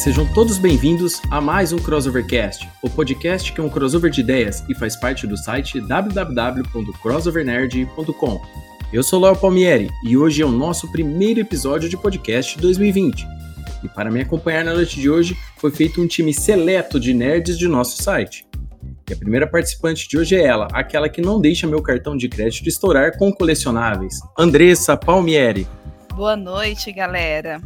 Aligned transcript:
Sejam 0.00 0.26
todos 0.32 0.56
bem-vindos 0.56 1.20
a 1.30 1.42
mais 1.42 1.74
um 1.74 1.78
Crossovercast, 1.78 2.66
o 2.80 2.88
podcast 2.88 3.52
que 3.52 3.60
é 3.60 3.62
um 3.62 3.68
crossover 3.68 4.10
de 4.10 4.22
ideias 4.22 4.64
e 4.66 4.74
faz 4.74 4.96
parte 4.96 5.26
do 5.26 5.36
site 5.36 5.78
www.crossovernerd.com. 5.78 8.40
Eu 8.90 9.02
sou 9.02 9.20
Léo 9.20 9.36
Palmieri 9.36 9.90
e 10.02 10.16
hoje 10.16 10.40
é 10.40 10.46
o 10.46 10.50
nosso 10.50 10.90
primeiro 10.90 11.40
episódio 11.40 11.86
de 11.86 11.98
podcast 11.98 12.56
de 12.56 12.62
2020. 12.62 13.26
E 13.84 13.88
para 13.90 14.10
me 14.10 14.22
acompanhar 14.22 14.64
na 14.64 14.72
noite 14.72 14.98
de 14.98 15.10
hoje 15.10 15.36
foi 15.58 15.70
feito 15.70 16.00
um 16.00 16.06
time 16.06 16.32
seleto 16.32 16.98
de 16.98 17.12
nerds 17.12 17.58
de 17.58 17.68
nosso 17.68 18.02
site. 18.02 18.46
E 19.10 19.12
a 19.12 19.16
primeira 19.16 19.46
participante 19.46 20.08
de 20.08 20.16
hoje 20.16 20.34
é 20.34 20.46
ela, 20.46 20.66
aquela 20.72 21.10
que 21.10 21.20
não 21.20 21.38
deixa 21.38 21.66
meu 21.66 21.82
cartão 21.82 22.16
de 22.16 22.26
crédito 22.26 22.66
estourar 22.66 23.18
com 23.18 23.30
colecionáveis, 23.30 24.18
Andressa 24.38 24.96
Palmieri. 24.96 25.68
Boa 26.14 26.36
noite, 26.36 26.90
galera. 26.90 27.60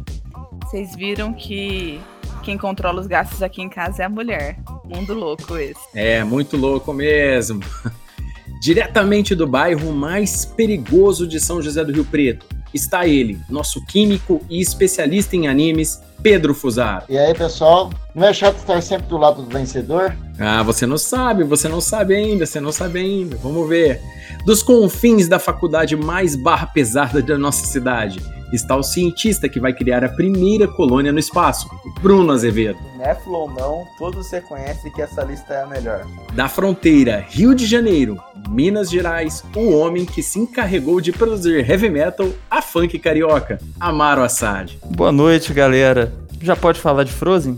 Vocês 0.65 0.95
viram 0.95 1.31
que 1.31 2.01
quem 2.45 2.57
controla 2.59 3.01
os 3.01 3.07
gastos 3.07 3.41
aqui 3.41 3.61
em 3.61 3.67
casa 3.67 4.03
é 4.03 4.05
a 4.05 4.09
mulher. 4.09 4.57
Mundo 4.85 5.15
louco 5.15 5.57
esse. 5.57 5.81
É, 5.95 6.23
muito 6.23 6.55
louco 6.55 6.93
mesmo. 6.93 7.59
Diretamente 8.61 9.33
do 9.33 9.47
bairro 9.47 9.91
mais 9.91 10.45
perigoso 10.45 11.27
de 11.27 11.39
São 11.39 11.61
José 11.61 11.83
do 11.83 11.91
Rio 11.91 12.05
Preto, 12.05 12.45
está 12.73 13.07
ele, 13.07 13.39
nosso 13.49 13.83
químico 13.85 14.41
e 14.47 14.61
especialista 14.61 15.35
em 15.35 15.47
animes, 15.47 15.99
Pedro 16.25 16.55
Fusaro. 16.55 17.05
E 17.07 17.19
aí, 17.19 17.35
pessoal? 17.35 17.91
Não 18.15 18.27
é 18.27 18.33
chato 18.33 18.57
estar 18.57 18.81
sempre 18.81 19.05
do 19.05 19.15
lado 19.15 19.43
do 19.43 19.47
vencedor? 19.47 20.11
Ah, 20.39 20.63
você 20.63 20.87
não 20.87 20.97
sabe, 20.97 21.43
você 21.43 21.69
não 21.69 21.79
sabe 21.79 22.15
ainda, 22.15 22.47
você 22.47 22.59
não 22.59 22.71
sabe 22.71 22.97
ainda. 22.97 23.37
Vamos 23.37 23.69
ver. 23.69 24.01
Dos 24.43 24.63
confins 24.63 25.27
da 25.27 25.37
faculdade 25.37 25.95
mais 25.95 26.35
barra 26.35 26.65
pesada 26.65 27.21
da 27.21 27.37
nossa 27.37 27.67
cidade, 27.67 28.19
está 28.51 28.75
o 28.75 28.83
cientista 28.83 29.49
que 29.49 29.59
vai 29.59 29.73
criar 29.73 30.03
a 30.03 30.09
primeira 30.09 30.67
colônia 30.67 31.11
no 31.11 31.19
espaço, 31.19 31.69
Bruno 32.01 32.31
Azevedo. 32.31 32.79
Néfilo 32.97 33.35
ou 33.35 33.49
não, 33.51 33.85
todos 33.97 34.31
reconhecem 34.31 34.91
que 34.91 35.01
essa 35.01 35.23
lista 35.23 35.53
é 35.53 35.63
a 35.63 35.67
melhor. 35.67 36.05
Da 36.33 36.47
fronteira 36.47 37.25
Rio 37.29 37.53
de 37.53 37.65
Janeiro, 37.65 38.17
Minas 38.49 38.89
Gerais, 38.89 39.43
o 39.55 39.71
homem 39.71 40.05
que 40.05 40.23
se 40.23 40.39
encarregou 40.39 41.01
de 41.01 41.11
produzir 41.11 41.69
heavy 41.69 41.89
metal 41.89 42.29
a 42.49 42.61
funk 42.61 42.97
carioca, 42.99 43.59
Amaro 43.79 44.23
Assad. 44.23 44.77
Boa 44.85 45.11
noite, 45.11 45.53
galera. 45.53 46.13
Já 46.45 46.55
pode 46.55 46.79
falar 46.79 47.03
de 47.03 47.11
Frozen? 47.11 47.57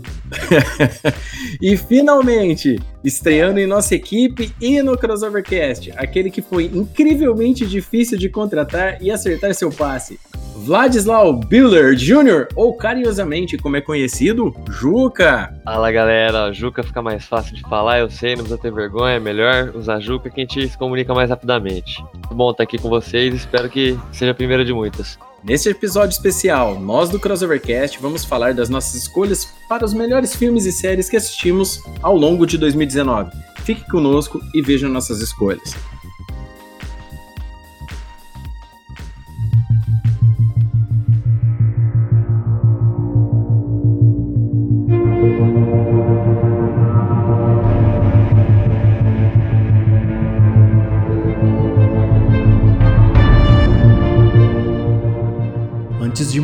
e 1.60 1.76
finalmente, 1.76 2.80
estreando 3.04 3.60
em 3.60 3.66
nossa 3.66 3.94
equipe 3.94 4.50
e 4.58 4.80
no 4.80 4.96
Crossovercast, 4.96 5.92
aquele 5.94 6.30
que 6.30 6.40
foi 6.40 6.70
incrivelmente 6.72 7.66
difícil 7.66 8.16
de 8.16 8.30
contratar 8.30 8.96
e 9.02 9.10
acertar 9.10 9.54
seu 9.54 9.70
passe, 9.70 10.18
Vladislau 10.56 11.34
Biller 11.34 11.94
Jr., 11.94 12.48
ou 12.56 12.74
carinhosamente 12.74 13.58
como 13.58 13.76
é 13.76 13.82
conhecido, 13.82 14.56
Juca. 14.70 15.54
Fala 15.66 15.92
galera, 15.92 16.50
Juca 16.50 16.82
fica 16.82 17.02
mais 17.02 17.26
fácil 17.26 17.54
de 17.54 17.60
falar, 17.60 17.98
eu 17.98 18.08
sei, 18.08 18.30
não 18.30 18.44
precisa 18.44 18.56
ter 18.56 18.72
vergonha, 18.72 19.16
é 19.16 19.20
melhor 19.20 19.70
usar 19.76 20.00
Juca 20.00 20.30
que 20.30 20.40
a 20.40 20.44
gente 20.44 20.66
se 20.66 20.78
comunica 20.78 21.12
mais 21.12 21.28
rapidamente. 21.28 22.02
Muito 22.14 22.34
bom 22.34 22.50
estar 22.52 22.62
aqui 22.62 22.78
com 22.78 22.88
vocês, 22.88 23.34
espero 23.34 23.68
que 23.68 23.98
seja 24.12 24.32
a 24.32 24.34
primeira 24.34 24.64
de 24.64 24.72
muitas. 24.72 25.18
Neste 25.48 25.70
episódio 25.70 26.12
especial, 26.12 26.78
nós 26.78 27.08
do 27.08 27.18
Crossovercast 27.18 27.98
vamos 28.02 28.22
falar 28.22 28.52
das 28.52 28.68
nossas 28.68 28.94
escolhas 28.94 29.46
para 29.66 29.82
os 29.82 29.94
melhores 29.94 30.36
filmes 30.36 30.66
e 30.66 30.72
séries 30.72 31.08
que 31.08 31.16
assistimos 31.16 31.82
ao 32.02 32.14
longo 32.14 32.46
de 32.46 32.58
2019. 32.58 33.30
Fique 33.64 33.88
conosco 33.90 34.42
e 34.52 34.60
veja 34.60 34.86
nossas 34.86 35.22
escolhas. 35.22 35.74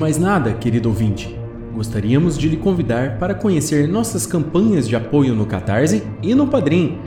Mais 0.04 0.18
nada, 0.18 0.52
querido 0.52 0.90
ouvinte, 0.90 1.34
gostaríamos 1.72 2.36
de 2.36 2.46
lhe 2.46 2.58
convidar 2.58 3.16
para 3.18 3.34
conhecer 3.34 3.88
nossas 3.88 4.26
campanhas 4.26 4.86
de 4.86 4.94
apoio 4.94 5.34
no 5.34 5.46
Catarse 5.46 6.02
e 6.22 6.34
no 6.34 6.46
Padrim. 6.46 6.98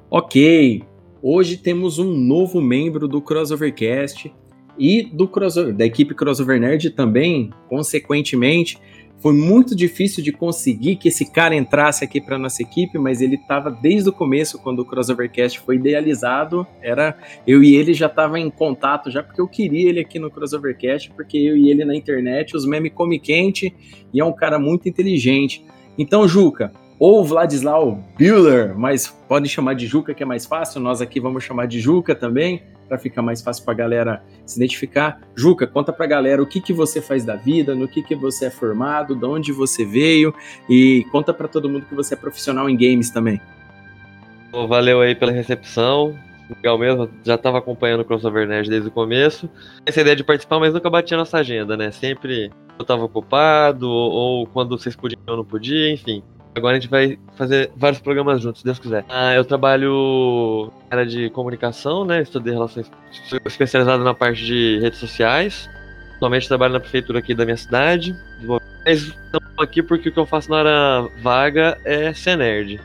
Ok, 0.09 0.83
hoje 1.21 1.57
temos 1.57 1.99
um 1.99 2.11
novo 2.11 2.59
membro 2.59 3.07
do 3.07 3.21
Crossovercast 3.21 4.33
e 4.77 5.03
do 5.03 5.27
crossover, 5.27 5.75
da 5.75 5.85
equipe 5.85 6.15
Crossover 6.15 6.59
Nerd 6.59 6.89
também, 6.89 7.51
consequentemente, 7.69 8.79
foi 9.21 9.33
muito 9.33 9.75
difícil 9.75 10.23
de 10.23 10.31
conseguir 10.31 10.95
que 10.95 11.07
esse 11.07 11.31
cara 11.31 11.55
entrasse 11.55 12.03
aqui 12.03 12.19
para 12.19 12.39
nossa 12.39 12.63
equipe, 12.63 12.97
mas 12.97 13.21
ele 13.21 13.35
estava 13.35 13.69
desde 13.69 14.09
o 14.09 14.13
começo, 14.13 14.57
quando 14.57 14.79
o 14.79 14.85
Crossovercast 14.85 15.59
foi 15.59 15.75
idealizado. 15.75 16.65
Era 16.81 17.15
eu 17.45 17.63
e 17.63 17.75
ele 17.75 17.93
já 17.93 18.09
tava 18.09 18.39
em 18.39 18.49
contato 18.49 19.11
já 19.11 19.21
porque 19.21 19.39
eu 19.39 19.47
queria 19.47 19.89
ele 19.89 19.99
aqui 19.99 20.17
no 20.17 20.31
Crossovercast, 20.31 21.11
porque 21.11 21.37
eu 21.37 21.55
e 21.55 21.69
ele 21.69 21.85
na 21.85 21.95
internet, 21.95 22.57
os 22.57 22.65
memes 22.65 22.91
come 22.95 23.19
quente 23.19 23.71
e 24.11 24.19
é 24.19 24.25
um 24.25 24.33
cara 24.33 24.57
muito 24.57 24.89
inteligente. 24.89 25.63
Então, 25.97 26.27
Juca, 26.27 26.73
ou 27.01 27.25
Vladislau 27.25 28.03
Bühler, 28.15 28.77
mas 28.77 29.07
podem 29.27 29.49
chamar 29.49 29.73
de 29.73 29.87
Juca 29.87 30.13
que 30.13 30.21
é 30.21 30.25
mais 30.25 30.45
fácil. 30.45 30.79
Nós 30.79 31.01
aqui 31.01 31.19
vamos 31.19 31.43
chamar 31.43 31.65
de 31.65 31.79
Juca 31.79 32.13
também 32.13 32.61
para 32.87 32.95
ficar 32.99 33.23
mais 33.23 33.41
fácil 33.41 33.65
para 33.65 33.73
a 33.73 33.77
galera 33.77 34.23
se 34.45 34.59
identificar. 34.59 35.19
Juca, 35.35 35.65
conta 35.65 35.91
para 35.91 36.05
a 36.05 36.07
galera 36.07 36.43
o 36.43 36.45
que, 36.45 36.61
que 36.61 36.71
você 36.71 37.01
faz 37.01 37.25
da 37.25 37.35
vida, 37.35 37.73
no 37.73 37.87
que, 37.87 38.03
que 38.03 38.15
você 38.15 38.45
é 38.45 38.49
formado, 38.51 39.15
de 39.15 39.25
onde 39.25 39.51
você 39.51 39.83
veio 39.83 40.31
e 40.69 41.03
conta 41.11 41.33
para 41.33 41.47
todo 41.47 41.67
mundo 41.67 41.87
que 41.87 41.95
você 41.95 42.13
é 42.13 42.17
profissional 42.17 42.69
em 42.69 42.77
games 42.77 43.09
também. 43.09 43.41
Valeu 44.51 45.01
aí 45.01 45.15
pela 45.15 45.31
recepção. 45.31 46.15
Legal 46.55 46.77
mesmo, 46.77 47.09
já 47.23 47.33
estava 47.33 47.57
acompanhando 47.57 48.01
o 48.01 48.05
Crossover 48.05 48.47
Nerd 48.47 48.69
desde 48.69 48.89
o 48.89 48.91
começo. 48.91 49.49
Essa 49.87 50.01
ideia 50.01 50.15
de 50.15 50.23
participar, 50.23 50.59
mas 50.59 50.71
nunca 50.71 50.87
batia 50.87 51.17
nossa 51.17 51.39
agenda, 51.39 51.75
né? 51.75 51.89
Sempre 51.89 52.51
eu 52.77 52.83
estava 52.83 53.03
ocupado, 53.03 53.89
ou 53.89 54.45
quando 54.45 54.77
vocês 54.77 54.95
podiam 54.95 55.19
eu 55.25 55.37
não 55.37 55.45
podia, 55.45 55.91
enfim. 55.91 56.21
Agora 56.53 56.75
a 56.75 56.79
gente 56.79 56.89
vai 56.89 57.17
fazer 57.35 57.71
vários 57.77 58.01
programas 58.01 58.41
juntos, 58.41 58.59
se 58.59 58.65
Deus 58.65 58.77
quiser. 58.77 59.05
Ah, 59.07 59.33
eu 59.33 59.45
trabalho 59.45 60.71
área 60.89 61.05
de 61.05 61.29
comunicação, 61.29 62.03
né? 62.03 62.21
Estudei 62.21 62.53
relações. 62.53 62.91
Especializado 63.45 64.03
na 64.03 64.13
parte 64.13 64.43
de 64.43 64.79
redes 64.79 64.99
sociais. 64.99 65.69
Atualmente 66.17 66.47
trabalho 66.47 66.73
na 66.73 66.79
prefeitura 66.79 67.19
aqui 67.19 67.33
da 67.33 67.45
minha 67.45 67.55
cidade. 67.55 68.13
Mas 68.85 69.03
estamos 69.03 69.49
aqui 69.57 69.81
porque 69.81 70.09
o 70.09 70.11
que 70.11 70.19
eu 70.19 70.25
faço 70.25 70.51
na 70.51 70.59
área 70.59 71.09
vaga 71.21 71.77
é 71.85 72.13
ser 72.13 72.35
nerd. 72.35 72.81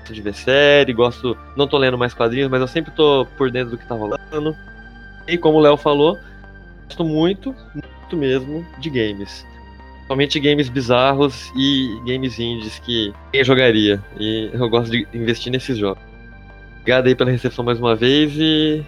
Gosto 0.00 0.14
de 0.14 0.20
ver 0.20 0.34
série, 0.34 0.92
gosto. 0.92 1.36
Não 1.56 1.66
tô 1.66 1.78
lendo 1.78 1.96
mais 1.96 2.12
quadrinhos, 2.12 2.50
mas 2.50 2.60
eu 2.60 2.68
sempre 2.68 2.90
tô 2.90 3.26
por 3.38 3.50
dentro 3.50 3.70
do 3.70 3.78
que 3.78 3.86
tá 3.86 3.94
rolando. 3.94 4.54
E 5.26 5.38
como 5.38 5.58
o 5.58 5.60
Léo 5.60 5.78
falou, 5.78 6.18
gosto 6.84 7.04
muito, 7.04 7.54
muito 7.74 8.16
mesmo 8.16 8.66
de 8.78 8.90
games 8.90 9.46
somente 10.08 10.40
games 10.40 10.68
bizarros 10.68 11.52
e 11.54 12.00
games 12.06 12.38
indies 12.38 12.78
que 12.80 13.12
quem 13.30 13.44
jogaria. 13.44 14.02
E 14.18 14.50
eu 14.52 14.68
gosto 14.68 14.90
de 14.90 15.06
investir 15.12 15.52
nesses 15.52 15.76
jogos. 15.76 16.02
Obrigado 16.80 17.06
aí 17.06 17.14
pela 17.14 17.30
recepção 17.30 17.64
mais 17.64 17.78
uma 17.78 17.94
vez 17.94 18.32
e 18.34 18.82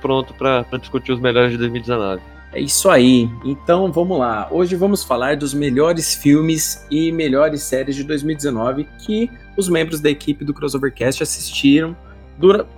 pronto 0.00 0.32
para 0.34 0.64
discutir 0.78 1.12
os 1.12 1.20
melhores 1.20 1.52
de 1.52 1.58
2019. 1.58 2.22
É 2.54 2.60
isso 2.60 2.88
aí. 2.88 3.28
Então 3.44 3.92
vamos 3.92 4.18
lá. 4.18 4.48
Hoje 4.50 4.74
vamos 4.76 5.04
falar 5.04 5.36
dos 5.36 5.52
melhores 5.52 6.14
filmes 6.14 6.86
e 6.90 7.12
melhores 7.12 7.62
séries 7.62 7.96
de 7.96 8.04
2019 8.04 8.88
que 9.04 9.30
os 9.56 9.68
membros 9.68 10.00
da 10.00 10.08
equipe 10.08 10.44
do 10.44 10.54
Crossovercast 10.54 11.22
assistiram 11.22 11.96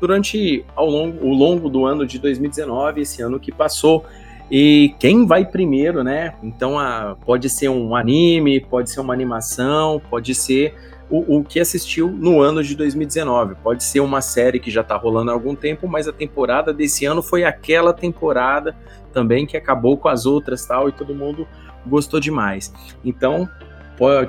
durante 0.00 0.64
ao 0.74 0.88
longo, 0.88 1.24
o 1.24 1.32
longo 1.32 1.68
do 1.68 1.86
ano 1.86 2.06
de 2.06 2.18
2019, 2.18 3.02
esse 3.02 3.22
ano 3.22 3.38
que 3.38 3.52
passou. 3.52 4.04
E 4.50 4.94
quem 4.98 5.26
vai 5.26 5.44
primeiro, 5.44 6.04
né? 6.04 6.34
Então 6.42 6.78
a, 6.78 7.16
pode 7.24 7.50
ser 7.50 7.68
um 7.68 7.96
anime, 7.96 8.60
pode 8.60 8.90
ser 8.90 9.00
uma 9.00 9.12
animação, 9.12 10.00
pode 10.08 10.34
ser 10.34 10.74
o, 11.10 11.38
o, 11.38 11.44
que 11.44 11.60
assistiu 11.60 12.08
no 12.08 12.40
ano 12.40 12.62
de 12.62 12.74
2019. 12.76 13.56
Pode 13.56 13.82
ser 13.82 14.00
uma 14.00 14.20
série 14.20 14.60
que 14.60 14.70
já 14.70 14.80
está 14.80 14.96
rolando 14.96 15.30
há 15.30 15.34
algum 15.34 15.54
tempo, 15.54 15.88
mas 15.88 16.06
a 16.06 16.12
temporada 16.12 16.72
desse 16.72 17.04
ano 17.04 17.22
foi 17.22 17.44
aquela 17.44 17.92
temporada 17.92 18.76
também 19.12 19.46
que 19.46 19.56
acabou 19.56 19.96
com 19.96 20.08
as 20.08 20.26
outras 20.26 20.66
tal 20.66 20.88
e 20.88 20.92
todo 20.92 21.14
mundo 21.14 21.46
gostou 21.84 22.20
demais. 22.20 22.72
Então, 23.04 23.48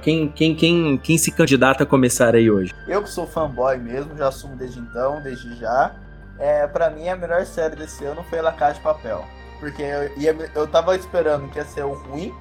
quem, 0.02 0.30
quem, 0.30 0.56
quem, 0.56 0.98
quem 0.98 1.18
se 1.18 1.32
candidata 1.32 1.84
a 1.84 1.86
começar 1.86 2.36
aí 2.36 2.50
hoje? 2.50 2.74
Eu 2.88 3.04
que 3.04 3.10
sou 3.10 3.28
fanboy 3.28 3.78
mesmo, 3.78 4.16
já 4.16 4.30
assumo 4.30 4.56
desde 4.56 4.80
então, 4.80 5.22
desde 5.22 5.56
já. 5.56 5.96
É, 6.40 6.68
para 6.68 6.90
mim, 6.90 7.10
a 7.10 7.16
melhor 7.16 7.46
série 7.46 7.76
desse 7.76 8.06
ano 8.06 8.24
foi 8.30 8.42
La 8.42 8.52
Casa 8.52 8.76
de 8.76 8.82
Papel. 8.82 9.26
Porque 9.60 9.82
eu, 9.82 10.18
ia, 10.18 10.36
eu 10.54 10.68
tava 10.68 10.96
esperando 10.96 11.50
que 11.50 11.58
ia 11.58 11.66
ser 11.66 11.84
o 11.84 11.94
ruim, 11.94 12.34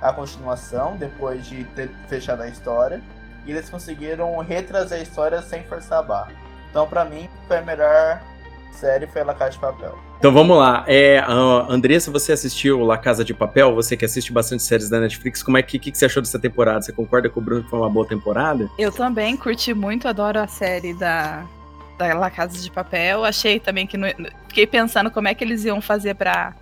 a 0.00 0.12
continuação, 0.12 0.96
depois 0.96 1.46
de 1.46 1.64
ter 1.64 1.90
fechado 2.08 2.42
a 2.42 2.48
história. 2.48 3.02
E 3.46 3.50
eles 3.50 3.68
conseguiram 3.68 4.36
retrazer 4.38 4.98
a 4.98 5.02
história 5.02 5.42
sem 5.42 5.62
forçar 5.64 5.98
a 5.98 6.02
barra. 6.02 6.32
Então, 6.70 6.86
para 6.86 7.04
mim, 7.04 7.28
foi 7.46 7.58
a 7.58 7.62
melhor 7.62 8.20
série, 8.72 9.06
foi 9.06 9.22
La 9.22 9.34
Casa 9.34 9.52
de 9.52 9.58
Papel. 9.58 9.96
Então 10.18 10.32
vamos 10.32 10.56
lá. 10.56 10.84
É, 10.86 11.22
uh, 11.28 11.70
Andressa, 11.70 12.10
você 12.10 12.32
assistiu 12.32 12.80
La 12.82 12.96
Casa 12.96 13.24
de 13.24 13.34
Papel? 13.34 13.74
Você 13.74 13.96
que 13.96 14.04
assiste 14.04 14.32
bastante 14.32 14.62
séries 14.62 14.88
da 14.88 14.98
Netflix, 14.98 15.42
como 15.42 15.56
é 15.56 15.62
que, 15.62 15.78
que, 15.78 15.92
que 15.92 15.98
você 15.98 16.06
achou 16.06 16.22
dessa 16.22 16.38
temporada? 16.38 16.80
Você 16.82 16.92
concorda 16.92 17.28
com 17.28 17.40
o 17.40 17.42
Bruno 17.42 17.62
que 17.62 17.70
foi 17.70 17.78
uma 17.78 17.90
boa 17.90 18.06
temporada? 18.06 18.68
Eu 18.78 18.90
também 18.90 19.36
curti 19.36 19.74
muito, 19.74 20.08
adoro 20.08 20.40
a 20.40 20.46
série 20.46 20.94
da, 20.94 21.44
da 21.98 22.14
La 22.14 22.30
Casa 22.30 22.58
de 22.58 22.70
Papel. 22.70 23.24
Achei 23.24 23.60
também 23.60 23.86
que. 23.86 23.96
No, 23.96 24.06
fiquei 24.48 24.66
pensando 24.66 25.10
como 25.10 25.28
é 25.28 25.34
que 25.34 25.44
eles 25.44 25.64
iam 25.64 25.80
fazer 25.80 26.14
para 26.14 26.54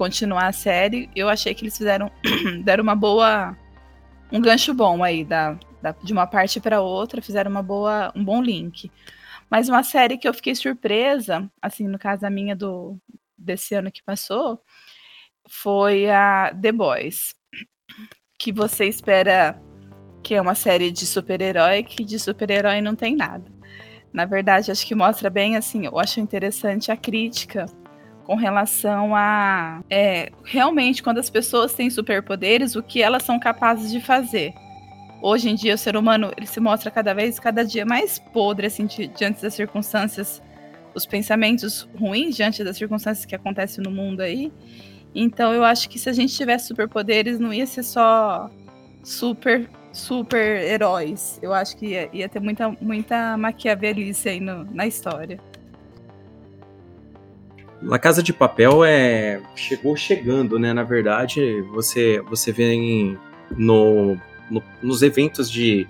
continuar 0.00 0.46
a 0.46 0.52
série. 0.52 1.10
Eu 1.14 1.28
achei 1.28 1.54
que 1.54 1.62
eles 1.62 1.76
fizeram. 1.76 2.10
deram 2.64 2.82
uma 2.82 2.96
boa. 2.96 3.54
Um 4.32 4.40
gancho 4.40 4.72
bom 4.72 5.04
aí, 5.04 5.24
da, 5.26 5.58
da 5.82 5.92
de 5.92 6.10
uma 6.10 6.26
parte 6.26 6.58
para 6.58 6.80
outra, 6.80 7.20
fizeram 7.20 7.50
uma 7.50 7.62
boa, 7.62 8.10
um 8.16 8.24
bom 8.24 8.40
link. 8.40 8.90
Mas 9.50 9.68
uma 9.68 9.82
série 9.82 10.16
que 10.16 10.26
eu 10.26 10.32
fiquei 10.32 10.54
surpresa, 10.54 11.50
assim, 11.60 11.86
no 11.86 11.98
caso 11.98 12.24
a 12.24 12.30
minha 12.30 12.56
do 12.56 12.96
desse 13.36 13.74
ano 13.74 13.92
que 13.92 14.02
passou, 14.02 14.62
foi 15.46 16.08
a 16.08 16.50
The 16.62 16.72
Boys. 16.72 17.34
Que 18.38 18.52
você 18.52 18.86
espera 18.86 19.60
que 20.22 20.34
é 20.34 20.40
uma 20.40 20.54
série 20.54 20.90
de 20.90 21.04
super-herói, 21.04 21.82
que 21.82 22.04
de 22.04 22.18
super-herói 22.18 22.80
não 22.80 22.96
tem 22.96 23.14
nada. 23.14 23.44
Na 24.12 24.24
verdade, 24.24 24.70
acho 24.70 24.86
que 24.86 24.94
mostra 24.94 25.28
bem, 25.28 25.56
assim, 25.56 25.84
eu 25.84 25.98
acho 25.98 26.20
interessante 26.20 26.90
a 26.90 26.96
crítica 26.96 27.66
com 28.30 28.36
relação 28.36 29.12
a 29.16 29.82
é, 29.90 30.30
realmente 30.44 31.02
quando 31.02 31.18
as 31.18 31.28
pessoas 31.28 31.74
têm 31.74 31.90
superpoderes, 31.90 32.76
o 32.76 32.82
que 32.82 33.02
elas 33.02 33.24
são 33.24 33.40
capazes 33.40 33.90
de 33.90 34.00
fazer 34.00 34.54
hoje 35.20 35.50
em 35.50 35.56
dia 35.56 35.74
o 35.74 35.78
ser 35.78 35.96
humano 35.96 36.30
ele 36.36 36.46
se 36.46 36.60
mostra 36.60 36.92
cada 36.92 37.12
vez, 37.12 37.40
cada 37.40 37.64
dia 37.64 37.84
mais 37.84 38.20
podre, 38.20 38.68
assim, 38.68 38.86
diante 38.86 39.42
das 39.42 39.52
circunstâncias, 39.52 40.40
os 40.94 41.04
pensamentos 41.04 41.88
ruins 41.98 42.36
diante 42.36 42.62
das 42.62 42.76
circunstâncias 42.76 43.24
que 43.24 43.34
acontecem 43.34 43.82
no 43.82 43.90
mundo 43.90 44.20
aí. 44.20 44.52
Então 45.12 45.52
eu 45.52 45.64
acho 45.64 45.88
que 45.88 45.98
se 45.98 46.08
a 46.08 46.12
gente 46.12 46.32
tivesse 46.32 46.68
superpoderes, 46.68 47.40
não 47.40 47.52
ia 47.52 47.66
ser 47.66 47.82
só 47.82 48.48
super, 49.02 49.68
super 49.92 50.62
heróis. 50.62 51.36
Eu 51.42 51.52
acho 51.52 51.76
que 51.76 51.86
ia, 51.86 52.08
ia 52.12 52.28
ter 52.28 52.38
muita, 52.38 52.68
muita 52.80 53.36
maquiavelice 53.36 54.28
aí 54.28 54.38
no, 54.38 54.64
na 54.72 54.86
história. 54.86 55.49
La 57.82 57.98
Casa 57.98 58.22
de 58.22 58.32
Papel 58.32 58.84
é 58.84 59.40
chegou 59.54 59.96
chegando, 59.96 60.58
né? 60.58 60.72
Na 60.72 60.82
verdade, 60.82 61.62
você 61.72 62.20
você 62.28 62.52
vem 62.52 63.18
no 63.56 64.16
no, 64.50 64.62
nos 64.82 65.02
eventos 65.02 65.50
de 65.50 65.86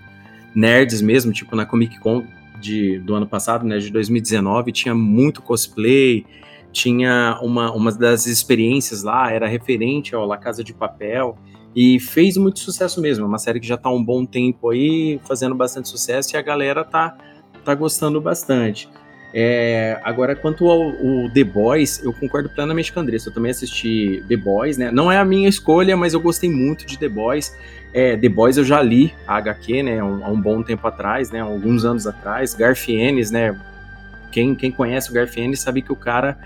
nerds 0.54 1.00
mesmo, 1.00 1.32
tipo 1.32 1.56
na 1.56 1.64
Comic 1.64 1.98
Con 1.98 2.24
de, 2.60 2.98
do 2.98 3.14
ano 3.14 3.26
passado, 3.26 3.64
né, 3.64 3.78
de 3.78 3.90
2019, 3.90 4.70
tinha 4.70 4.94
muito 4.94 5.40
cosplay, 5.40 6.26
tinha 6.70 7.38
uma, 7.42 7.72
uma 7.72 7.90
das 7.90 8.26
experiências 8.26 9.02
lá, 9.02 9.32
era 9.32 9.48
referente 9.48 10.14
ao 10.14 10.26
La 10.26 10.36
Casa 10.36 10.62
de 10.62 10.74
Papel, 10.74 11.38
e 11.74 11.98
fez 11.98 12.36
muito 12.36 12.58
sucesso 12.58 13.00
mesmo, 13.00 13.24
é 13.24 13.28
uma 13.28 13.38
série 13.38 13.58
que 13.58 13.66
já 13.66 13.76
está 13.76 13.88
há 13.88 13.92
um 13.92 14.04
bom 14.04 14.26
tempo 14.26 14.70
aí, 14.70 15.18
fazendo 15.24 15.54
bastante 15.54 15.88
sucesso, 15.88 16.34
e 16.34 16.36
a 16.36 16.42
galera 16.42 16.84
tá, 16.84 17.16
tá 17.64 17.74
gostando 17.74 18.20
bastante. 18.20 18.88
É, 19.32 20.00
agora, 20.02 20.34
quanto 20.34 20.68
ao, 20.68 20.92
The 21.30 21.44
Boys, 21.44 22.02
eu 22.02 22.12
concordo 22.12 22.48
plenamente 22.48 22.92
com 22.92 23.00
o 23.00 23.02
Andressa. 23.02 23.28
Eu 23.28 23.32
também 23.32 23.50
assisti 23.50 24.24
The 24.28 24.36
Boys, 24.36 24.76
né? 24.76 24.90
Não 24.90 25.10
é 25.10 25.18
a 25.18 25.24
minha 25.24 25.48
escolha, 25.48 25.96
mas 25.96 26.14
eu 26.14 26.20
gostei 26.20 26.50
muito 26.50 26.84
de 26.84 26.98
The 26.98 27.08
Boys. 27.08 27.56
É, 27.92 28.16
The 28.16 28.28
Boys 28.28 28.56
eu 28.56 28.64
já 28.64 28.82
li 28.82 29.14
a 29.26 29.36
HQ, 29.36 29.82
né? 29.82 30.02
Um, 30.02 30.24
há 30.24 30.28
um 30.28 30.40
bom 30.40 30.62
tempo 30.62 30.86
atrás, 30.86 31.30
né? 31.30 31.40
Alguns 31.40 31.84
anos 31.84 32.06
atrás. 32.06 32.54
Garfienes, 32.54 33.30
né? 33.30 33.56
Quem, 34.32 34.54
quem 34.54 34.70
conhece 34.70 35.10
o 35.10 35.12
Garfienes 35.12 35.60
sabe 35.60 35.82
que 35.82 35.92
o 35.92 35.96
cara 35.96 36.38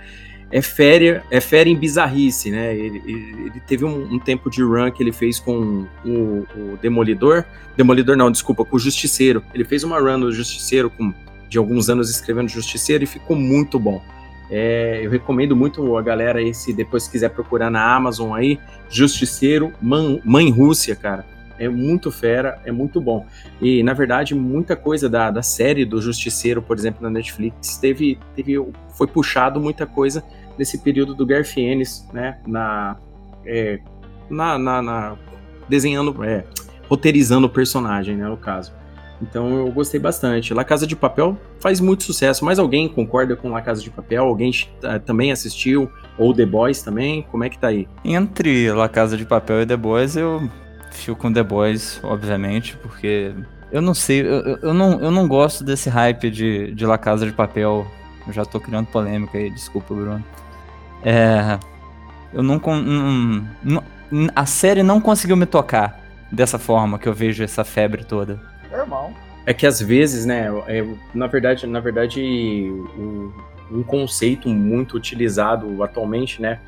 é 0.51 0.61
férias 0.61 1.23
é 1.31 1.41
fera 1.41 1.67
em 1.67 1.75
bizarrice, 1.75 2.51
né? 2.51 2.75
Ele, 2.75 3.01
ele, 3.05 3.45
ele 3.47 3.59
teve 3.67 3.83
um, 3.83 4.13
um, 4.13 4.19
tempo 4.19 4.49
de 4.49 4.61
run 4.61 4.91
que 4.91 5.01
ele 5.01 5.11
fez 5.11 5.39
com 5.39 5.87
o, 6.03 6.47
o, 6.55 6.77
Demolidor. 6.81 7.43
Demolidor 7.75 8.15
não, 8.15 8.31
desculpa, 8.31 8.63
com 8.63 8.75
o 8.75 8.79
Justiceiro. 8.79 9.43
Ele 9.53 9.65
fez 9.65 9.83
uma 9.83 9.99
run 9.99 10.17
no 10.17 10.31
Justiceiro 10.31 10.89
com 10.89 11.13
de 11.49 11.57
alguns 11.57 11.89
anos 11.89 12.09
escrevendo 12.09 12.49
Justiceiro 12.49 13.03
e 13.03 13.07
ficou 13.07 13.35
muito 13.35 13.79
bom. 13.79 14.01
É, 14.49 14.99
eu 15.03 15.09
recomendo 15.09 15.55
muito 15.55 15.97
a 15.97 16.01
galera 16.01 16.39
aí, 16.39 16.53
se 16.53 16.71
depois 16.71 17.07
quiser 17.07 17.29
procurar 17.29 17.69
na 17.69 17.95
Amazon 17.95 18.33
aí, 18.33 18.59
Justiceiro, 18.89 19.73
Man, 19.81 20.19
Mãe 20.23 20.51
Rússia, 20.51 20.95
cara. 20.95 21.25
É 21.57 21.69
muito 21.69 22.11
fera, 22.11 22.59
é 22.65 22.71
muito 22.71 22.99
bom. 22.99 23.25
E, 23.61 23.81
na 23.81 23.93
verdade, 23.93 24.35
muita 24.35 24.75
coisa 24.75 25.09
da, 25.09 25.31
da 25.31 25.41
série 25.41 25.85
do 25.85 26.01
Justiceiro, 26.01 26.61
por 26.61 26.77
exemplo, 26.77 27.01
na 27.01 27.09
Netflix, 27.09 27.77
teve, 27.77 28.19
teve, 28.35 28.53
foi 28.93 29.07
puxado 29.07 29.59
muita 29.59 29.85
coisa 29.85 30.23
nesse 30.57 30.77
período 30.79 31.15
do 31.15 31.25
Garfienes, 31.25 32.05
né? 32.11 32.39
Na, 32.45 32.97
é, 33.45 33.79
na, 34.29 34.57
na, 34.57 34.81
na, 34.81 35.15
desenhando, 35.69 36.23
é, 36.25 36.43
roteirizando 36.89 37.47
o 37.47 37.49
personagem, 37.49 38.17
né? 38.17 38.27
No 38.27 38.37
caso. 38.37 38.73
Então 39.21 39.57
eu 39.57 39.71
gostei 39.71 39.99
bastante. 39.99 40.53
La 40.53 40.63
Casa 40.63 40.85
de 40.85 40.95
Papel 40.95 41.37
faz 41.59 41.79
muito 41.79 42.03
sucesso. 42.03 42.43
Mais 42.43 42.59
alguém 42.59 42.87
concorda 42.87 43.35
com 43.35 43.49
La 43.49 43.61
Casa 43.61 43.81
de 43.81 43.89
Papel? 43.89 44.23
Alguém 44.23 44.51
uh, 44.83 44.99
também 44.99 45.31
assistiu? 45.31 45.89
Ou 46.17 46.33
The 46.33 46.45
Boys 46.45 46.81
também? 46.81 47.25
Como 47.31 47.43
é 47.43 47.49
que 47.49 47.57
tá 47.57 47.67
aí? 47.67 47.87
Entre 48.03 48.71
La 48.71 48.89
Casa 48.89 49.17
de 49.17 49.25
Papel 49.25 49.61
e 49.61 49.65
The 49.65 49.77
Boys, 49.77 50.15
eu 50.15 50.49
fico 50.91 51.17
com 51.17 51.31
The 51.31 51.43
Boys, 51.43 51.99
obviamente, 52.03 52.77
porque 52.77 53.33
eu 53.71 53.81
não 53.81 53.93
sei, 53.93 54.21
eu, 54.21 54.57
eu, 54.61 54.73
não, 54.73 55.01
eu 55.01 55.11
não 55.11 55.27
gosto 55.27 55.63
desse 55.63 55.89
hype 55.89 56.29
de, 56.29 56.71
de 56.73 56.85
La 56.85 56.97
Casa 56.97 57.25
de 57.25 57.31
Papel. 57.31 57.85
Eu 58.27 58.33
já 58.33 58.43
tô 58.43 58.59
criando 58.59 58.87
polêmica 58.87 59.37
aí, 59.37 59.49
desculpa, 59.49 59.93
Bruno. 59.93 60.23
É. 61.03 61.59
Eu 62.33 62.41
não, 62.41 62.57
não, 62.57 63.47
não. 63.63 63.83
A 64.35 64.45
série 64.45 64.83
não 64.83 64.99
conseguiu 64.99 65.37
me 65.37 65.45
tocar 65.45 66.01
dessa 66.31 66.57
forma 66.57 66.97
que 66.97 67.07
eu 67.07 67.13
vejo 67.13 67.43
essa 67.43 67.63
febre 67.63 68.03
toda 68.03 68.54
normal. 68.75 69.13
É 69.45 69.53
que 69.53 69.67
às 69.67 69.79
vezes, 69.79 70.25
né, 70.25 70.47
é, 70.67 70.85
na 71.13 71.27
verdade, 71.27 71.67
na 71.67 71.79
verdade, 71.79 72.21
um, 72.97 73.31
um, 73.71 73.83
conceito 73.83 74.49
muito 74.49 74.97
utilizado 74.97 75.83
atualmente, 75.83 76.41
né, 76.41 76.59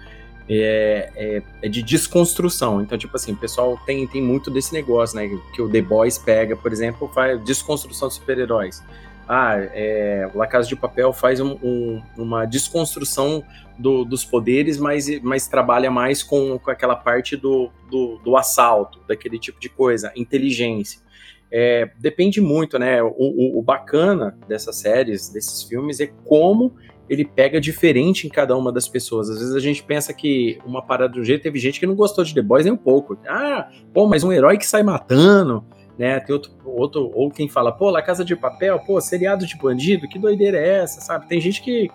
é, 0.47 1.11
é, 1.15 1.41
é, 1.63 1.69
de 1.69 1.81
desconstrução. 1.81 2.81
Então, 2.81 2.97
tipo 2.97 3.15
assim, 3.15 3.33
o 3.33 3.35
pessoal 3.35 3.79
tem, 3.85 4.05
tem 4.07 4.21
muito 4.21 4.51
desse 4.51 4.73
negócio, 4.73 5.15
né, 5.15 5.27
que 5.53 5.61
o 5.61 5.69
The 5.69 5.81
Boys 5.81 6.17
pega, 6.17 6.55
por 6.55 6.71
exemplo, 6.71 7.09
faz 7.13 7.43
desconstrução 7.43 8.09
de 8.09 8.13
super-heróis. 8.13 8.83
Ah, 9.27 9.55
é, 9.57 10.29
La 10.33 10.47
Casa 10.47 10.69
de 10.69 10.75
Papel 10.75 11.11
faz 11.11 11.41
um, 11.41 11.57
um, 11.61 12.01
uma 12.15 12.45
desconstrução 12.45 13.43
do, 13.77 14.05
dos 14.05 14.23
poderes, 14.23 14.77
mas, 14.77 15.19
mas 15.21 15.47
trabalha 15.47 15.91
mais 15.91 16.23
com, 16.23 16.57
com 16.57 16.71
aquela 16.71 16.95
parte 16.95 17.35
do, 17.35 17.69
do, 17.89 18.17
do 18.23 18.37
assalto, 18.37 19.01
daquele 19.05 19.37
tipo 19.37 19.59
de 19.59 19.67
coisa, 19.67 20.13
inteligência. 20.15 21.01
É, 21.51 21.89
depende 21.99 22.41
muito, 22.41 22.77
né? 22.77 23.01
O, 23.01 23.13
o, 23.17 23.59
o, 23.59 23.61
bacana 23.61 24.37
dessas 24.47 24.75
séries, 24.75 25.29
desses 25.29 25.63
filmes, 25.63 25.99
é 25.99 26.07
como 26.25 26.75
ele 27.09 27.23
pega 27.23 27.59
diferente 27.61 28.27
em 28.27 28.29
cada 28.29 28.55
uma 28.57 28.71
das 28.71 28.87
pessoas. 28.87 29.29
Às 29.29 29.39
vezes 29.39 29.55
a 29.55 29.59
gente 29.59 29.81
pensa 29.81 30.13
que 30.13 30.59
uma 30.65 30.81
parada 30.81 31.17
um 31.17 31.23
jeito, 31.23 31.43
teve 31.43 31.57
gente 31.57 31.79
que 31.79 31.87
não 31.87 31.95
gostou 31.95 32.23
de 32.23 32.33
The 32.33 32.41
Boys 32.41 32.65
nem 32.65 32.73
um 32.73 32.77
pouco. 32.77 33.17
Ah, 33.25 33.69
pô, 33.93 34.05
mas 34.07 34.23
um 34.23 34.31
herói 34.31 34.57
que 34.57 34.65
sai 34.65 34.83
matando, 34.83 35.63
né? 35.97 36.19
Tem 36.19 36.33
outro, 36.33 36.51
outro 36.65 37.11
ou 37.13 37.31
quem 37.31 37.47
fala, 37.47 37.71
pô, 37.71 37.89
La 37.89 38.01
Casa 38.01 38.25
de 38.25 38.35
Papel, 38.35 38.77
pô, 38.79 38.99
seriado 38.99 39.45
de 39.45 39.57
bandido, 39.57 40.07
que 40.09 40.19
doideira 40.19 40.57
é 40.57 40.79
essa, 40.79 40.99
sabe? 40.99 41.27
Tem 41.27 41.39
gente 41.39 41.61
que 41.61 41.89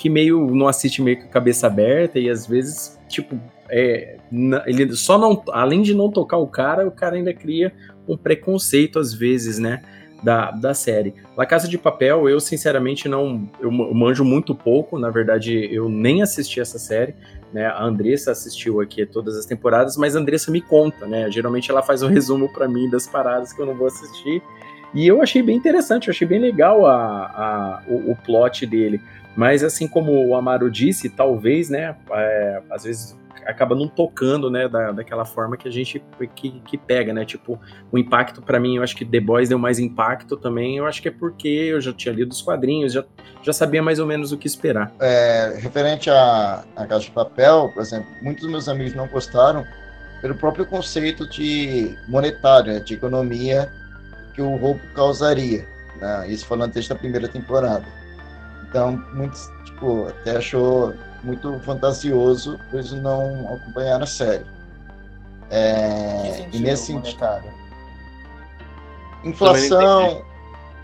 que 0.00 0.08
meio 0.08 0.46
não 0.54 0.66
assiste 0.66 1.02
meio 1.02 1.18
com 1.18 1.26
a 1.26 1.28
cabeça 1.28 1.66
aberta 1.66 2.18
e 2.18 2.30
às 2.30 2.46
vezes, 2.46 2.98
tipo, 3.06 3.38
é, 3.68 4.16
ele 4.66 4.96
só 4.96 5.18
não, 5.18 5.42
além 5.52 5.82
de 5.82 5.92
não 5.92 6.10
tocar 6.10 6.38
o 6.38 6.46
cara, 6.46 6.88
o 6.88 6.90
cara 6.90 7.16
ainda 7.16 7.34
cria 7.34 7.70
um 8.12 8.16
preconceito 8.16 8.98
às 8.98 9.12
vezes, 9.12 9.58
né? 9.58 9.82
Da, 10.22 10.50
da 10.50 10.74
série. 10.74 11.14
La 11.34 11.46
Casa 11.46 11.66
de 11.66 11.78
Papel, 11.78 12.28
eu 12.28 12.38
sinceramente 12.40 13.08
não. 13.08 13.48
Eu 13.58 13.70
manjo 13.70 14.22
muito 14.22 14.54
pouco, 14.54 14.98
na 14.98 15.08
verdade, 15.08 15.66
eu 15.72 15.88
nem 15.88 16.20
assisti 16.20 16.60
essa 16.60 16.78
série. 16.78 17.14
Né? 17.52 17.66
A 17.66 17.82
Andressa 17.82 18.30
assistiu 18.30 18.80
aqui 18.80 19.06
todas 19.06 19.36
as 19.36 19.46
temporadas, 19.46 19.96
mas 19.96 20.14
a 20.14 20.20
Andressa 20.20 20.50
me 20.50 20.60
conta, 20.60 21.06
né? 21.06 21.30
Geralmente 21.30 21.70
ela 21.70 21.82
faz 21.82 22.02
um 22.02 22.08
resumo 22.08 22.52
para 22.52 22.68
mim 22.68 22.90
das 22.90 23.06
paradas 23.06 23.52
que 23.52 23.62
eu 23.62 23.66
não 23.66 23.74
vou 23.74 23.86
assistir. 23.86 24.42
E 24.92 25.06
eu 25.06 25.22
achei 25.22 25.42
bem 25.42 25.56
interessante, 25.56 26.08
eu 26.08 26.12
achei 26.12 26.26
bem 26.26 26.40
legal 26.40 26.84
a, 26.86 26.96
a 26.96 27.82
o, 27.88 28.12
o, 28.12 28.16
plot 28.16 28.66
dele. 28.66 29.00
Mas 29.36 29.62
assim 29.62 29.86
como 29.86 30.12
o 30.26 30.34
Amaro 30.34 30.70
disse, 30.70 31.08
talvez, 31.08 31.70
né, 31.70 31.94
é, 32.10 32.62
às 32.70 32.84
vezes 32.84 33.16
acaba 33.46 33.74
não 33.74 33.88
tocando, 33.88 34.50
né, 34.50 34.68
da, 34.68 34.92
daquela 34.92 35.24
forma 35.24 35.56
que 35.56 35.68
a 35.68 35.70
gente 35.70 36.02
que, 36.34 36.60
que 36.60 36.78
pega, 36.78 37.12
né? 37.12 37.24
Tipo, 37.24 37.58
o 37.90 37.98
impacto 37.98 38.42
para 38.42 38.58
mim, 38.58 38.76
eu 38.76 38.82
acho 38.82 38.96
que 38.96 39.04
The 39.04 39.20
Boys 39.20 39.48
deu 39.48 39.58
mais 39.58 39.78
impacto 39.78 40.36
também. 40.36 40.76
Eu 40.76 40.86
acho 40.86 41.00
que 41.02 41.08
é 41.08 41.10
porque 41.10 41.48
eu 41.48 41.80
já 41.80 41.92
tinha 41.92 42.14
lido 42.14 42.32
os 42.32 42.42
quadrinhos, 42.42 42.92
já, 42.92 43.04
já 43.42 43.52
sabia 43.52 43.82
mais 43.82 43.98
ou 43.98 44.06
menos 44.06 44.32
o 44.32 44.38
que 44.38 44.46
esperar. 44.46 44.92
É, 45.00 45.58
referente 45.60 46.10
à, 46.10 46.64
à 46.76 46.86
Caixa 46.86 47.06
de 47.06 47.12
Papel, 47.12 47.70
por 47.74 47.82
exemplo, 47.82 48.08
muitos 48.22 48.42
dos 48.42 48.50
meus 48.50 48.68
amigos 48.68 48.94
não 48.94 49.06
gostaram 49.06 49.64
pelo 50.20 50.34
próprio 50.34 50.66
conceito 50.66 51.28
de 51.28 51.96
monetário, 52.08 52.74
né, 52.74 52.80
de 52.80 52.94
economia 52.94 53.70
que 54.34 54.42
o 54.42 54.56
roubo 54.56 54.80
causaria. 54.94 55.66
Né? 56.00 56.28
Isso 56.28 56.46
falando 56.46 56.72
desde 56.72 56.92
a 56.92 56.96
primeira 56.96 57.28
temporada. 57.28 57.84
Então, 58.68 59.02
muitos, 59.14 59.50
tipo, 59.64 60.06
até 60.08 60.36
achou 60.36 60.94
muito 61.22 61.58
fantasioso, 61.60 62.58
pois 62.70 62.92
não 62.92 63.54
acompanharam 63.54 64.04
a 64.04 64.06
série. 64.06 64.46
É, 65.50 66.48
e 66.52 66.58
nesse 66.58 66.86
sentido. 66.86 67.42
Inflação. 69.24 70.24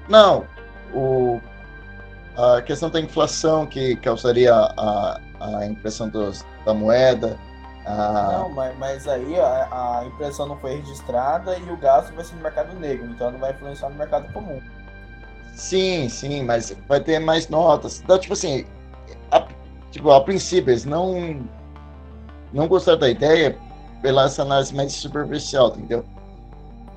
Não, 0.08 0.46
o, 0.92 1.40
a 2.36 2.60
questão 2.62 2.90
da 2.90 3.00
inflação 3.00 3.66
que 3.66 3.96
causaria 3.96 4.54
a, 4.54 5.20
a 5.40 5.66
impressão 5.66 6.08
dos, 6.08 6.44
da 6.64 6.74
moeda. 6.74 7.38
A... 7.86 8.38
Não, 8.38 8.48
mas, 8.50 8.76
mas 8.78 9.08
aí 9.08 9.38
a, 9.38 10.00
a, 10.00 10.04
impressão 10.04 10.46
não 10.46 10.58
foi 10.58 10.76
registrada 10.76 11.56
e 11.56 11.70
o 11.70 11.76
gasto 11.76 12.12
vai 12.14 12.24
ser 12.24 12.34
no 12.34 12.42
mercado 12.42 12.74
negro, 12.78 13.06
então 13.06 13.30
não 13.30 13.38
vai 13.38 13.52
influenciar 13.52 13.88
no 13.88 13.94
mercado 13.94 14.30
comum. 14.32 14.60
Sim, 15.54 16.08
sim, 16.08 16.42
mas 16.42 16.76
vai 16.86 17.00
ter 17.00 17.18
mais 17.18 17.48
notas. 17.48 18.00
Então, 18.02 18.18
tipo 18.18 18.34
assim, 18.34 18.66
a, 19.30 19.46
tipo, 19.90 20.10
a 20.10 20.20
princípio, 20.20 20.70
eles 20.70 20.84
não, 20.84 21.44
não 22.52 22.68
gostaram 22.68 22.98
da 22.98 23.08
ideia 23.08 23.56
pela 24.02 24.24
essa 24.24 24.42
análise 24.42 24.74
mais 24.74 24.92
superficial, 24.92 25.68
entendeu? 25.68 26.04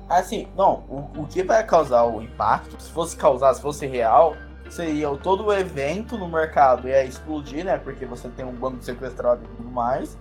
Assim, 0.08 0.48
não, 0.56 0.84
o, 0.88 1.22
o 1.22 1.26
que 1.26 1.42
vai 1.42 1.64
causar 1.64 2.04
o 2.04 2.20
impacto, 2.20 2.80
se 2.80 2.90
fosse 2.90 3.16
causar, 3.16 3.54
se 3.54 3.62
fosse 3.62 3.86
real, 3.86 4.36
seria 4.68 5.08
todo 5.16 5.46
o 5.46 5.52
evento 5.52 6.16
no 6.16 6.28
mercado 6.28 6.88
ia 6.88 7.04
explodir, 7.04 7.64
né? 7.64 7.78
Porque 7.78 8.04
você 8.06 8.28
tem 8.28 8.44
um 8.44 8.52
bando 8.52 8.82
sequestrado 8.82 9.42
e 9.44 9.56
tudo 9.56 9.70
mais. 9.70 10.18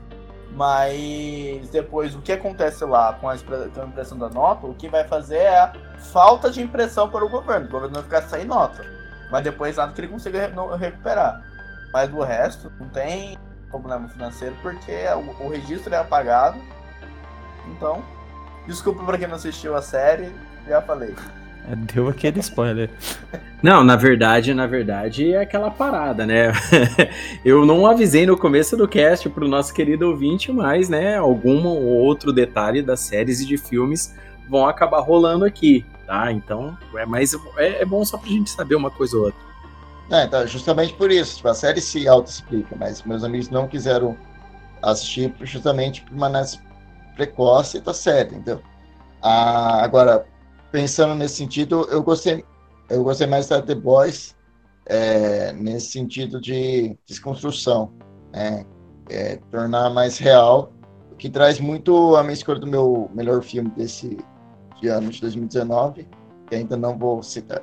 Mas 0.51 1.69
depois 1.69 2.15
o 2.15 2.21
que 2.21 2.31
acontece 2.31 2.83
lá 2.83 3.13
com 3.13 3.29
a 3.29 3.35
impressão 3.35 4.17
da 4.17 4.29
nota, 4.29 4.65
o 4.65 4.73
que 4.73 4.89
vai 4.89 5.07
fazer 5.07 5.37
é 5.37 5.59
a 5.59 5.73
falta 6.11 6.49
de 6.49 6.61
impressão 6.61 7.09
para 7.09 7.23
o 7.23 7.29
governo. 7.29 7.67
O 7.67 7.69
governo 7.69 7.95
vai 7.95 8.03
ficar 8.03 8.21
sem 8.23 8.45
nota. 8.45 8.83
Mas 9.31 9.43
depois 9.43 9.77
nada 9.77 9.93
que 9.93 10.01
ele 10.01 10.07
consiga 10.07 10.51
recuperar. 10.77 11.43
Mas 11.91 12.13
o 12.13 12.21
resto 12.21 12.71
não 12.79 12.89
tem 12.89 13.37
problema 13.69 14.07
financeiro 14.07 14.55
porque 14.61 14.91
o, 15.15 15.45
o 15.45 15.49
registro 15.49 15.93
é 15.93 15.97
apagado. 15.97 16.59
Então, 17.67 18.03
desculpa 18.67 19.03
para 19.03 19.17
quem 19.17 19.27
não 19.27 19.35
assistiu 19.35 19.75
a 19.75 19.81
série, 19.81 20.31
já 20.67 20.81
falei. 20.81 21.15
É, 21.69 21.75
deu 21.75 22.07
aquele 22.07 22.39
spoiler. 22.39 22.89
Não, 23.61 23.83
na 23.83 23.97
verdade, 23.97 24.53
na 24.53 24.65
verdade 24.65 25.33
é 25.33 25.41
aquela 25.41 25.69
parada, 25.69 26.25
né? 26.25 26.53
Eu 27.43 27.65
não 27.65 27.85
avisei 27.85 28.25
no 28.25 28.37
começo 28.37 28.77
do 28.77 28.87
cast 28.87 29.29
pro 29.29 29.49
nosso 29.49 29.73
querido 29.73 30.07
ouvinte, 30.07 30.49
mas, 30.49 30.87
né, 30.87 31.17
algum 31.17 31.67
ou 31.67 31.83
outro 31.83 32.31
detalhe 32.31 32.81
das 32.81 33.01
séries 33.01 33.41
e 33.41 33.45
de 33.45 33.57
filmes 33.57 34.15
vão 34.47 34.65
acabar 34.65 35.01
rolando 35.01 35.43
aqui, 35.43 35.85
tá? 36.07 36.31
Então, 36.31 36.77
é 36.95 37.05
mais 37.05 37.33
é, 37.57 37.81
é 37.81 37.85
bom 37.85 38.03
só 38.05 38.17
pra 38.17 38.29
gente 38.29 38.49
saber 38.49 38.75
uma 38.75 38.89
coisa 38.89 39.17
ou 39.17 39.25
outra. 39.25 39.48
É, 40.11 40.23
então, 40.23 40.45
justamente 40.47 40.93
por 40.93 41.11
isso. 41.11 41.37
Tipo, 41.37 41.49
a 41.49 41.53
série 41.53 41.81
se 41.81 42.07
auto-explica, 42.07 42.75
mas 42.75 43.03
meus 43.03 43.23
amigos 43.23 43.49
não 43.49 43.67
quiseram 43.67 44.17
assistir 44.81 45.33
justamente 45.41 46.03
por 46.03 46.13
uma 46.13 46.27
análise 46.27 46.59
precoce 47.15 47.79
da 47.79 47.93
série, 47.93 48.35
entendeu? 48.35 48.61
Ah, 49.21 49.83
agora, 49.83 50.25
pensando 50.71 51.13
nesse 51.13 51.35
sentido, 51.35 51.87
eu 51.91 52.01
gostei, 52.01 52.43
eu 52.89 53.03
gostei 53.03 53.27
mais 53.27 53.47
da 53.47 53.61
The 53.61 53.75
Boys 53.75 54.35
é, 54.85 55.51
nesse 55.53 55.91
sentido 55.91 56.39
de 56.41 56.97
desconstrução, 57.05 57.91
né? 58.31 58.65
É, 59.09 59.37
tornar 59.51 59.89
mais 59.89 60.19
real, 60.19 60.71
o 61.11 61.15
que 61.15 61.29
traz 61.29 61.59
muito 61.59 62.15
a 62.15 62.21
minha 62.21 62.33
escolha 62.33 62.59
do 62.59 62.67
meu 62.67 63.09
melhor 63.13 63.41
filme 63.41 63.69
desse 63.71 64.17
de 64.79 64.87
ano 64.87 65.09
de 65.09 65.19
2019, 65.19 66.07
que 66.47 66.55
ainda 66.55 66.77
não 66.77 66.97
vou 66.97 67.21
citar. 67.21 67.61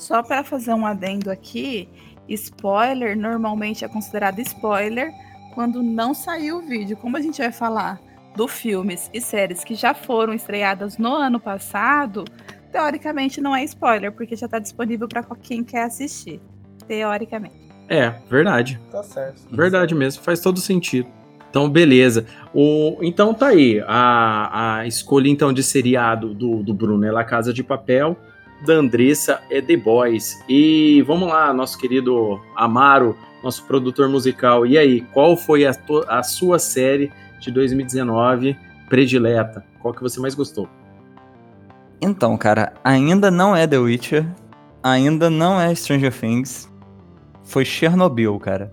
Só 0.00 0.22
para 0.22 0.42
fazer 0.42 0.72
um 0.72 0.86
adendo 0.86 1.30
aqui, 1.30 1.86
spoiler 2.26 3.14
normalmente 3.14 3.84
é 3.84 3.88
considerado 3.88 4.38
spoiler 4.40 5.12
quando 5.54 5.82
não 5.82 6.14
saiu 6.14 6.56
o 6.56 6.62
vídeo. 6.62 6.96
Como 6.96 7.18
a 7.18 7.20
gente 7.20 7.36
vai 7.36 7.52
falar 7.52 8.00
do 8.34 8.48
filmes 8.48 9.10
e 9.12 9.20
séries 9.20 9.62
que 9.62 9.74
já 9.74 9.92
foram 9.92 10.32
estreadas 10.32 10.96
no 10.96 11.14
ano 11.14 11.38
passado, 11.38 12.24
teoricamente 12.72 13.42
não 13.42 13.54
é 13.54 13.62
spoiler, 13.64 14.10
porque 14.10 14.34
já 14.34 14.46
está 14.46 14.58
disponível 14.58 15.06
para 15.06 15.22
quem 15.42 15.62
quer 15.62 15.82
assistir. 15.82 16.40
Teoricamente. 16.88 17.70
É, 17.86 18.14
verdade. 18.30 18.80
Tá 18.90 19.02
certo. 19.02 19.42
Verdade 19.54 19.94
mesmo, 19.94 20.22
faz 20.22 20.40
todo 20.40 20.60
sentido. 20.60 21.08
Então, 21.50 21.68
beleza. 21.68 22.24
O, 22.54 22.96
então 23.02 23.34
tá 23.34 23.48
aí. 23.48 23.84
A, 23.86 24.78
a 24.78 24.86
escolha 24.86 25.28
então 25.28 25.52
de 25.52 25.62
seriado 25.62 26.32
do, 26.32 26.62
do 26.62 26.72
Bruno 26.72 27.04
é 27.04 27.12
La 27.12 27.22
Casa 27.24 27.52
de 27.52 27.62
Papel 27.62 28.16
da 28.64 28.74
Andressa 28.74 29.42
é 29.50 29.60
The 29.60 29.76
Boys. 29.76 30.42
E 30.48 31.02
vamos 31.06 31.28
lá, 31.28 31.52
nosso 31.52 31.78
querido 31.78 32.40
Amaro, 32.56 33.16
nosso 33.42 33.64
produtor 33.64 34.08
musical. 34.08 34.66
E 34.66 34.76
aí, 34.76 35.00
qual 35.12 35.36
foi 35.36 35.66
a, 35.66 35.72
a 36.08 36.22
sua 36.22 36.58
série 36.58 37.10
de 37.40 37.50
2019 37.50 38.56
predileta? 38.88 39.64
Qual 39.80 39.94
que 39.94 40.02
você 40.02 40.20
mais 40.20 40.34
gostou? 40.34 40.68
Então, 42.00 42.36
cara, 42.36 42.72
ainda 42.82 43.30
não 43.30 43.54
é 43.54 43.66
The 43.66 43.78
Witcher, 43.78 44.26
ainda 44.82 45.28
não 45.28 45.60
é 45.60 45.74
Stranger 45.74 46.12
Things, 46.12 46.70
foi 47.44 47.64
Chernobyl, 47.64 48.38
cara. 48.38 48.72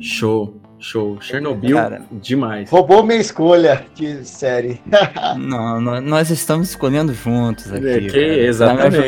Show. 0.00 0.60
Show. 0.84 1.18
Chernobyl, 1.18 1.74
Cara, 1.74 2.02
demais. 2.12 2.68
Roubou 2.68 3.02
minha 3.02 3.18
escolha 3.18 3.86
de 3.94 4.22
série. 4.22 4.82
não, 5.38 5.80
nós 5.80 6.28
estamos 6.28 6.68
escolhendo 6.68 7.14
juntos 7.14 7.72
aqui. 7.72 7.88
É, 7.88 8.00
que, 8.00 8.18
exatamente. 8.18 8.98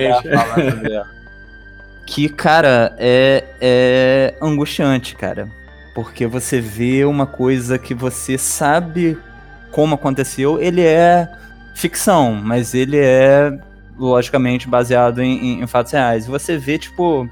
que, 2.07 2.29
cara, 2.31 2.97
é, 2.99 3.45
é 3.61 4.35
angustiante, 4.41 5.15
cara. 5.17 5.51
Porque 5.95 6.27
você 6.27 6.63
vê 6.63 7.05
uma 7.05 7.27
coisa 7.27 7.79
que 7.79 7.93
você 7.93 8.39
sabe 8.39 9.19
como 9.71 9.97
aconteceu, 9.97 10.59
ele 10.59 10.81
é 10.81 11.29
ficção, 11.75 12.33
mas 12.33 12.73
ele 12.73 12.97
é, 12.99 13.53
logicamente, 13.99 14.67
baseado 14.67 15.21
em, 15.21 15.61
em 15.61 15.67
fatos 15.67 15.93
reais. 15.93 16.25
E 16.25 16.31
você 16.31 16.57
vê, 16.57 16.79
tipo, 16.79 17.29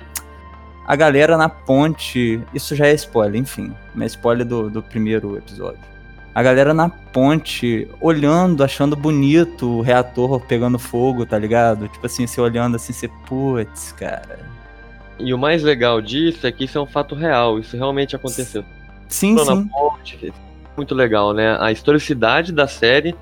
a 0.87 0.95
galera 0.95 1.39
na 1.39 1.49
ponte. 1.49 2.43
Isso 2.53 2.77
já 2.77 2.89
é 2.89 2.93
spoiler, 2.93 3.41
enfim. 3.41 3.75
Mas 3.95 4.13
spoiler 4.13 4.47
do, 4.47 4.69
do 4.69 4.83
primeiro 4.83 5.37
episódio. 5.37 5.81
A 6.35 6.43
galera 6.43 6.75
na 6.75 6.89
ponte, 6.89 7.89
olhando, 8.01 8.65
achando 8.65 8.97
bonito 8.97 9.79
o 9.79 9.81
reator 9.81 10.41
pegando 10.41 10.79
fogo, 10.81 11.25
tá 11.25 11.39
ligado? 11.39 11.87
Tipo 11.87 12.07
assim, 12.07 12.27
você 12.27 12.41
olhando 12.41 12.75
assim, 12.75 12.93
você, 12.93 13.09
putz, 13.27 13.93
cara. 13.93 14.41
E 15.19 15.33
o 15.33 15.39
mais 15.39 15.63
legal 15.63 16.01
disso 16.01 16.45
é 16.45 16.51
que 16.51 16.65
isso 16.65 16.77
é 16.77 16.81
um 16.81 16.87
fato 16.87 17.15
real, 17.15 17.61
isso 17.61 17.77
realmente 17.77 18.17
aconteceu. 18.17 18.65
Sim, 19.09 19.37
Tô 19.37 19.45
sim. 19.45 19.69
Ponte, 19.69 20.33
muito 20.77 20.93
legal, 20.93 21.33
né? 21.33 21.57
A 21.61 21.71
historicidade 21.71 22.53
da 22.53 22.67
série 22.67 23.15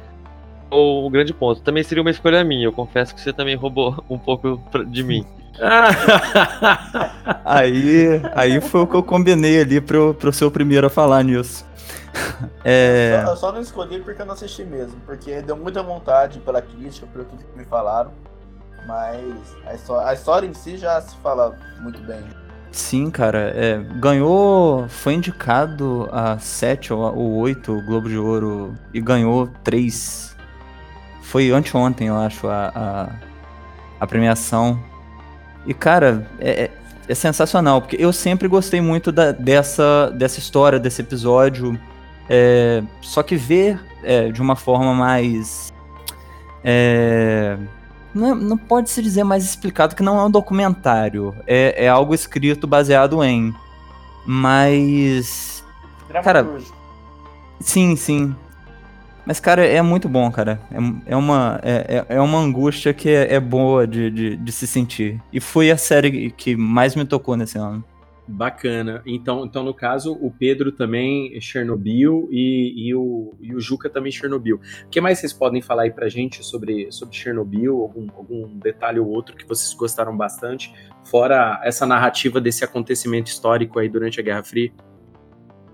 é 0.71 0.75
o 0.75 1.11
grande 1.11 1.35
ponto. 1.35 1.61
Também 1.61 1.83
seria 1.83 2.02
uma 2.02 2.11
escolha 2.11 2.43
minha, 2.43 2.64
eu 2.64 2.73
confesso 2.73 3.14
que 3.14 3.21
você 3.21 3.31
também 3.31 3.57
roubou 3.57 4.02
um 4.09 4.19
pouco 4.19 4.59
de 4.87 5.02
mim. 5.02 5.26
aí, 7.45 8.21
aí 8.35 8.61
foi 8.61 8.81
o 8.83 8.87
que 8.87 8.95
eu 8.95 9.03
combinei 9.03 9.61
ali 9.61 9.81
pro, 9.81 10.15
pro 10.15 10.33
seu 10.33 10.51
primeiro 10.51 10.87
a 10.87 10.91
falar 10.91 11.23
nisso. 11.23 11.65
É... 12.65 13.19
Eu, 13.21 13.27
só, 13.27 13.31
eu 13.31 13.37
só 13.37 13.53
não 13.53 13.61
escolhi 13.61 14.01
porque 14.01 14.23
eu 14.23 14.27
não 14.27 14.35
assisti 14.35 14.65
mesmo, 14.65 15.01
porque 15.07 15.41
deu 15.43 15.57
muita 15.57 15.83
vontade 15.83 16.39
pela 16.41 16.61
crítica, 16.61 17.07
por 17.07 17.25
tudo 17.25 17.43
que 17.43 17.59
me 17.59 17.65
falaram. 17.65 18.13
Mas 18.87 19.57
a 19.67 19.75
história, 19.75 20.09
a 20.09 20.15
história 20.15 20.47
em 20.47 20.55
si 20.55 20.77
já 20.77 21.01
se 21.01 21.17
fala 21.17 21.57
muito 21.81 22.01
bem. 22.03 22.23
Sim, 22.73 23.11
cara. 23.11 23.53
É, 23.55 23.79
ganhou. 23.99 24.89
Foi 24.89 25.15
indicado 25.15 26.09
a 26.11 26.39
7 26.39 26.93
ou 26.93 27.37
8 27.39 27.83
Globo 27.83 28.09
de 28.09 28.17
Ouro 28.17 28.75
e 28.93 29.01
ganhou 29.01 29.49
3. 29.63 30.35
Foi 31.23 31.51
anteontem, 31.51 32.09
eu 32.09 32.17
acho, 32.17 32.49
a, 32.49 32.73
a, 32.75 33.09
a 34.01 34.07
premiação. 34.07 34.83
E, 35.66 35.73
cara, 35.73 36.26
é, 36.40 36.64
é, 36.64 36.71
é, 37.09 37.14
sensacional, 37.14 37.81
porque 37.81 37.97
eu 37.99 38.12
sempre 38.12 38.49
gostei 38.49 38.81
muito 38.81 39.12
da, 39.12 39.33
dessa, 39.33 40.11
dessa 40.11 40.38
história, 40.38 40.78
desse 40.78 41.02
episódio. 41.02 41.78
É, 42.28 42.83
só 43.00 43.23
que 43.23 43.37
ver 43.37 43.81
é, 44.02 44.31
de 44.31 44.40
uma 44.40 44.57
forma 44.57 44.95
mais. 44.95 45.73
É, 46.64 47.57
não, 48.14 48.35
não 48.35 48.57
pode 48.57 48.90
se 48.90 49.02
dizer 49.02 49.25
mais 49.25 49.45
explicado 49.45 49.97
que 49.97 50.02
não 50.02 50.19
é 50.19 50.25
um 50.25 50.31
documentário. 50.31 51.35
É, 51.47 51.85
é 51.85 51.88
algo 51.88 52.14
escrito 52.14 52.66
baseado 52.66 53.23
em. 53.23 53.54
Mas. 54.26 55.64
Cara. 56.23 56.47
Sim, 57.61 57.97
sim. 57.97 58.35
Mas, 59.25 59.38
cara, 59.38 59.64
é 59.64 59.81
muito 59.81 60.09
bom, 60.09 60.31
cara. 60.31 60.61
É, 60.71 61.12
é, 61.12 61.17
uma, 61.17 61.61
é, 61.62 62.05
é, 62.09 62.17
é 62.17 62.21
uma 62.21 62.38
angústia 62.38 62.93
que 62.93 63.09
é, 63.09 63.35
é 63.35 63.41
boa 63.41 63.87
de, 63.87 64.11
de, 64.11 64.37
de, 64.37 64.52
se 64.52 64.67
sentir. 64.67 65.21
E 65.33 65.41
foi 65.41 65.71
a 65.71 65.76
série 65.76 66.31
que 66.33 66.57
mais 66.57 66.97
me 66.97 67.05
tocou 67.05 67.37
nesse 67.37 67.57
ano. 67.57 67.85
Bacana. 68.26 69.02
Então, 69.05 69.45
então 69.45 69.62
no 69.62 69.75
caso, 69.75 70.12
o 70.21 70.31
Pedro 70.31 70.73
também 70.73 71.37
é 71.37 71.41
Chernobyl 71.41 72.29
e, 72.31 72.88
e, 72.88 72.95
o, 72.95 73.35
e 73.41 73.55
o 73.55 73.61
Juca 73.61 73.91
também 73.91 74.12
Chernobyl. 74.12 74.61
O 74.87 74.88
que 74.88 75.00
mais 75.00 75.19
vocês 75.19 75.33
podem 75.33 75.61
falar 75.61 75.83
aí 75.83 75.91
pra 75.91 76.09
gente 76.09 76.45
sobre, 76.45 76.91
sobre 76.91 77.14
Chernobyl? 77.14 77.81
Algum, 77.81 78.07
algum 78.17 78.59
detalhe 78.59 78.99
ou 78.99 79.09
outro 79.09 79.37
que 79.37 79.47
vocês 79.47 79.73
gostaram 79.75 80.17
bastante? 80.17 80.73
Fora 81.05 81.61
essa 81.64 81.85
narrativa 81.85 82.41
desse 82.41 82.64
acontecimento 82.64 83.26
histórico 83.26 83.79
aí 83.79 83.88
durante 83.88 84.21
a 84.21 84.23
Guerra 84.23 84.43
Fria? 84.43 84.73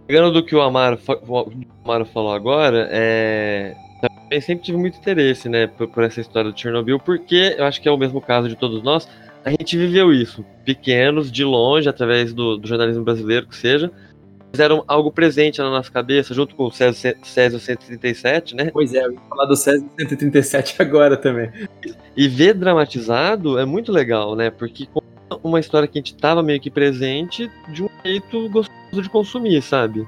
Pegando 0.09 0.33
do 0.33 0.43
que 0.43 0.57
o 0.57 0.61
Amaro, 0.61 0.99
o 1.07 1.53
Amaro 1.85 2.05
falou 2.07 2.33
agora, 2.33 2.89
é, 2.91 3.77
também 4.01 4.41
sempre 4.41 4.65
tive 4.65 4.79
muito 4.79 4.99
interesse, 4.99 5.49
né, 5.49 5.69
por, 5.69 5.87
por, 5.87 6.03
essa 6.03 6.21
história 6.21 6.51
do 6.51 6.59
Chernobyl, 6.59 6.99
porque 6.99 7.55
eu 7.57 7.65
acho 7.65 7.81
que 7.81 7.89
é 7.89 7.93
o 7.93 7.97
mesmo 7.97 8.21
caso 8.21 8.49
de 8.49 8.57
todos 8.57 8.83
nós 8.83 9.07
a 9.45 9.51
gente 9.51 9.77
viveu 9.77 10.13
isso, 10.13 10.45
pequenos, 10.65 11.31
de 11.31 11.45
longe, 11.45 11.89
através 11.89 12.35
do, 12.35 12.59
do 12.59 12.69
jornalismo 12.69 13.05
brasileiro, 13.05 13.47
que 13.47 13.57
seja, 13.57 13.91
fizeram 14.53 14.85
algo 14.87 15.11
presente 15.11 15.59
na 15.59 15.71
nossa 15.71 15.91
cabeça, 15.91 16.35
junto 16.35 16.55
com 16.55 16.65
o 16.65 16.71
Césio, 16.71 17.15
Césio 17.23 17.59
137, 17.59 18.55
né? 18.55 18.71
Pois 18.73 18.93
é, 18.95 19.05
eu 19.05 19.13
ia 19.13 19.21
falar 19.29 19.47
do 19.47 19.57
Césio 19.57 19.89
137 19.99 20.77
agora 20.83 21.17
também. 21.17 21.51
E 22.17 22.29
ver 22.29 22.55
dramatizado 22.55 23.59
é 23.59 23.65
muito 23.65 23.93
legal, 23.93 24.35
né? 24.37 24.51
Porque 24.51 24.87
uma 25.43 25.61
história 25.61 25.89
que 25.89 25.99
a 25.99 26.01
gente 26.01 26.15
tava 26.17 26.43
meio 26.43 26.61
que 26.61 26.71
presente 26.71 27.51
de 27.69 27.83
um 27.83 27.89
jeito 28.05 28.49
gostoso 28.49 29.03
de 29.03 29.09
consumir, 29.09 29.63
sabe? 29.63 30.07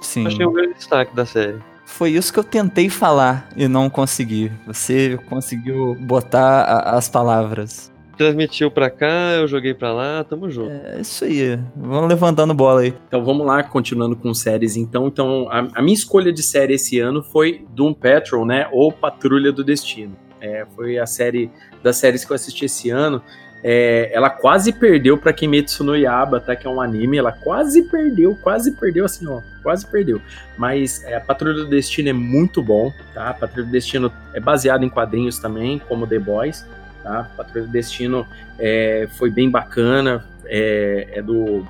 Sim. 0.00 0.26
Achei 0.26 0.46
um 0.46 0.52
grande 0.52 0.74
destaque 0.74 1.14
da 1.14 1.26
série. 1.26 1.58
Foi 1.84 2.10
isso 2.10 2.32
que 2.32 2.38
eu 2.38 2.44
tentei 2.44 2.88
falar 2.88 3.48
e 3.56 3.66
não 3.66 3.88
consegui. 3.88 4.52
Você 4.66 5.18
conseguiu 5.28 5.94
botar 5.94 6.62
a, 6.62 6.96
as 6.96 7.08
palavras 7.08 7.90
transmitiu 8.18 8.68
pra 8.68 8.90
cá, 8.90 9.36
eu 9.36 9.46
joguei 9.46 9.72
pra 9.72 9.92
lá, 9.92 10.24
tamo 10.24 10.50
junto. 10.50 10.72
É 10.72 11.00
isso 11.00 11.24
aí, 11.24 11.56
vamos 11.76 12.08
levantando 12.08 12.52
bola 12.52 12.80
aí. 12.80 12.92
Então 13.06 13.24
vamos 13.24 13.46
lá, 13.46 13.62
continuando 13.62 14.16
com 14.16 14.34
séries 14.34 14.76
então. 14.76 15.06
Então, 15.06 15.48
a, 15.50 15.68
a 15.76 15.80
minha 15.80 15.94
escolha 15.94 16.32
de 16.32 16.42
série 16.42 16.74
esse 16.74 16.98
ano 16.98 17.22
foi 17.22 17.64
Doom 17.70 17.94
Patrol, 17.94 18.44
né, 18.44 18.68
ou 18.72 18.90
Patrulha 18.90 19.52
do 19.52 19.62
Destino. 19.62 20.16
É, 20.40 20.66
foi 20.74 20.98
a 20.98 21.06
série 21.06 21.50
das 21.82 21.96
séries 21.96 22.24
que 22.24 22.32
eu 22.32 22.34
assisti 22.34 22.64
esse 22.64 22.90
ano. 22.90 23.22
É, 23.62 24.10
ela 24.12 24.30
quase 24.30 24.72
perdeu 24.72 25.18
para 25.18 25.32
Kimetsu 25.32 25.82
no 25.82 25.96
Yaba, 25.96 26.40
tá? 26.40 26.54
Que 26.54 26.66
é 26.66 26.70
um 26.70 26.80
anime. 26.80 27.18
Ela 27.18 27.32
quase 27.32 27.82
perdeu, 27.82 28.36
quase 28.40 28.72
perdeu, 28.72 29.04
assim, 29.04 29.26
ó, 29.26 29.40
quase 29.62 29.86
perdeu. 29.86 30.20
Mas 30.56 31.02
é, 31.04 31.16
a 31.16 31.20
Patrulha 31.20 31.54
do 31.54 31.66
Destino 31.66 32.08
é 32.08 32.12
muito 32.12 32.62
bom, 32.62 32.92
tá? 33.12 33.30
A 33.30 33.34
Patrulha 33.34 33.66
do 33.66 33.72
Destino 33.72 34.12
é 34.32 34.40
baseado 34.40 34.84
em 34.84 34.88
quadrinhos 34.88 35.38
também, 35.38 35.80
como 35.88 36.06
The 36.06 36.18
Boys 36.18 36.64
tá? 37.08 37.30
Patrulha 37.36 37.66
do 37.66 37.72
Destino 37.72 38.26
é, 38.58 39.08
foi 39.12 39.30
bem 39.30 39.50
bacana, 39.50 40.24
é, 40.44 41.08
é, 41.12 41.22
do, 41.22 41.64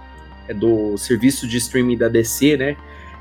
é 0.48 0.54
do 0.54 0.96
serviço 0.98 1.46
de 1.46 1.56
streaming 1.58 1.96
da 1.96 2.08
DC, 2.08 2.56
né? 2.56 2.76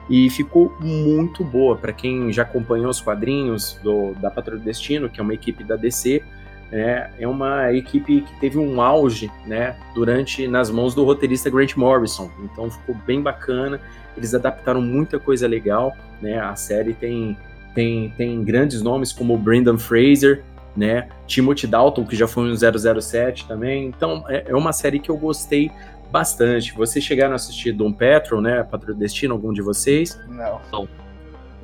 E 0.09 0.29
ficou 0.29 0.75
muito 0.79 1.43
boa 1.43 1.75
para 1.75 1.91
quem 1.91 2.31
já 2.31 2.43
acompanhou 2.43 2.89
os 2.89 3.01
quadrinhos 3.01 3.77
do, 3.83 4.13
da 4.15 4.31
Patrulha 4.31 4.59
do 4.59 4.65
Destino, 4.65 5.09
que 5.09 5.19
é 5.19 5.23
uma 5.23 5.33
equipe 5.33 5.63
da 5.63 5.75
DC. 5.75 6.23
Né? 6.71 7.09
é 7.17 7.27
uma 7.27 7.73
equipe 7.73 8.21
que 8.21 8.39
teve 8.39 8.57
um 8.57 8.81
auge 8.81 9.31
né, 9.45 9.75
durante 9.93 10.47
nas 10.47 10.69
mãos 10.69 10.93
do 10.93 11.03
roteirista 11.03 11.49
Grant 11.49 11.75
Morrison. 11.75 12.29
Então 12.43 12.69
ficou 12.69 12.95
bem 13.05 13.21
bacana. 13.21 13.79
Eles 14.15 14.33
adaptaram 14.33 14.81
muita 14.81 15.19
coisa 15.19 15.47
legal. 15.47 15.95
Né? 16.21 16.39
A 16.39 16.55
série 16.55 16.93
tem, 16.93 17.37
tem, 17.73 18.13
tem 18.17 18.43
grandes 18.43 18.81
nomes 18.81 19.11
como 19.11 19.33
o 19.35 19.37
Brendan 19.37 19.77
Fraser, 19.77 20.43
né? 20.75 21.09
Timothy 21.25 21.67
Dalton, 21.67 22.05
que 22.05 22.15
já 22.15 22.27
foi 22.27 22.43
um 22.43 22.55
007 22.55 23.47
também. 23.47 23.87
Então, 23.87 24.23
é, 24.27 24.45
é 24.47 24.55
uma 24.55 24.71
série 24.71 24.99
que 24.99 25.09
eu 25.09 25.17
gostei 25.17 25.71
bastante. 26.11 26.73
Vocês 26.73 27.03
chegaram 27.03 27.33
a 27.33 27.35
assistir 27.35 27.71
Dom 27.71 27.91
Petrol, 27.91 28.41
né? 28.41 28.63
Patrulha 28.63 28.97
Destino, 28.97 29.33
algum 29.33 29.51
de 29.51 29.61
vocês? 29.61 30.19
Não. 30.27 30.61
Não. 30.71 30.87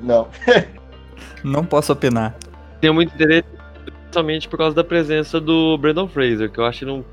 Não. 0.00 0.28
Não 1.42 1.64
posso 1.64 1.92
opinar. 1.92 2.36
Tenho 2.80 2.92
muito 2.92 3.14
interesse, 3.14 3.48
principalmente 4.14 4.48
por 4.48 4.58
causa 4.58 4.76
da 4.76 4.84
presença 4.84 5.40
do 5.40 5.76
Brandon 5.76 6.06
Fraser, 6.06 6.50
que 6.50 6.58
eu 6.58 6.64
acho 6.64 6.84
ele 6.84 6.92
um 6.92 7.04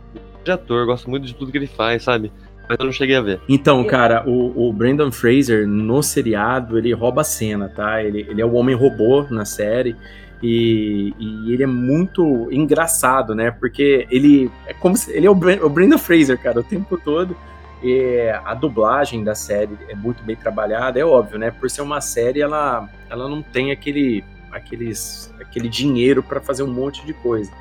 de 0.43 0.51
ator, 0.51 0.85
gosto 0.85 1.09
muito 1.09 1.25
de 1.25 1.33
tudo 1.33 1.51
que 1.51 1.57
ele 1.57 1.67
faz, 1.67 2.03
sabe? 2.03 2.31
Mas 2.67 2.77
eu 2.79 2.85
não 2.85 2.91
cheguei 2.91 3.15
a 3.15 3.21
ver. 3.21 3.39
Então, 3.49 3.83
cara, 3.83 4.23
o, 4.27 4.69
o 4.69 4.73
Brandon 4.73 5.11
Fraser, 5.11 5.67
no 5.67 6.01
seriado, 6.01 6.77
ele 6.77 6.93
rouba 6.93 7.21
a 7.21 7.23
cena, 7.23 7.69
tá? 7.69 8.03
Ele, 8.03 8.25
ele 8.29 8.41
é 8.41 8.45
o 8.45 8.53
homem 8.53 8.75
robô 8.75 9.23
na 9.29 9.45
série. 9.45 9.95
E, 10.41 11.13
e, 11.19 11.53
ele 11.53 11.63
é 11.63 11.67
muito 11.67 12.47
engraçado, 12.51 13.35
né? 13.35 13.51
Porque 13.51 14.07
ele 14.09 14.49
é 14.65 14.73
como 14.73 14.95
se 14.95 15.11
ele 15.11 15.27
é 15.27 15.29
o, 15.29 15.35
Brand, 15.35 15.59
o 15.61 15.69
Brandon 15.69 15.97
Fraser, 15.97 16.39
cara, 16.39 16.59
o 16.59 16.63
tempo 16.63 16.97
todo. 16.97 17.35
E 17.83 18.31
a 18.45 18.53
dublagem 18.53 19.23
da 19.23 19.35
série 19.35 19.77
é 19.89 19.95
muito 19.95 20.23
bem 20.23 20.35
trabalhada, 20.35 20.99
é 20.99 21.05
óbvio, 21.05 21.37
né? 21.37 21.51
Por 21.51 21.69
ser 21.69 21.81
uma 21.81 21.99
série, 21.99 22.41
ela, 22.41 22.87
ela 23.09 23.27
não 23.27 23.41
tem 23.41 23.71
aquele, 23.71 24.23
aqueles, 24.51 25.33
aquele 25.39 25.69
dinheiro 25.69 26.21
para 26.21 26.41
fazer 26.41 26.63
um 26.63 26.71
monte 26.71 27.05
de 27.05 27.13
coisa 27.13 27.51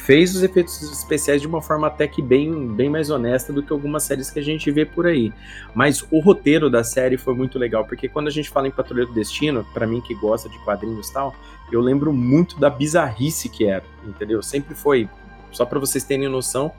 fez 0.00 0.34
os 0.34 0.42
efeitos 0.42 0.80
especiais 0.82 1.40
de 1.40 1.46
uma 1.46 1.60
forma 1.60 1.86
até 1.86 2.08
que 2.08 2.22
bem, 2.22 2.68
bem 2.68 2.88
mais 2.88 3.10
honesta 3.10 3.52
do 3.52 3.62
que 3.62 3.72
algumas 3.72 4.02
séries 4.02 4.30
que 4.30 4.38
a 4.38 4.42
gente 4.42 4.70
vê 4.70 4.84
por 4.84 5.06
aí. 5.06 5.32
Mas 5.74 6.04
o 6.10 6.18
roteiro 6.20 6.70
da 6.70 6.82
série 6.82 7.16
foi 7.16 7.34
muito 7.34 7.58
legal, 7.58 7.84
porque 7.84 8.08
quando 8.08 8.28
a 8.28 8.30
gente 8.30 8.48
fala 8.48 8.66
em 8.66 8.70
Patrulha 8.70 9.06
do 9.06 9.12
Destino, 9.12 9.64
para 9.74 9.86
mim 9.86 10.00
que 10.00 10.14
gosta 10.14 10.48
de 10.48 10.58
quadrinhos 10.64 11.08
e 11.08 11.12
tal, 11.12 11.34
eu 11.70 11.80
lembro 11.80 12.12
muito 12.12 12.58
da 12.58 12.70
bizarrice 12.70 13.48
que 13.48 13.66
era, 13.66 13.84
entendeu? 14.04 14.42
Sempre 14.42 14.74
foi, 14.74 15.08
só 15.52 15.64
para 15.64 15.78
vocês 15.78 16.02
terem 16.02 16.28
noção, 16.28 16.72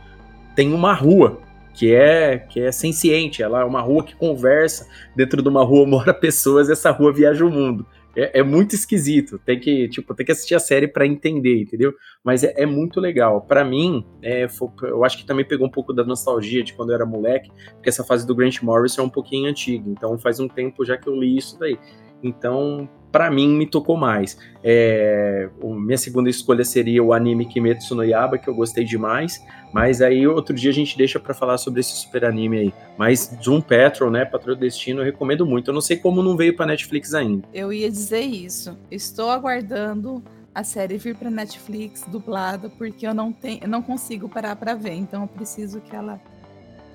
tem 0.55 0.73
uma 0.73 0.93
rua 0.93 1.39
que 1.73 1.93
é 1.93 2.37
que 2.37 2.59
é 2.59 2.71
senciente, 2.71 3.41
ela 3.41 3.61
é 3.61 3.63
uma 3.63 3.81
rua 3.81 4.03
que 4.03 4.15
conversa, 4.15 4.87
dentro 5.15 5.41
de 5.41 5.47
uma 5.47 5.63
rua 5.63 5.85
mora 5.85 6.13
pessoas, 6.13 6.69
essa 6.69 6.91
rua 6.91 7.13
viaja 7.13 7.45
o 7.45 7.49
mundo. 7.49 7.85
É, 8.15 8.39
é, 8.39 8.43
muito 8.43 8.75
esquisito. 8.75 9.39
Tem 9.39 9.59
que, 9.59 9.87
tipo, 9.89 10.13
tem 10.13 10.25
que 10.25 10.31
assistir 10.31 10.55
a 10.55 10.59
série 10.59 10.87
para 10.87 11.05
entender, 11.05 11.61
entendeu? 11.61 11.93
Mas 12.23 12.43
é, 12.43 12.53
é 12.57 12.65
muito 12.65 12.99
legal. 12.99 13.41
Para 13.41 13.63
mim, 13.63 14.05
é, 14.21 14.47
foi, 14.47 14.69
eu 14.83 15.03
acho 15.03 15.17
que 15.17 15.25
também 15.25 15.45
pegou 15.45 15.67
um 15.67 15.71
pouco 15.71 15.93
da 15.93 16.03
nostalgia 16.03 16.63
de 16.63 16.73
quando 16.73 16.89
eu 16.89 16.95
era 16.95 17.05
moleque, 17.05 17.51
porque 17.73 17.89
essa 17.89 18.03
fase 18.03 18.25
do 18.27 18.35
Grant 18.35 18.61
Morrison 18.61 19.03
é 19.03 19.05
um 19.05 19.09
pouquinho 19.09 19.49
antiga. 19.49 19.89
Então 19.89 20.17
faz 20.17 20.39
um 20.39 20.47
tempo 20.47 20.83
já 20.83 20.97
que 20.97 21.07
eu 21.07 21.15
li 21.15 21.37
isso 21.37 21.57
daí. 21.59 21.77
Então, 22.23 22.89
para 23.11 23.29
mim 23.29 23.49
me 23.49 23.65
tocou 23.65 23.97
mais. 23.97 24.37
É, 24.63 25.49
minha 25.61 25.97
segunda 25.97 26.29
escolha 26.29 26.63
seria 26.63 27.03
o 27.03 27.13
anime 27.13 27.45
Kimetsu 27.45 27.95
no 27.95 28.03
Yaba, 28.03 28.37
que 28.37 28.47
eu 28.47 28.55
gostei 28.55 28.83
demais, 28.83 29.43
mas 29.73 30.01
aí 30.01 30.27
outro 30.27 30.55
dia 30.55 30.71
a 30.71 30.73
gente 30.73 30.97
deixa 30.97 31.19
para 31.19 31.33
falar 31.33 31.57
sobre 31.57 31.81
esse 31.81 31.93
super 31.93 32.25
anime 32.25 32.57
aí. 32.57 32.73
Mas 32.97 33.27
Doom 33.43 33.61
Patrol, 33.61 34.09
né, 34.09 34.23
Patrulha 34.25 34.55
do 34.55 34.61
Destino, 34.61 35.01
eu 35.01 35.05
recomendo 35.05 35.45
muito. 35.45 35.69
Eu 35.69 35.73
não 35.73 35.81
sei 35.81 35.97
como 35.97 36.23
não 36.23 36.37
veio 36.37 36.55
para 36.55 36.65
Netflix 36.67 37.13
ainda. 37.13 37.47
Eu 37.53 37.73
ia 37.73 37.89
dizer 37.89 38.21
isso. 38.21 38.77
Estou 38.89 39.29
aguardando 39.29 40.23
a 40.53 40.63
série 40.63 40.97
vir 40.97 41.15
para 41.15 41.29
Netflix 41.29 42.05
dublada, 42.07 42.69
porque 42.69 43.07
eu 43.07 43.13
não 43.13 43.31
tenho, 43.31 43.59
eu 43.61 43.69
não 43.69 43.81
consigo 43.81 44.27
parar 44.27 44.55
para 44.55 44.75
ver, 44.75 44.93
então 44.93 45.21
eu 45.21 45.27
preciso 45.27 45.79
que 45.79 45.95
ela 45.95 46.19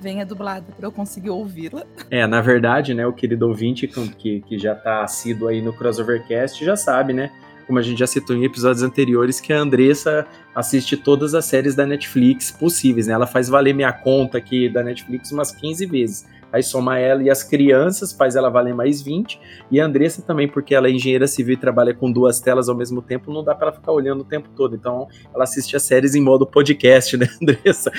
venha 0.00 0.24
dublada 0.24 0.66
para 0.76 0.86
eu 0.86 0.92
conseguir 0.92 1.30
ouvi-la. 1.30 1.84
É, 2.10 2.26
na 2.26 2.40
verdade, 2.40 2.94
né, 2.94 3.06
o 3.06 3.12
querido 3.12 3.46
ouvinte 3.48 3.86
que, 3.86 4.40
que 4.40 4.58
já 4.58 4.74
tá 4.74 5.02
assíduo 5.02 5.48
aí 5.48 5.60
no 5.60 5.72
Crossovercast 5.72 6.64
já 6.64 6.76
sabe, 6.76 7.12
né? 7.12 7.30
Como 7.66 7.78
a 7.78 7.82
gente 7.82 7.98
já 7.98 8.06
citou 8.06 8.36
em 8.36 8.44
episódios 8.44 8.82
anteriores, 8.82 9.40
que 9.40 9.52
a 9.52 9.58
Andressa 9.58 10.24
assiste 10.54 10.96
todas 10.96 11.34
as 11.34 11.44
séries 11.46 11.74
da 11.74 11.84
Netflix 11.84 12.50
possíveis, 12.52 13.08
né? 13.08 13.14
Ela 13.14 13.26
faz 13.26 13.48
valer 13.48 13.74
minha 13.74 13.92
conta 13.92 14.38
aqui 14.38 14.68
da 14.68 14.84
Netflix 14.84 15.32
umas 15.32 15.50
15 15.50 15.84
vezes. 15.86 16.26
Aí 16.56 16.62
soma 16.62 16.98
ela 16.98 17.22
e 17.22 17.30
as 17.30 17.42
crianças, 17.42 18.12
faz 18.12 18.34
ela 18.34 18.48
valer 18.48 18.74
mais 18.74 19.02
20, 19.02 19.40
e 19.70 19.80
a 19.80 19.84
Andressa 19.84 20.22
também, 20.22 20.48
porque 20.48 20.74
ela 20.74 20.88
é 20.88 20.90
engenheira 20.90 21.26
civil 21.26 21.54
e 21.54 21.56
trabalha 21.56 21.94
com 21.94 22.10
duas 22.10 22.40
telas 22.40 22.68
ao 22.68 22.74
mesmo 22.74 23.02
tempo, 23.02 23.32
não 23.32 23.44
dá 23.44 23.54
para 23.54 23.68
ela 23.68 23.76
ficar 23.76 23.92
olhando 23.92 24.20
o 24.20 24.24
tempo 24.24 24.48
todo, 24.56 24.74
então 24.74 25.06
ela 25.34 25.44
assiste 25.44 25.76
as 25.76 25.82
séries 25.82 26.14
em 26.14 26.20
modo 26.20 26.46
podcast, 26.46 27.16
né, 27.16 27.28
Andressa? 27.40 27.92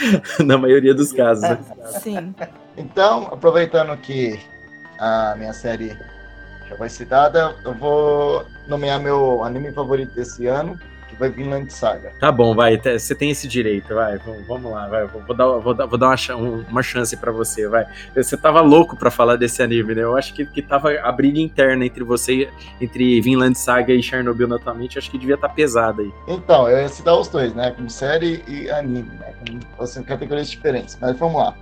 Na 0.43 0.58
maioria 0.58 0.93
dos 0.93 1.12
casos. 1.13 1.43
Né? 1.43 1.60
Sim. 2.02 2.36
Então, 2.76 3.28
aproveitando 3.32 3.96
que 3.98 4.39
a 5.00 5.36
minha 5.38 5.54
série 5.54 5.98
já 6.67 6.76
vai 6.76 6.89
citada, 6.89 7.56
eu 7.63 7.74
vou 7.74 8.43
nomear 8.67 9.00
meu 9.00 9.43
anime 9.43 9.72
favorito 9.72 10.13
desse 10.13 10.48
ano, 10.48 10.78
que 11.08 11.15
vai 11.15 11.30
Vinland 11.30 11.72
Saga. 11.72 12.12
Tá 12.20 12.32
bom, 12.32 12.54
vai, 12.54 12.78
você 12.78 13.15
tem 13.15 13.32
esse 13.32 13.48
direito, 13.48 13.93
vai, 13.96 14.17
vamos 14.48 14.72
lá, 14.72 14.88
vai, 14.88 15.08
vou 15.08 15.36
dar, 15.36 15.48
vou 15.58 15.74
dar, 15.74 15.86
vou 15.86 15.98
dar 15.98 16.15
uma, 16.30 16.65
uma 16.70 16.84
chance 16.84 17.15
para 17.17 17.32
você, 17.32 17.67
vai. 17.67 17.86
Você 18.15 18.38
tava 18.38 18.62
louco 18.62 18.96
para 18.98 19.10
falar 19.10 19.36
desse 19.36 19.62
anime, 19.62 19.96
né? 19.96 20.04
Eu 20.04 20.15
acho 20.15 20.34
que, 20.34 20.46
que 20.46 20.62
tava 20.62 20.91
a 21.00 21.12
briga 21.12 21.39
interna 21.39 21.86
entre 21.86 22.04
você, 22.04 22.50
entre 22.80 23.22
Vinland 23.22 23.58
Saga 23.58 23.93
e 23.93 24.02
Chernobyl 24.02 24.54
atualmente, 24.54 24.98
acho 24.98 25.10
que 25.10 25.17
devia 25.17 25.36
estar 25.36 25.50
tá 25.50 25.54
pesada 25.54 26.02
aí. 26.02 26.12
Então, 26.28 26.70
eu 26.70 26.80
ia 26.80 26.89
citar 26.89 27.17
os 27.17 27.28
dois, 27.28 27.54
né? 27.54 27.72
Como 27.72 27.89
série 27.89 28.43
e 28.48 28.70
anime, 28.70 29.12
né? 29.20 29.34
Com 29.76 29.84
assim, 29.84 30.04
categorias 30.04 30.50
diferentes, 30.50 30.98
mas 31.00 31.17
vamos 31.17 31.41
lá. 31.41 31.56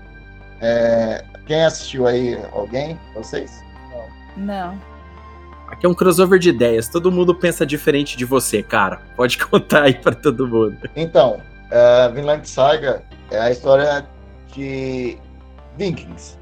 É, 0.62 1.24
quem 1.46 1.64
assistiu 1.64 2.08
aí? 2.08 2.38
Alguém? 2.52 3.00
Vocês? 3.14 3.64
Não. 4.36 4.95
Aqui 5.76 5.86
é 5.86 5.90
um 5.90 5.94
crossover 5.94 6.40
de 6.40 6.50
ideias. 6.50 6.88
Todo 6.88 7.12
mundo 7.12 7.36
pensa 7.36 7.66
diferente 7.66 8.16
de 8.16 8.24
você, 8.24 8.64
cara. 8.64 9.02
Pode 9.16 9.38
contar 9.46 9.84
aí 9.84 9.94
para 9.94 10.16
todo 10.16 10.48
mundo. 10.48 10.78
Então, 10.96 11.42
uh, 11.68 12.14
Vinland 12.14 12.48
Saga 12.48 13.04
é 13.30 13.40
a 13.40 13.52
história 13.52 14.08
de 14.54 15.18
Vikings. 15.78 16.38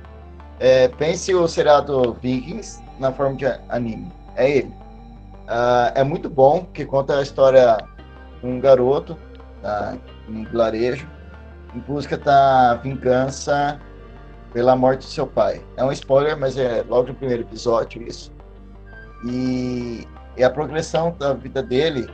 É, 0.60 0.88
pense 0.88 1.34
o 1.34 1.48
seriado 1.48 2.16
Vikings 2.22 2.82
na 3.00 3.12
forma 3.12 3.36
de 3.36 3.46
anime. 3.70 4.12
É 4.36 4.58
ele. 4.58 4.68
Uh, 4.68 5.92
é 5.96 6.04
muito 6.04 6.30
bom, 6.30 6.68
que 6.72 6.86
conta 6.86 7.18
a 7.18 7.22
história 7.22 7.78
de 8.40 8.48
um 8.48 8.60
garoto 8.60 9.18
tá, 9.62 9.98
em 10.30 10.46
vilarejo 10.46 11.08
em 11.76 11.80
busca 11.80 12.18
da 12.18 12.76
vingança 12.76 13.80
pela 14.54 14.76
morte 14.76 15.02
de 15.02 15.14
seu 15.14 15.26
pai. 15.26 15.62
É 15.76 15.84
um 15.84 15.92
spoiler, 15.92 16.38
mas 16.38 16.58
é 16.58 16.84
logo 16.88 17.08
no 17.08 17.16
primeiro 17.16 17.44
episódio 17.44 18.02
isso. 18.08 18.32
E, 19.26 20.08
e 20.38 20.44
a 20.44 20.50
progressão 20.50 21.16
da 21.18 21.34
vida 21.34 21.62
dele 21.64 22.08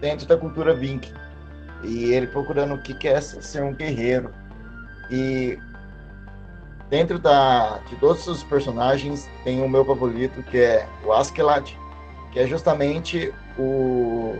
dentro 0.00 0.26
da 0.26 0.36
cultura 0.36 0.74
viking. 0.74 1.12
E 1.82 2.12
ele 2.12 2.26
procurando 2.26 2.74
o 2.74 2.82
que 2.82 2.94
quer 2.94 3.22
ser 3.22 3.62
um 3.62 3.74
guerreiro. 3.74 4.30
E 5.10 5.58
dentro 6.88 7.18
da, 7.18 7.78
de 7.88 7.96
todos 7.96 8.26
os 8.26 8.42
personagens 8.44 9.28
tem 9.44 9.62
o 9.62 9.68
meu 9.68 9.84
favorito, 9.84 10.42
que 10.44 10.58
é 10.58 10.88
o 11.04 11.12
Askeladd, 11.12 11.76
que 12.32 12.40
é 12.40 12.46
justamente 12.46 13.32
o 13.58 14.36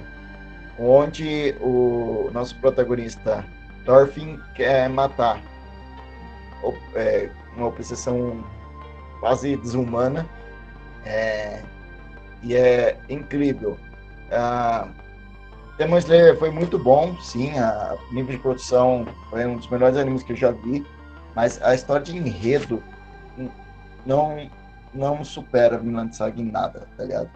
onde 0.78 1.54
o 1.60 2.30
nosso 2.32 2.58
protagonista 2.60 3.44
Thorfinn 3.84 4.40
quer 4.56 4.88
matar 4.88 5.40
é, 6.94 7.30
uma 7.56 7.68
obsessão 7.68 8.44
quase 9.20 9.56
desumana 9.56 10.26
é, 11.04 11.62
e 12.44 12.54
é 12.54 12.96
incrível. 13.08 13.78
Uh, 14.30 14.88
Demon 15.78 15.98
Slayer 15.98 16.38
foi 16.38 16.50
muito 16.50 16.78
bom, 16.78 17.16
sim, 17.20 17.50
a 17.58 17.96
nível 18.12 18.36
de 18.36 18.38
produção 18.38 19.06
foi 19.30 19.44
um 19.44 19.56
dos 19.56 19.68
melhores 19.68 19.96
animes 19.96 20.22
que 20.22 20.32
eu 20.32 20.36
já 20.36 20.52
vi, 20.52 20.84
mas 21.34 21.60
a 21.62 21.74
história 21.74 22.04
de 22.04 22.16
enredo 22.16 22.82
não 24.06 24.48
não 24.94 25.24
supera 25.24 25.76
Vinland 25.76 26.14
Saga 26.14 26.40
em 26.40 26.50
nada, 26.50 26.86
tá 26.96 27.02
ligado? 27.02 27.28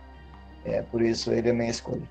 É, 0.65 0.83
por 0.83 1.03
isso 1.03 1.33
ele 1.33 1.49
é 1.49 1.53
minha 1.53 1.71
escolha. 1.71 2.09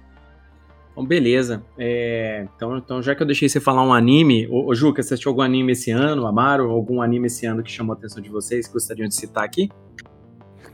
Bom, 0.93 1.05
beleza. 1.05 1.63
É, 1.77 2.47
então, 2.55 2.77
então, 2.77 3.01
já 3.01 3.15
que 3.15 3.21
eu 3.21 3.25
deixei 3.27 3.47
você 3.47 3.61
falar 3.61 3.83
um 3.83 3.93
anime, 3.93 4.47
ô, 4.47 4.65
ô 4.65 4.75
Juca, 4.75 5.01
você 5.01 5.13
assistiu 5.13 5.29
algum 5.29 5.41
anime 5.41 5.71
esse 5.71 5.91
ano, 5.91 6.25
Amaro? 6.25 6.69
Algum 6.69 7.01
anime 7.01 7.27
esse 7.27 7.45
ano 7.45 7.63
que 7.63 7.71
chamou 7.71 7.93
a 7.93 7.97
atenção 7.97 8.21
de 8.21 8.29
vocês, 8.29 8.67
que 8.67 8.73
gostariam 8.73 9.07
de 9.07 9.15
citar 9.15 9.43
aqui? 9.43 9.69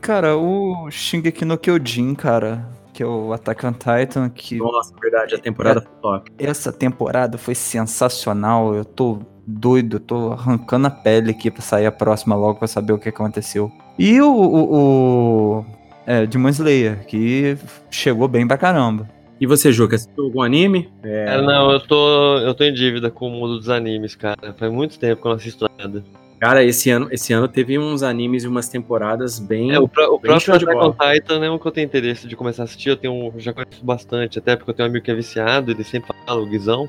Cara, 0.04 0.36
o 0.36 0.90
Shingeki 0.90 1.46
no 1.46 1.56
Kyojin, 1.56 2.14
cara, 2.14 2.68
que 2.92 3.02
é 3.02 3.06
o 3.06 3.32
Attack 3.32 3.64
on 3.64 3.72
Titan, 3.72 4.28
que... 4.28 4.58
Nossa, 4.58 4.94
verdade, 5.00 5.34
a 5.34 5.38
temporada 5.38 5.80
é, 5.80 5.82
foi 5.82 5.92
top. 6.02 6.30
Essa 6.38 6.70
temporada 6.70 7.38
foi 7.38 7.54
sensacional, 7.54 8.74
eu 8.74 8.84
tô 8.84 9.20
doido, 9.46 9.96
eu 9.96 10.00
tô 10.00 10.32
arrancando 10.32 10.88
a 10.88 10.90
pele 10.90 11.30
aqui 11.30 11.50
pra 11.50 11.62
sair 11.62 11.86
a 11.86 11.90
próxima 11.90 12.36
logo 12.36 12.58
pra 12.58 12.68
saber 12.68 12.92
o 12.92 12.98
que 12.98 13.08
aconteceu. 13.08 13.72
E 13.98 14.20
o, 14.20 14.30
o, 14.30 15.60
o 15.60 15.66
é, 16.06 16.26
Demon 16.26 16.50
Slayer, 16.50 17.06
que 17.06 17.56
chegou 17.90 18.28
bem 18.28 18.46
pra 18.46 18.58
caramba. 18.58 19.08
E 19.40 19.46
você, 19.46 19.72
Juca, 19.72 19.96
assistiu 19.96 20.24
algum 20.24 20.42
anime? 20.42 20.92
É... 21.02 21.36
é... 21.36 21.40
não, 21.40 21.70
eu 21.70 21.80
tô, 21.80 22.38
eu 22.40 22.52
tô 22.52 22.62
em 22.62 22.74
dívida 22.74 23.10
com 23.10 23.28
o 23.28 23.30
mundo 23.30 23.56
dos 23.56 23.70
animes, 23.70 24.14
cara. 24.14 24.52
Faz 24.52 24.70
muito 24.70 24.98
tempo 24.98 25.22
que 25.22 25.26
eu 25.26 25.30
não 25.30 25.36
assisto 25.38 25.66
nada. 25.78 26.04
Cara, 26.40 26.62
esse 26.62 26.90
ano, 26.90 27.08
esse 27.10 27.32
ano 27.32 27.48
teve 27.48 27.78
uns 27.78 28.02
animes 28.02 28.44
e 28.44 28.48
umas 28.48 28.68
temporadas 28.68 29.38
bem. 29.38 29.72
É, 29.72 29.78
o, 29.78 29.84
o 29.84 30.20
próximo 30.20 30.54
Attack 30.54 30.76
on 30.76 30.92
Titan 30.92 31.44
é 31.44 31.50
um 31.50 31.58
que 31.58 31.66
eu 31.66 31.72
tenho 31.72 31.86
interesse 31.86 32.26
de 32.26 32.36
começar 32.36 32.62
a 32.62 32.64
assistir. 32.64 32.90
Eu 32.90 32.96
tenho, 32.96 33.32
já 33.38 33.52
conheço 33.52 33.84
bastante, 33.84 34.38
até 34.38 34.56
porque 34.56 34.70
eu 34.70 34.74
tenho 34.74 34.88
um 34.88 34.90
amigo 34.90 35.04
que 35.04 35.10
é 35.10 35.14
viciado, 35.14 35.70
ele 35.70 35.84
sempre 35.84 36.12
fala, 36.26 36.40
o 36.40 36.46
Guizão. 36.46 36.88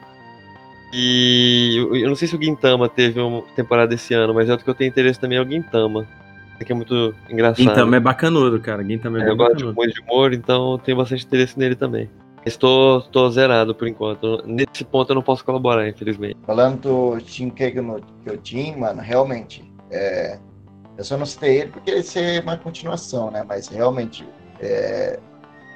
E 0.93 1.77
eu, 1.91 2.07
não 2.07 2.15
sei 2.15 2.27
se 2.27 2.35
o 2.35 2.41
Gintama 2.41 2.87
teve 2.87 3.19
uma 3.19 3.41
temporada 3.55 3.93
esse 3.93 4.13
ano, 4.13 4.33
mas 4.33 4.49
outro 4.49 4.63
que 4.63 4.69
eu 4.69 4.75
tenho 4.75 4.89
interesse 4.89 5.19
também 5.19 5.37
é 5.37 5.41
o 5.41 5.49
Gintama. 5.49 6.07
Que 6.65 6.71
é 6.71 6.75
muito 6.75 7.13
engraçado. 7.29 7.57
Gintama 7.57 7.97
é 7.97 7.99
bacanudo, 7.99 8.59
cara. 8.61 8.83
Gintama 8.83 9.21
é, 9.21 9.27
é 9.27 9.29
Eu 9.29 9.35
gosto 9.35 9.57
de 9.57 10.01
humor, 10.01 10.33
então 10.33 10.73
eu 10.73 10.77
tenho 10.77 10.97
bastante 10.97 11.25
interesse 11.25 11.59
nele 11.59 11.75
também. 11.75 12.09
Estou, 12.45 12.99
estou 12.99 13.29
zerado 13.31 13.73
por 13.73 13.87
enquanto. 13.87 14.43
Nesse 14.45 14.83
ponto 14.83 15.11
eu 15.11 15.15
não 15.15 15.21
posso 15.21 15.43
colaborar, 15.43 15.87
infelizmente. 15.87 16.37
Falando 16.45 17.17
do 17.17 17.19
Shinkeki 17.19 17.81
no 17.81 17.99
Kyojin, 18.23 18.75
mano, 18.75 19.01
realmente, 19.01 19.63
é... 19.89 20.37
eu 20.97 21.03
só 21.03 21.17
não 21.17 21.25
citei 21.25 21.61
ele 21.61 21.71
porque 21.71 21.89
ele 21.89 22.03
ser 22.03 22.43
uma 22.43 22.55
continuação, 22.55 23.31
né? 23.31 23.43
Mas 23.47 23.67
realmente, 23.67 24.23
é... 24.59 25.19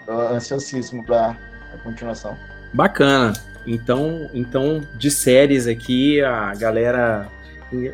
tô 0.05 0.13
ansiosíssimo 0.13 1.03
pra 1.05 1.36
a 1.73 1.77
continuação. 1.79 2.36
Bacana. 2.73 3.34
Então, 3.65 4.29
então, 4.34 4.82
de 4.97 5.12
séries 5.12 5.67
aqui, 5.67 6.21
a 6.21 6.53
galera 6.55 7.29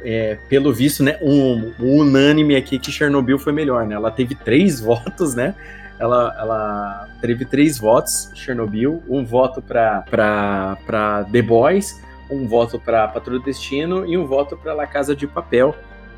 é, 0.03 0.37
pelo 0.47 0.73
visto, 0.73 1.03
né, 1.03 1.17
um, 1.21 1.73
um, 1.79 1.99
unânime 1.99 2.55
aqui 2.55 2.79
que 2.79 2.91
Chernobyl 2.91 3.37
foi 3.37 3.51
melhor, 3.51 3.85
né? 3.85 3.95
Ela 3.95 4.11
teve 4.11 4.35
três 4.35 4.79
votos, 4.81 5.35
né? 5.35 5.55
Ela, 5.99 6.35
ela 6.37 7.07
teve 7.21 7.45
três 7.45 7.77
votos, 7.77 8.29
Chernobyl, 8.33 9.01
um 9.07 9.23
voto 9.23 9.61
para 9.61 11.25
The 11.31 11.41
Boys, 11.41 12.01
um 12.29 12.47
voto 12.47 12.79
para 12.79 13.07
Patrulha 13.07 13.39
do 13.39 13.45
Destino 13.45 14.05
e 14.05 14.17
um 14.17 14.25
voto 14.25 14.57
para 14.57 14.73
La 14.73 14.87
Casa 14.87 15.15
de 15.15 15.27
Papel, 15.27 15.75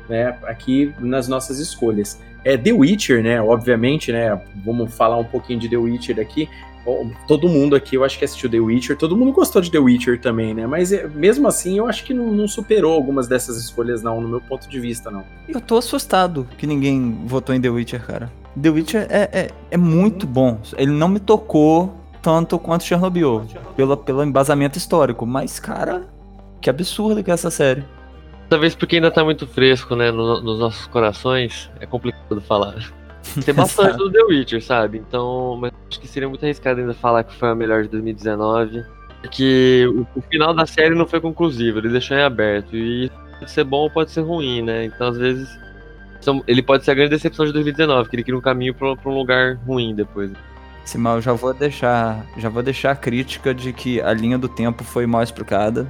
né, 0.08 0.38
aqui 0.44 0.94
nas 0.98 1.28
nossas 1.28 1.58
escolhas. 1.58 2.20
É 2.44 2.56
The 2.56 2.72
Witcher, 2.72 3.22
né, 3.22 3.40
obviamente, 3.42 4.10
né, 4.10 4.40
vamos 4.64 4.94
falar 4.94 5.18
um 5.18 5.24
pouquinho 5.24 5.60
de 5.60 5.68
The 5.68 5.76
Witcher 5.76 6.18
aqui, 6.18 6.48
todo 7.26 7.48
mundo 7.48 7.74
aqui, 7.76 7.96
eu 7.96 8.04
acho 8.04 8.18
que 8.18 8.24
assistiu 8.24 8.50
The 8.50 8.58
Witcher, 8.58 8.96
todo 8.96 9.16
mundo 9.16 9.32
gostou 9.32 9.60
de 9.62 9.70
The 9.70 9.78
Witcher 9.78 10.20
também, 10.20 10.54
né? 10.54 10.66
Mas 10.66 10.92
é, 10.92 11.06
mesmo 11.08 11.48
assim, 11.48 11.78
eu 11.78 11.86
acho 11.86 12.04
que 12.04 12.14
não, 12.14 12.32
não, 12.32 12.48
superou 12.48 12.92
algumas 12.92 13.26
dessas 13.26 13.56
escolhas, 13.56 14.02
não, 14.02 14.20
no 14.20 14.28
meu 14.28 14.40
ponto 14.40 14.68
de 14.68 14.80
vista, 14.80 15.10
não. 15.10 15.24
Eu 15.48 15.60
tô 15.60 15.76
assustado 15.76 16.46
que 16.56 16.66
ninguém 16.66 17.18
votou 17.26 17.54
em 17.54 17.60
The 17.60 17.68
Witcher, 17.68 18.04
cara. 18.04 18.32
The 18.60 18.70
Witcher 18.70 19.06
é, 19.10 19.30
é, 19.32 19.50
é 19.70 19.76
muito 19.76 20.26
bom. 20.26 20.58
Ele 20.76 20.92
não 20.92 21.08
me 21.08 21.20
tocou 21.20 21.94
tanto 22.22 22.58
quanto 22.58 22.84
Chernobyl, 22.84 23.46
pelo, 23.76 23.96
pelo 23.96 24.24
embasamento 24.24 24.76
histórico. 24.76 25.24
Mas, 25.26 25.60
cara, 25.60 26.08
que 26.60 26.68
absurdo 26.68 27.22
que 27.22 27.30
é 27.30 27.34
essa 27.34 27.50
série. 27.50 27.84
Talvez 28.48 28.74
porque 28.74 28.96
ainda 28.96 29.10
tá 29.10 29.22
muito 29.22 29.46
fresco, 29.46 29.94
né, 29.94 30.10
no, 30.10 30.40
nos 30.40 30.58
nossos 30.58 30.86
corações, 30.86 31.70
é 31.80 31.86
complicado 31.86 32.40
falar. 32.40 32.76
Tem 33.44 33.54
bastante 33.54 33.96
do 33.96 34.10
The 34.10 34.24
Witcher, 34.24 34.62
sabe? 34.62 34.98
Então, 34.98 35.56
mas 35.60 35.72
acho 35.88 36.00
que 36.00 36.08
seria 36.08 36.28
muito 36.28 36.44
arriscado 36.44 36.80
ainda 36.80 36.94
falar 36.94 37.24
que 37.24 37.34
foi 37.34 37.48
a 37.48 37.54
melhor 37.54 37.82
de 37.82 37.88
2019. 37.88 38.84
Porque 39.20 39.86
o, 39.88 40.06
o 40.18 40.22
final 40.22 40.54
da 40.54 40.66
série 40.66 40.94
não 40.94 41.06
foi 41.06 41.20
conclusivo, 41.20 41.78
ele 41.78 41.88
deixou 41.88 42.16
em 42.16 42.22
aberto. 42.22 42.76
E 42.76 43.10
pode 43.38 43.50
ser 43.50 43.64
bom 43.64 43.78
ou 43.78 43.90
pode 43.90 44.10
ser 44.10 44.20
ruim, 44.20 44.62
né? 44.62 44.84
Então, 44.84 45.08
às 45.08 45.18
vezes, 45.18 45.48
ele 46.46 46.62
pode 46.62 46.84
ser 46.84 46.92
a 46.92 46.94
grande 46.94 47.10
decepção 47.10 47.46
de 47.46 47.52
2019, 47.52 48.08
que 48.08 48.16
ele 48.16 48.24
cria 48.24 48.36
um 48.36 48.40
caminho 48.40 48.74
para 48.74 48.88
um 48.88 49.14
lugar 49.14 49.56
ruim 49.66 49.94
depois. 49.94 50.30
Sim, 50.84 50.98
mas 50.98 51.16
eu 51.16 51.22
já 51.22 51.32
vou 51.32 51.52
deixar, 51.52 52.24
já 52.38 52.48
vou 52.48 52.62
deixar 52.62 52.92
a 52.92 52.96
crítica 52.96 53.52
de 53.54 53.72
que 53.72 54.00
a 54.00 54.12
linha 54.12 54.38
do 54.38 54.48
tempo 54.48 54.82
foi 54.84 55.06
mal 55.06 55.22
explicada. 55.22 55.86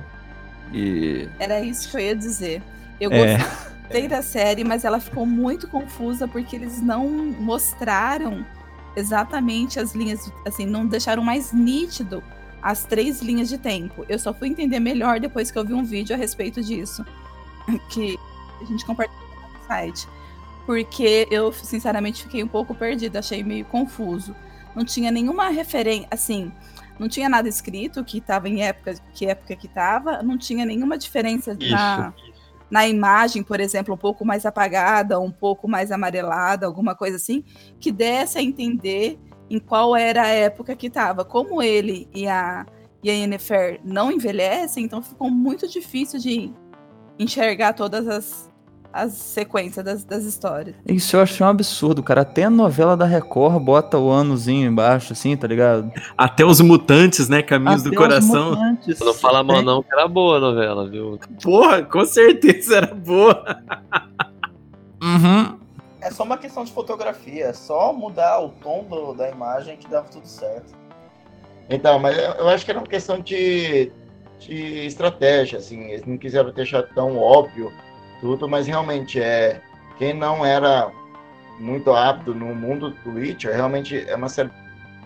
E 0.72 1.29
Era 1.38 1.61
isso 1.61 1.90
que 1.90 1.96
eu 1.96 2.01
ia 2.01 2.16
dizer. 2.16 2.62
Eu 3.01 3.11
é. 3.12 3.37
gostei 3.37 3.77
da 4.09 4.22
série, 4.22 4.64
mas 4.64 4.85
ela 4.85 5.01
ficou 5.01 5.24
muito 5.24 5.68
confusa 5.68 6.29
porque 6.29 6.57
eles 6.57 6.81
não 6.81 7.09
mostraram 7.09 8.44
exatamente 8.96 9.79
as 9.79 9.94
linhas, 9.94 10.31
assim, 10.46 10.66
não 10.66 10.87
deixaram 10.87 11.22
mais 11.22 11.53
nítido 11.53 12.22
as 12.61 12.85
três 12.85 13.22
linhas 13.22 13.48
de 13.48 13.59
tempo. 13.59 14.05
Eu 14.09 14.18
só 14.18 14.35
fui 14.35 14.48
entender 14.48 14.81
melhor 14.81 15.20
depois 15.20 15.51
que 15.51 15.59
eu 15.59 15.64
vi 15.64 15.74
um 15.74 15.85
vídeo 15.85 16.14
a 16.14 16.18
respeito 16.18 16.62
disso, 16.62 17.05
que 17.90 18.18
a 18.61 18.64
gente 18.64 18.85
compartilhou 18.85 19.22
no 19.53 19.66
site. 19.66 20.09
porque 20.66 21.27
eu, 21.31 21.53
sinceramente, 21.53 22.24
fiquei 22.24 22.42
um 22.42 22.48
pouco 22.48 22.74
perdida, 22.74 23.20
achei 23.20 23.42
meio 23.42 23.64
confuso. 23.64 24.35
Não 24.74 24.85
tinha 24.85 25.11
nenhuma 25.11 25.48
referência, 25.48 26.09
assim, 26.11 26.53
não 26.98 27.09
tinha 27.09 27.29
nada 27.29 27.48
escrito 27.48 28.05
que 28.05 28.18
estava 28.18 28.48
em 28.48 28.62
época, 28.62 28.94
que 29.14 29.27
época 29.27 29.57
que 29.57 29.66
estava, 29.66 30.22
não 30.22 30.37
tinha 30.37 30.66
nenhuma 30.66 30.98
diferença 30.98 31.57
Isso. 31.59 31.70
na, 31.70 32.12
na 32.70 32.87
imagem, 32.87 33.42
por 33.42 33.61
exemplo, 33.61 33.94
um 33.94 33.98
pouco 33.98 34.24
mais 34.24 34.44
apagada, 34.44 35.18
um 35.18 35.31
pouco 35.31 35.68
mais 35.68 35.90
amarelada, 35.90 36.66
alguma 36.66 36.94
coisa 36.94 37.16
assim, 37.16 37.44
que 37.81 37.90
desse 37.90 38.38
a 38.38 38.42
entender 38.42 39.18
em 39.50 39.59
qual 39.59 39.96
era 39.96 40.22
a 40.22 40.28
época 40.28 40.76
que 40.76 40.88
estava. 40.88 41.24
Como 41.24 41.62
ele 41.62 42.09
e 42.14 42.26
a, 42.28 42.66
e 43.02 43.11
a 43.11 43.12
Yennefer 43.14 43.81
não 43.85 44.12
envelhecem, 44.12 44.85
então 44.85 45.02
ficou 45.02 45.31
muito 45.31 45.66
difícil 45.66 46.18
de 46.18 46.52
enxergar 47.18 47.72
todas 47.72 48.07
as, 48.07 48.47
as 48.92 49.12
sequências 49.12 49.85
das, 49.85 50.05
das 50.05 50.24
histórias. 50.24 50.74
Isso 50.87 51.14
eu 51.16 51.20
achei 51.20 51.44
um 51.44 51.48
absurdo, 51.48 52.03
cara. 52.03 52.22
Até 52.22 52.44
a 52.44 52.51
novela 52.51 52.96
da 52.96 53.05
Record 53.05 53.62
bota 53.62 53.98
o 53.98 54.11
anozinho 54.12 54.66
embaixo, 54.70 55.12
assim, 55.12 55.37
tá 55.37 55.46
ligado? 55.46 55.92
Até 56.16 56.44
os 56.44 56.61
mutantes, 56.61 57.29
né? 57.29 57.42
Caminhos 57.42 57.83
do 57.83 57.88
Até 57.90 57.96
os 57.96 58.03
coração. 58.03 58.51
mutantes. 58.51 58.98
Não 59.01 59.14
fala 59.14 59.42
mal 59.42 59.62
não, 59.62 59.83
que 59.83 59.92
era 59.92 60.09
boa 60.09 60.38
a 60.38 60.40
novela, 60.40 60.88
viu? 60.88 61.18
Porra, 61.42 61.83
com 61.83 62.05
certeza 62.05 62.77
era 62.79 62.94
boa. 62.94 63.44
Uhum. 65.03 65.59
É 66.01 66.11
só 66.11 66.22
uma 66.24 66.38
questão 66.38 66.64
de 66.64 66.72
fotografia, 66.72 67.46
é 67.46 67.53
só 67.53 67.92
mudar 67.92 68.40
o 68.40 68.48
tom 68.51 68.85
do- 68.88 69.14
da 69.14 69.29
imagem 69.29 69.77
que 69.77 69.88
dava 69.88 70.09
tudo 70.09 70.27
certo. 70.27 70.72
Então, 71.68 71.98
mas 71.98 72.16
eu 72.16 72.24
eu 72.33 72.48
acho 72.48 72.64
que 72.64 72.70
era 72.70 72.81
uma 72.81 72.87
questão 72.87 73.20
de, 73.20 73.92
de 74.38 74.87
estratégia, 74.87 75.59
assim, 75.59 75.81
eles 75.90 76.07
não 76.07 76.16
quiseram 76.16 76.51
deixar 76.53 76.83
tão 76.94 77.18
óbvio 77.18 77.70
tudo, 78.20 78.48
mas 78.48 78.66
realmente 78.66 79.20
é 79.20 79.61
quem 79.98 80.12
não 80.14 80.44
era 80.44 80.90
muito 81.59 81.92
apto 81.92 82.35
no 82.35 82.54
mundo 82.54 82.90
do 83.04 83.12
Witcher, 83.12 83.52
realmente 83.54 83.96
é 84.09 84.14
uma 84.14 84.28
série 84.28 84.50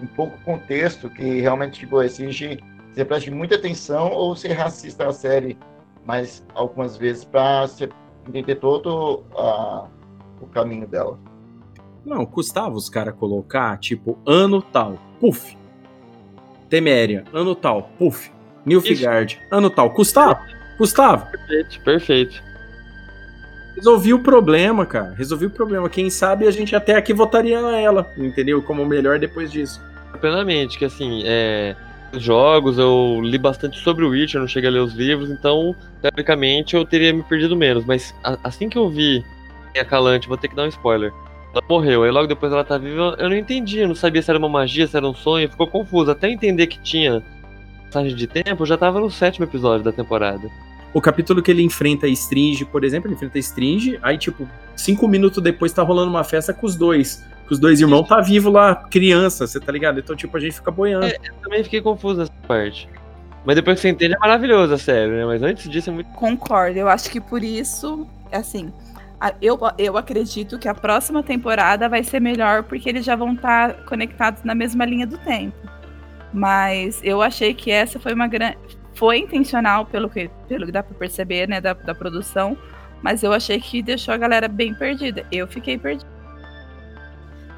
um 0.00 0.06
pouco 0.06 0.36
contexto 0.44 1.08
que 1.08 1.40
realmente 1.40 1.80
tipo, 1.80 2.02
exige 2.02 2.56
que 2.56 2.64
você 2.94 3.04
preste 3.04 3.30
muita 3.30 3.54
atenção 3.54 4.10
ou 4.12 4.34
você 4.36 4.48
assista 4.52 5.06
a 5.06 5.12
série 5.12 5.56
mais 6.04 6.44
algumas 6.54 6.96
vezes 6.96 7.24
para 7.24 7.62
você 7.66 7.88
entender 8.28 8.56
todo 8.56 9.22
a- 9.36 9.86
o 10.40 10.46
caminho 10.48 10.86
dela. 10.86 11.18
Não, 12.04 12.26
custava 12.26 12.74
os 12.74 12.90
caras 12.90 13.14
colocar, 13.14 13.78
tipo, 13.78 14.18
ano 14.26 14.60
tal, 14.60 14.98
puf. 15.20 15.56
Teméria, 16.68 17.24
ano 17.32 17.54
tal, 17.54 17.90
puf. 17.98 18.30
Nilfgaard, 18.66 19.40
ano 19.50 19.70
tal, 19.70 19.90
custava? 19.90 20.40
Custava. 20.78 21.26
Perfeito, 21.26 21.80
perfeito. 21.84 22.42
Resolvi 23.82 24.14
o 24.14 24.20
problema, 24.20 24.86
cara. 24.86 25.12
Resolvi 25.18 25.46
o 25.46 25.50
problema. 25.50 25.88
Quem 25.90 26.08
sabe 26.08 26.46
a 26.46 26.52
gente 26.52 26.76
até 26.76 26.94
aqui 26.94 27.12
votaria 27.12 27.58
ela, 27.58 28.08
entendeu? 28.16 28.62
Como 28.62 28.86
melhor 28.86 29.18
depois 29.18 29.50
disso. 29.50 29.82
Plenamente, 30.20 30.78
que 30.78 30.84
assim, 30.84 31.24
é. 31.26 31.74
os 32.12 32.22
Jogos, 32.22 32.78
eu 32.78 33.20
li 33.20 33.36
bastante 33.36 33.80
sobre 33.80 34.04
o 34.04 34.10
Witcher, 34.10 34.40
não 34.40 34.46
cheguei 34.46 34.70
a 34.70 34.72
ler 34.72 34.78
os 34.82 34.94
livros, 34.94 35.30
então, 35.32 35.74
teoricamente, 36.00 36.76
eu 36.76 36.84
teria 36.84 37.12
me 37.12 37.24
perdido 37.24 37.56
menos. 37.56 37.84
Mas 37.84 38.14
a- 38.22 38.38
assim 38.44 38.68
que 38.68 38.78
eu 38.78 38.88
vi 38.88 39.24
a 39.76 39.84
Calante, 39.84 40.28
vou 40.28 40.36
ter 40.36 40.46
que 40.46 40.54
dar 40.54 40.62
um 40.62 40.68
spoiler. 40.68 41.12
Ela 41.52 41.64
morreu, 41.68 42.04
aí 42.04 42.10
logo 42.12 42.28
depois 42.28 42.52
ela 42.52 42.62
tá 42.62 42.78
viva, 42.78 43.16
eu 43.18 43.28
não 43.28 43.36
entendi, 43.36 43.80
eu 43.80 43.88
não 43.88 43.96
sabia 43.96 44.22
se 44.22 44.30
era 44.30 44.38
uma 44.38 44.48
magia, 44.48 44.86
se 44.86 44.96
era 44.96 45.08
um 45.08 45.12
sonho, 45.14 45.50
ficou 45.50 45.66
confuso. 45.66 46.08
Até 46.12 46.30
entender 46.30 46.68
que 46.68 46.78
tinha 46.78 47.20
passagem 47.86 48.14
de 48.14 48.28
tempo, 48.28 48.62
eu 48.62 48.66
já 48.66 48.76
tava 48.78 49.00
no 49.00 49.10
sétimo 49.10 49.44
episódio 49.44 49.82
da 49.84 49.90
temporada. 49.90 50.48
O 50.94 51.00
capítulo 51.00 51.42
que 51.42 51.50
ele 51.50 51.62
enfrenta 51.62 52.06
a 52.06 52.08
Stringe, 52.08 52.64
por 52.66 52.84
exemplo, 52.84 53.08
ele 53.08 53.14
enfrenta 53.14 53.38
a 53.38 53.40
Stringe, 53.40 53.98
aí, 54.02 54.18
tipo, 54.18 54.46
cinco 54.76 55.08
minutos 55.08 55.42
depois 55.42 55.72
tá 55.72 55.82
rolando 55.82 56.10
uma 56.10 56.22
festa 56.24 56.52
com 56.52 56.66
os 56.66 56.76
dois. 56.76 57.24
Que 57.46 57.54
os 57.54 57.58
dois 57.58 57.80
irmãos 57.80 58.06
tá 58.06 58.20
vivo 58.20 58.50
lá, 58.50 58.74
criança, 58.74 59.46
você 59.46 59.58
tá 59.58 59.72
ligado? 59.72 59.98
Então, 60.00 60.14
tipo, 60.14 60.36
a 60.36 60.40
gente 60.40 60.54
fica 60.54 60.70
boiando. 60.70 61.06
É. 61.06 61.18
Também 61.42 61.64
fiquei 61.64 61.80
confuso 61.80 62.20
nessa 62.20 62.32
parte. 62.46 62.88
Mas 63.44 63.56
depois 63.56 63.76
que 63.76 63.82
você 63.82 63.88
entende, 63.88 64.14
é 64.14 64.18
maravilhoso 64.18 64.74
a 64.74 64.78
série, 64.78 65.10
né? 65.10 65.24
Mas 65.24 65.42
antes 65.42 65.68
disso 65.68 65.90
é 65.90 65.92
muito. 65.92 66.08
Concordo, 66.12 66.78
eu 66.78 66.88
acho 66.88 67.10
que 67.10 67.20
por 67.20 67.42
isso, 67.42 68.06
assim, 68.30 68.72
a- 69.20 69.34
eu, 69.42 69.58
eu 69.78 69.96
acredito 69.96 70.58
que 70.58 70.68
a 70.68 70.74
próxima 70.74 71.22
temporada 71.22 71.88
vai 71.88 72.04
ser 72.04 72.20
melhor 72.20 72.62
porque 72.64 72.88
eles 72.88 73.04
já 73.04 73.16
vão 73.16 73.32
estar 73.32 73.84
conectados 73.86 74.44
na 74.44 74.54
mesma 74.54 74.84
linha 74.84 75.06
do 75.06 75.18
tempo. 75.18 75.56
Mas 76.32 77.00
eu 77.02 77.20
achei 77.20 77.52
que 77.52 77.70
essa 77.70 77.98
foi 77.98 78.14
uma 78.14 78.26
grande. 78.28 78.56
Foi 78.94 79.18
intencional, 79.18 79.86
pelo 79.86 80.08
que, 80.10 80.30
pelo 80.48 80.66
que 80.66 80.72
dá 80.72 80.82
pra 80.82 80.94
perceber, 80.96 81.48
né, 81.48 81.60
da, 81.60 81.72
da 81.72 81.94
produção. 81.94 82.56
Mas 83.02 83.22
eu 83.22 83.32
achei 83.32 83.60
que 83.60 83.82
deixou 83.82 84.14
a 84.14 84.16
galera 84.16 84.46
bem 84.48 84.74
perdida. 84.74 85.24
Eu 85.32 85.46
fiquei 85.48 85.76
perdida. 85.78 86.10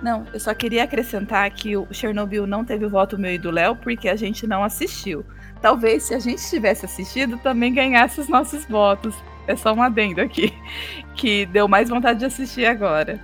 Não, 0.03 0.27
eu 0.33 0.41
só 0.41 0.53
queria 0.55 0.85
acrescentar 0.85 1.51
que 1.51 1.77
o 1.77 1.87
Chernobyl 1.91 2.47
não 2.47 2.65
teve 2.65 2.85
o 2.85 2.91
voto 2.91 3.19
meu 3.19 3.33
e 3.33 3.39
do 3.39 3.51
Léo 3.51 3.77
porque 3.77 4.09
a 4.09 4.17
gente 4.17 4.47
não 4.47 4.63
assistiu. 4.63 5.25
Talvez 5.63 6.03
se 6.05 6.15
a 6.15 6.19
gente 6.19 6.47
tivesse 6.49 6.85
assistido 6.85 7.39
também 7.39 7.73
ganhasse 7.73 8.21
os 8.21 8.29
nossos 8.29 8.65
votos. 8.67 9.15
É 9.47 9.57
só 9.57 9.73
um 9.73 9.83
adendo 9.83 10.21
aqui. 10.21 10.53
Que 11.17 11.47
deu 11.47 11.69
mais 11.69 11.89
vontade 11.89 12.19
de 12.19 12.25
assistir 12.25 12.67
agora. 12.67 13.21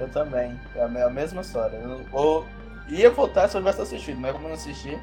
Eu 0.00 0.08
também. 0.08 0.58
É 0.74 0.82
a 0.82 0.88
me- 0.88 1.02
a 1.02 1.10
mesma 1.10 1.42
história. 1.42 1.76
Eu 1.76 2.02
vou- 2.10 2.46
ia 2.88 3.10
votar 3.10 3.46
se 3.48 3.56
eu 3.56 3.60
tivesse 3.60 3.82
assistido, 3.82 4.18
mas 4.18 4.32
como 4.32 4.44
eu 4.46 4.48
não 4.48 4.54
assisti. 4.56 4.96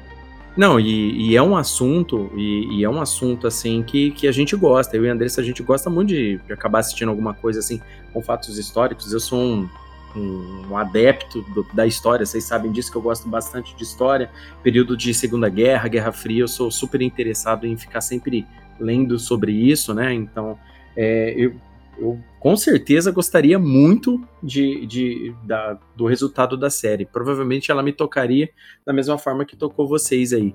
Não, 0.56 0.80
e, 0.80 1.30
e 1.30 1.36
é 1.36 1.42
um 1.42 1.54
assunto, 1.54 2.30
e, 2.34 2.78
e 2.78 2.84
é 2.84 2.88
um 2.88 3.00
assunto, 3.00 3.46
assim, 3.46 3.82
que, 3.82 4.10
que 4.12 4.26
a 4.26 4.32
gente 4.32 4.56
gosta. 4.56 4.96
Eu 4.96 5.04
e 5.04 5.10
a 5.10 5.12
Andressa, 5.12 5.42
a 5.42 5.44
gente 5.44 5.62
gosta 5.62 5.90
muito 5.90 6.08
de, 6.08 6.38
de 6.38 6.52
acabar 6.52 6.78
assistindo 6.78 7.10
alguma 7.10 7.34
coisa, 7.34 7.58
assim, 7.58 7.80
com 8.12 8.22
fatos 8.22 8.56
históricos. 8.58 9.12
Eu 9.12 9.20
sou 9.20 9.38
um, 9.38 9.68
um, 10.16 10.66
um 10.70 10.76
adepto 10.78 11.42
do- 11.42 11.66
da 11.74 11.86
história, 11.86 12.24
vocês 12.24 12.44
sabem 12.44 12.72
disso, 12.72 12.90
que 12.90 12.96
eu 12.96 13.02
gosto 13.02 13.28
bastante 13.28 13.76
de 13.76 13.82
história. 13.82 14.30
Período 14.62 14.96
de 14.96 15.12
Segunda 15.12 15.48
Guerra, 15.50 15.88
Guerra 15.88 16.10
Fria, 16.10 16.42
eu 16.44 16.48
sou 16.48 16.70
super 16.70 17.02
interessado 17.02 17.66
em 17.66 17.76
ficar 17.76 18.00
sempre 18.00 18.46
lendo 18.80 19.18
sobre 19.18 19.52
isso, 19.52 19.92
né? 19.92 20.14
Então, 20.14 20.58
é, 20.96 21.34
eu, 21.36 21.54
eu 21.98 22.18
com 22.46 22.56
certeza 22.56 23.10
gostaria 23.10 23.58
muito 23.58 24.20
de, 24.40 24.86
de, 24.86 25.34
da- 25.42 25.76
do 25.96 26.06
resultado 26.06 26.56
da 26.56 26.70
série. 26.70 27.04
Provavelmente 27.04 27.72
ela 27.72 27.82
me 27.82 27.92
tocaria 27.92 28.48
da 28.86 28.92
mesma 28.92 29.18
forma 29.18 29.44
que 29.44 29.56
tocou 29.56 29.88
vocês 29.88 30.32
aí. 30.32 30.54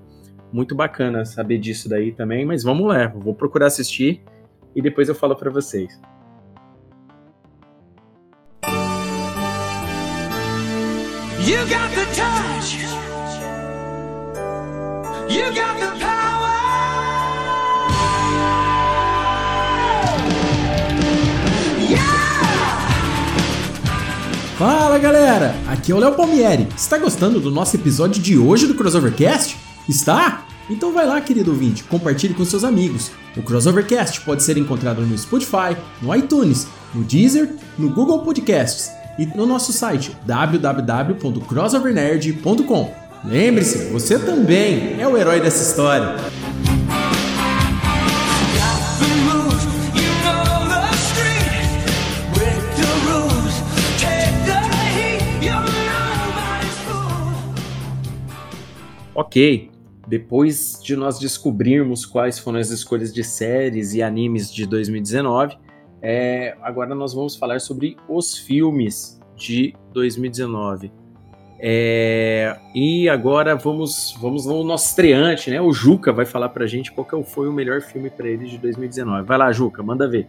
Muito 0.53 0.73
bacana 0.73 1.25
saber 1.25 1.57
disso 1.57 1.89
daí 1.89 2.13
também, 2.13 2.45
mas 2.45 2.63
vamos 2.63 2.87
lá, 2.87 3.07
vou 3.09 3.35
procurar 3.35 3.65
assistir 3.67 4.23
e 4.73 4.81
depois 4.81 5.09
eu 5.09 5.15
falo 5.15 5.35
pra 5.35 5.49
vocês. 5.51 5.99
You 11.45 11.57
got 11.67 11.91
the 11.93 12.05
touch. 12.15 12.77
You 15.27 15.53
got 15.53 15.77
the 15.77 15.99
power. 15.99 16.20
Fala 24.61 24.99
galera, 24.99 25.55
aqui 25.67 25.91
é 25.91 25.95
o 25.95 25.97
Léo 25.97 26.13
Palmieri. 26.13 26.67
Está 26.77 26.99
gostando 26.99 27.39
do 27.39 27.49
nosso 27.49 27.75
episódio 27.75 28.21
de 28.21 28.37
hoje 28.37 28.67
do 28.67 28.75
Crossovercast? 28.75 29.57
Está? 29.89 30.45
Então 30.69 30.93
vai 30.93 31.03
lá, 31.03 31.19
querido 31.19 31.49
ouvinte, 31.49 31.83
compartilhe 31.85 32.35
com 32.35 32.45
seus 32.45 32.63
amigos. 32.63 33.09
O 33.35 33.41
Crossovercast 33.41 34.21
pode 34.21 34.43
ser 34.43 34.59
encontrado 34.59 35.01
no 35.01 35.17
Spotify, 35.17 35.75
no 35.99 36.15
iTunes, 36.15 36.67
no 36.93 37.03
Deezer, 37.03 37.55
no 37.75 37.89
Google 37.89 38.19
Podcasts 38.19 38.91
e 39.17 39.25
no 39.25 39.47
nosso 39.47 39.73
site 39.73 40.15
www.crossovernerd.com. 40.27 42.93
Lembre-se, 43.25 43.89
você 43.89 44.19
também 44.19 45.01
é 45.01 45.07
o 45.07 45.17
herói 45.17 45.39
dessa 45.39 45.63
história. 45.63 46.17
Ok, 59.21 59.69
depois 60.07 60.79
de 60.83 60.95
nós 60.95 61.19
descobrirmos 61.19 62.07
quais 62.07 62.39
foram 62.39 62.57
as 62.57 62.71
escolhas 62.71 63.13
de 63.13 63.23
séries 63.23 63.93
e 63.93 64.01
animes 64.01 64.51
de 64.51 64.65
2019, 64.65 65.59
é, 66.01 66.57
agora 66.59 66.95
nós 66.95 67.13
vamos 67.13 67.35
falar 67.35 67.61
sobre 67.61 67.95
os 68.09 68.35
filmes 68.35 69.21
de 69.35 69.75
2019. 69.93 70.91
É, 71.59 72.57
e 72.73 73.07
agora 73.07 73.55
vamos, 73.55 74.17
vamos 74.19 74.47
no 74.47 74.63
nosso 74.63 74.87
estreante, 74.87 75.51
né? 75.51 75.61
O 75.61 75.71
Juca 75.71 76.11
vai 76.11 76.25
falar 76.25 76.49
pra 76.49 76.65
gente 76.65 76.91
qual 76.91 77.23
foi 77.23 77.47
o 77.47 77.53
melhor 77.53 77.79
filme 77.81 78.09
pra 78.09 78.27
ele 78.27 78.49
de 78.49 78.57
2019. 78.57 79.27
Vai 79.27 79.37
lá, 79.37 79.51
Juca, 79.51 79.83
manda 79.83 80.09
ver. 80.09 80.27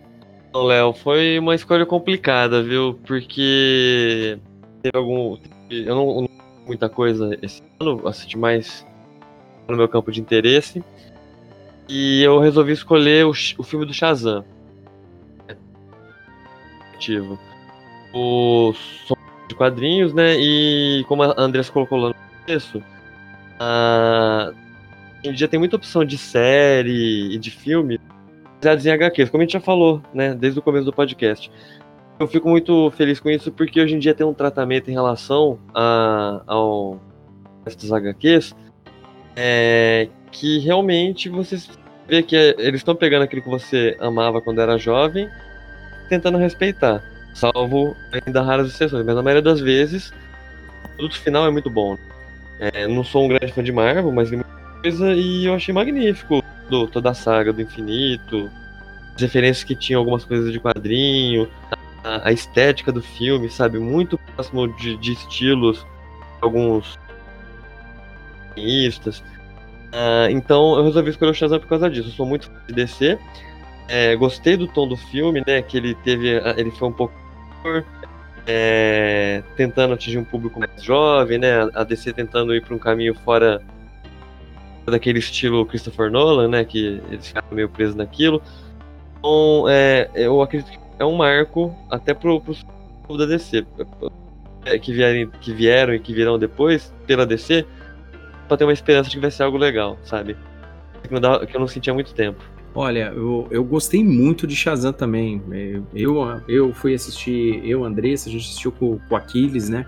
Léo, 0.55 0.93
foi 0.93 1.39
uma 1.39 1.55
escolha 1.55 1.87
complicada, 1.87 2.63
viu? 2.63 3.01
Porque 3.07 4.39
teve 4.83 4.99
algum. 4.99 5.39
Eu 5.71 5.95
não, 5.95 6.29
muita 6.67 6.89
coisa 6.89 7.37
esse 7.43 7.63
ano, 7.81 8.07
assisti 8.07 8.39
mais 8.39 8.87
no 9.69 9.77
meu 9.77 9.89
campo 9.89 10.11
de 10.11 10.21
interesse. 10.21 10.85
E 11.89 12.23
eu 12.23 12.39
resolvi 12.39 12.73
escolher 12.73 13.27
o, 13.27 13.31
o 13.31 13.63
filme 13.63 13.85
do 13.85 13.93
Shazam. 13.93 14.45
O 18.15 18.73
som 19.07 19.17
de 19.49 19.55
quadrinhos, 19.55 20.15
né? 20.15 20.37
E 20.39 21.05
como 21.09 21.23
a 21.23 21.35
Andressa 21.37 21.73
colocou 21.73 21.99
lá 21.99 22.09
no 22.09 22.15
começo, 22.45 22.83
a... 23.59 24.53
hoje 25.21 25.29
em 25.29 25.33
dia 25.33 25.49
tem 25.49 25.59
muita 25.59 25.77
opção 25.77 26.05
de 26.05 26.17
série 26.17 27.35
e 27.35 27.39
de 27.39 27.51
filme 27.51 28.01
baseados 28.63 28.87
em 28.87 28.91
HQs, 28.91 29.31
como 29.31 29.43
a 29.43 29.45
gente 29.45 29.55
já 29.55 29.61
falou, 29.61 30.01
né? 30.15 30.35
Desde 30.35 30.59
o 30.61 30.63
começo 30.63 30.85
do 30.85 30.93
podcast. 30.93 31.51
Eu 32.19 32.27
fico 32.29 32.49
muito 32.49 32.91
feliz 32.93 33.19
com 33.19 33.31
isso 33.31 33.51
porque 33.51 33.81
hoje 33.81 33.95
em 33.95 33.99
dia 33.99 34.15
tem 34.15 34.27
um 34.27 34.35
tratamento 34.35 34.91
em 34.91 34.93
relação 34.93 35.59
a, 35.75 36.43
ao 36.47 37.01
dos 37.65 37.93
HQs 37.93 38.55
é, 39.37 40.09
que 40.31 40.59
realmente 40.59 41.29
você 41.29 41.61
vê 42.09 42.23
que 42.23 42.37
eles 42.59 42.81
estão 42.81 42.95
pegando 42.95 43.23
aquilo 43.23 43.43
que 43.43 43.49
você 43.49 43.97
amava 44.01 44.41
quando 44.41 44.61
era 44.61 44.79
jovem, 44.79 45.29
tentando 46.09 46.39
respeitar. 46.39 47.03
Salvo 47.35 47.97
ainda 48.13 48.43
raras 48.43 48.69
exceções, 48.69 49.05
mas 49.07 49.15
na 49.15 49.23
maioria 49.23 49.43
das 49.43 49.61
vezes 49.61 50.13
o 50.85 50.89
produto 50.97 51.19
final 51.19 51.47
é 51.47 51.51
muito 51.51 51.71
bom. 51.71 51.97
É, 52.61 52.87
não 52.87 53.03
sou 53.03 53.25
um 53.25 53.29
grande 53.29 53.53
fã 53.53 53.63
de 53.63 53.73
Marvel, 53.73 54.13
mas 54.13 54.31
coisa 54.83 55.15
e 55.15 55.47
eu 55.47 55.55
achei 55.55 55.73
magnífico 55.73 56.43
do, 56.69 56.87
toda 56.87 57.11
a 57.11 57.15
saga 57.15 57.53
do 57.53 57.63
infinito, 57.63 58.51
as 59.15 59.23
referências 59.23 59.65
que 59.65 59.75
tinham 59.75 60.01
algumas 60.01 60.25
coisas 60.25 60.53
de 60.53 60.61
quadrinho, 60.61 61.49
a, 61.71 61.79
a 62.05 62.33
estética 62.33 62.91
do 62.91 63.03
filme, 63.03 63.49
sabe? 63.49 63.79
Muito 63.79 64.19
próximo 64.19 64.69
de, 64.77 64.97
de 64.97 65.13
estilos, 65.13 65.87
alguns 66.41 66.99
quadrinistas. 68.49 69.23
Ah, 69.93 70.29
então 70.31 70.77
eu 70.77 70.85
resolvi 70.85 71.11
escolher 71.11 71.31
o 71.31 71.35
Shazam 71.35 71.61
por 71.61 71.69
causa 71.69 71.91
disso. 71.91 72.09
Eu 72.09 72.13
sou 72.13 72.27
muito 72.27 72.47
fã 72.47 72.53
de 72.67 72.75
DC. 72.75 73.19
É, 73.89 74.17
gostei 74.17 74.57
do 74.57 74.67
tom 74.67 74.89
do 74.89 74.97
filme, 74.97 75.43
né? 75.47 75.63
Que 75.63 75.77
ele 75.77 75.95
teve. 75.97 76.31
Ele 76.57 76.71
foi 76.71 76.89
um 76.89 76.93
pouco. 76.93 77.15
é, 78.47 79.43
tentando 79.57 79.95
atingir 79.95 80.19
um 80.19 80.25
público 80.25 80.59
mais 80.59 80.83
jovem, 80.83 81.39
né? 81.39 81.69
A 81.75 81.85
DC 81.85 82.13
tentando 82.13 82.55
ir 82.55 82.63
para 82.63 82.75
um 82.75 82.79
caminho 82.79 83.15
fora 83.15 83.61
daquele 84.87 85.19
estilo 85.19 85.65
Christopher 85.67 86.11
Nolan, 86.11 86.49
né? 86.49 86.65
Que 86.65 87.01
eles 87.11 87.29
ficaram 87.29 87.49
meio 87.53 87.69
presos 87.69 87.95
naquilo. 87.95 88.43
Então, 89.19 89.69
é, 89.69 90.11
eu 90.15 90.41
acredito 90.43 90.71
que 90.71 90.82
é 91.03 91.07
um 91.07 91.17
marco 91.17 91.75
até 91.91 92.15
pro, 92.15 92.41
pro 92.41 93.17
da 93.17 93.27
DC. 93.27 93.67
é, 94.65 94.79
Que, 94.79 94.93
vierem, 94.93 95.29
que 95.41 95.53
vieram 95.53 95.95
e 95.95 95.99
que 95.99 96.15
virão 96.15 96.39
depois 96.39 96.93
pela 97.07 97.27
DC 97.27 97.67
pra 98.49 98.57
ter 98.57 98.65
uma 98.65 98.73
esperança 98.73 99.11
de 99.11 99.17
que 99.17 99.21
vai 99.23 99.31
ser 99.31 99.43
algo 99.43 99.59
legal, 99.59 99.99
sabe? 100.05 100.37
Que, 101.03 101.09
que 101.09 101.57
eu 101.57 101.61
não 101.61 101.67
sentia 101.67 101.93
há 101.93 101.95
muito 101.95 102.15
tempo. 102.15 102.43
Olha, 102.75 103.13
eu, 103.15 103.47
eu 103.51 103.63
gostei 103.65 104.03
muito 104.03 104.47
de 104.47 104.57
Shazam 104.57 104.93
também. 104.93 105.43
Eu, 105.95 106.41
eu 106.49 106.73
fui 106.73 106.95
assistir, 106.95 107.61
eu, 107.69 107.85
Andressa, 107.85 108.29
a 108.29 108.33
gente 108.33 108.43
assistiu 108.47 108.73
com, 108.73 108.99
com 109.09 109.17
Aquiles, 109.17 109.69
né? 109.69 109.85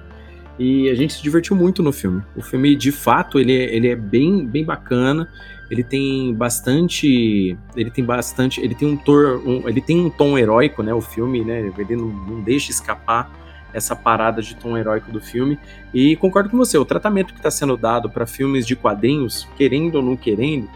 E 0.59 0.89
a 0.91 0.95
gente 0.95 1.15
se 1.15 1.23
divertiu 1.23 1.57
muito 1.57 1.83
no 1.83 1.93
filme. 1.93 2.23
O 2.37 2.43
filme, 2.43 2.77
de 2.77 2.93
fato, 2.93 3.41
ele, 3.41 3.57
é- 3.57 3.75
ele 3.75 3.89
é 3.89 3.97
bem, 3.97 4.47
bem 4.47 4.65
bacana. 4.65 5.29
Ele 5.71 5.83
tem 5.83 6.35
bastante. 6.35 7.57
Ele 7.75 7.91
tem 7.91 8.05
bastante. 8.05 8.61
Ele 8.61 8.75
tem 8.75 8.87
um, 8.89 8.97
tor, 8.97 9.43
um- 9.47 9.69
ele 9.69 9.81
tem 9.81 9.99
um 10.05 10.11
tom 10.11 10.37
heróico, 10.39 10.83
né? 10.83 10.93
O 10.95 11.01
filme, 11.01 11.45
né? 11.45 11.73
Ele 11.79 11.97
não, 11.97 12.07
não 12.07 12.41
deixa 12.41 12.71
escapar 12.71 13.31
essa 13.73 13.97
parada 13.97 14.41
de 14.41 14.55
tom 14.55 14.77
heróico 14.79 15.11
do 15.11 15.21
filme. 15.21 15.59
E 15.93 16.15
concordo 16.17 16.49
com 16.49 16.57
você, 16.57 16.79
o 16.79 16.85
tratamento 16.85 17.33
que 17.33 17.41
está 17.41 17.51
sendo 17.51 17.77
dado 17.77 18.09
para 18.09 18.25
filmes 18.27 18.67
de 18.67 18.77
quadrinhos, 18.77 19.49
querendo 19.57 19.97
ou 19.97 20.03
não 20.03 20.17
querendo, 20.17 20.69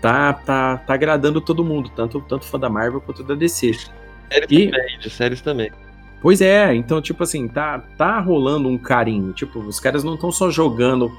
tá, 0.00 0.32
tá, 0.32 0.76
tá 0.76 0.94
agradando 0.94 1.40
todo 1.40 1.64
mundo, 1.64 1.90
tanto, 1.96 2.20
tanto 2.28 2.44
fã 2.44 2.58
da 2.58 2.68
Marvel 2.68 3.00
quanto 3.00 3.24
da 3.24 3.34
DC. 3.34 3.72
Séries 4.30 4.48
E- 4.50 4.66
também, 4.70 4.98
de 5.00 5.10
séries 5.10 5.40
também. 5.40 5.70
Pois 6.22 6.40
é, 6.40 6.74
então, 6.74 7.02
tipo 7.02 7.22
assim, 7.22 7.48
tá, 7.48 7.82
tá 7.98 8.18
rolando 8.20 8.68
um 8.68 8.78
carinho. 8.78 9.32
Tipo, 9.32 9.58
os 9.58 9.80
caras 9.80 10.04
não 10.04 10.14
estão 10.14 10.30
só 10.30 10.48
jogando 10.50 11.10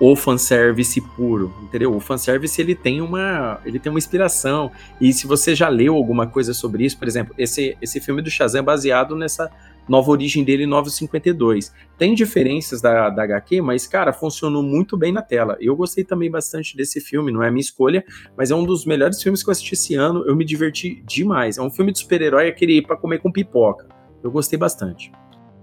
o 0.00 0.16
fanservice 0.16 0.98
puro, 1.14 1.52
entendeu? 1.62 1.94
O 1.94 2.00
fanservice, 2.00 2.58
ele 2.58 2.74
tem 2.74 3.02
uma, 3.02 3.60
ele 3.66 3.78
tem 3.78 3.90
uma 3.90 3.98
inspiração. 3.98 4.72
E 4.98 5.12
se 5.12 5.26
você 5.26 5.54
já 5.54 5.68
leu 5.68 5.94
alguma 5.94 6.26
coisa 6.26 6.54
sobre 6.54 6.86
isso, 6.86 6.98
por 6.98 7.06
exemplo, 7.06 7.34
esse, 7.36 7.76
esse 7.82 8.00
filme 8.00 8.22
do 8.22 8.30
Shazam 8.30 8.60
é 8.60 8.62
baseado 8.62 9.14
nessa 9.14 9.50
nova 9.86 10.10
origem 10.10 10.42
dele, 10.42 10.64
952. 10.66 11.74
Tem 11.98 12.14
diferenças 12.14 12.80
da, 12.80 13.10
da 13.10 13.24
HQ, 13.24 13.60
mas, 13.60 13.86
cara, 13.86 14.10
funcionou 14.10 14.62
muito 14.62 14.96
bem 14.96 15.12
na 15.12 15.20
tela. 15.20 15.58
Eu 15.60 15.76
gostei 15.76 16.02
também 16.02 16.30
bastante 16.30 16.74
desse 16.74 16.98
filme, 16.98 17.30
não 17.30 17.42
é 17.42 17.48
a 17.48 17.50
minha 17.50 17.60
escolha, 17.60 18.02
mas 18.34 18.50
é 18.50 18.54
um 18.54 18.64
dos 18.64 18.86
melhores 18.86 19.22
filmes 19.22 19.42
que 19.42 19.50
eu 19.50 19.52
assisti 19.52 19.74
esse 19.74 19.94
ano. 19.96 20.24
Eu 20.26 20.34
me 20.34 20.46
diverti 20.46 21.02
demais. 21.06 21.58
É 21.58 21.62
um 21.62 21.70
filme 21.70 21.92
de 21.92 21.98
super-herói, 21.98 22.48
aquele 22.48 22.80
pra 22.80 22.96
comer 22.96 23.18
com 23.18 23.30
pipoca. 23.30 23.86
Eu 24.22 24.30
gostei 24.30 24.58
bastante. 24.58 25.12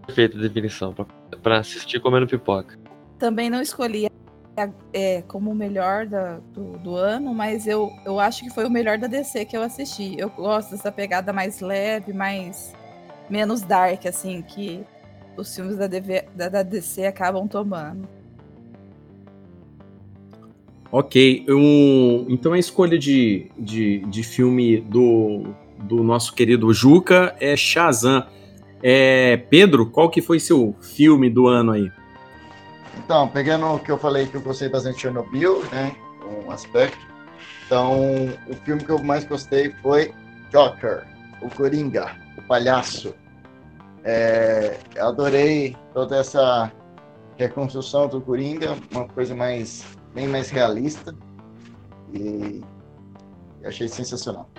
Perfeita 0.06 0.38
definição 0.38 0.94
pra, 0.94 1.06
pra 1.42 1.58
assistir 1.60 2.00
comendo 2.00 2.28
pipoca. 2.28 2.78
Também 3.18 3.50
não 3.50 3.62
escolhi 3.62 4.08
é, 4.94 5.22
como 5.28 5.52
o 5.52 5.56
melhor 5.56 6.06
da- 6.08 6.40
do, 6.54 6.78
do 6.80 6.96
ano, 6.96 7.34
mas 7.34 7.68
eu, 7.68 7.92
eu 8.06 8.20
acho 8.20 8.44
que 8.44 8.50
foi 8.50 8.66
o 8.66 8.70
melhor 8.70 8.98
da 8.98 9.08
DC 9.08 9.46
que 9.46 9.56
eu 9.56 9.62
assisti. 9.62 10.16
Eu 10.18 10.30
gosto 10.30 10.72
dessa 10.72 10.92
pegada 10.92 11.32
mais 11.32 11.60
leve, 11.60 12.14
mais 12.14 12.74
menos 13.30 13.62
dark, 13.62 14.06
assim, 14.06 14.42
que 14.42 14.84
os 15.38 15.54
filmes 15.56 15.78
da, 15.78 15.88
DV 15.88 16.26
da, 16.36 16.50
da 16.50 16.64
DC 16.64 17.06
acabam 17.06 17.48
tomando. 17.48 18.08
Ok, 20.90 21.46
então 22.30 22.54
a 22.54 22.60
escolha 22.60 22.98
de, 22.98 23.48
de, 23.60 24.00
de 24.08 24.24
filme 24.24 24.80
do, 24.80 25.54
do 25.80 26.02
nosso 26.02 26.34
querido 26.34 26.74
Juca 26.74 27.36
é 27.40 27.56
Shazam. 27.58 28.26
É, 28.82 29.36
Pedro, 29.50 29.88
qual 29.88 30.10
que 30.10 30.22
foi 30.22 30.40
seu 30.40 30.74
filme 30.82 31.30
do 31.30 31.48
ano 31.48 31.74
aí? 31.74 31.92
Então, 32.98 33.28
pegando 33.28 33.66
o 33.68 33.80
que 33.80 33.92
eu 33.92 33.98
falei 33.98 34.28
que 34.28 34.36
eu 34.36 34.42
gostei 34.42 34.70
bastante 34.70 34.96
de 34.96 35.02
Chernobyl, 35.02 35.64
né? 35.72 35.96
Um 36.26 36.52
aspecto. 36.52 36.98
Então, 37.66 38.28
o 38.48 38.56
filme 38.66 38.84
que 38.84 38.90
eu 38.90 39.00
mais 39.00 39.26
gostei 39.26 39.72
foi 39.82 40.14
Joker, 40.52 41.06
o 41.42 41.50
Coringa, 41.50 42.16
o 42.38 42.42
palhaço. 42.44 43.14
É, 44.04 44.78
eu 44.96 45.08
adorei 45.08 45.76
toda 45.94 46.18
essa 46.18 46.72
reconstrução 47.38 48.08
do 48.08 48.22
Coringa, 48.22 48.76
uma 48.92 49.08
coisa 49.08 49.36
mais 49.36 49.86
bem 50.14 50.28
mais 50.28 50.50
realista 50.50 51.14
e 52.14 52.64
achei 53.64 53.88
sensacional. 53.88 54.50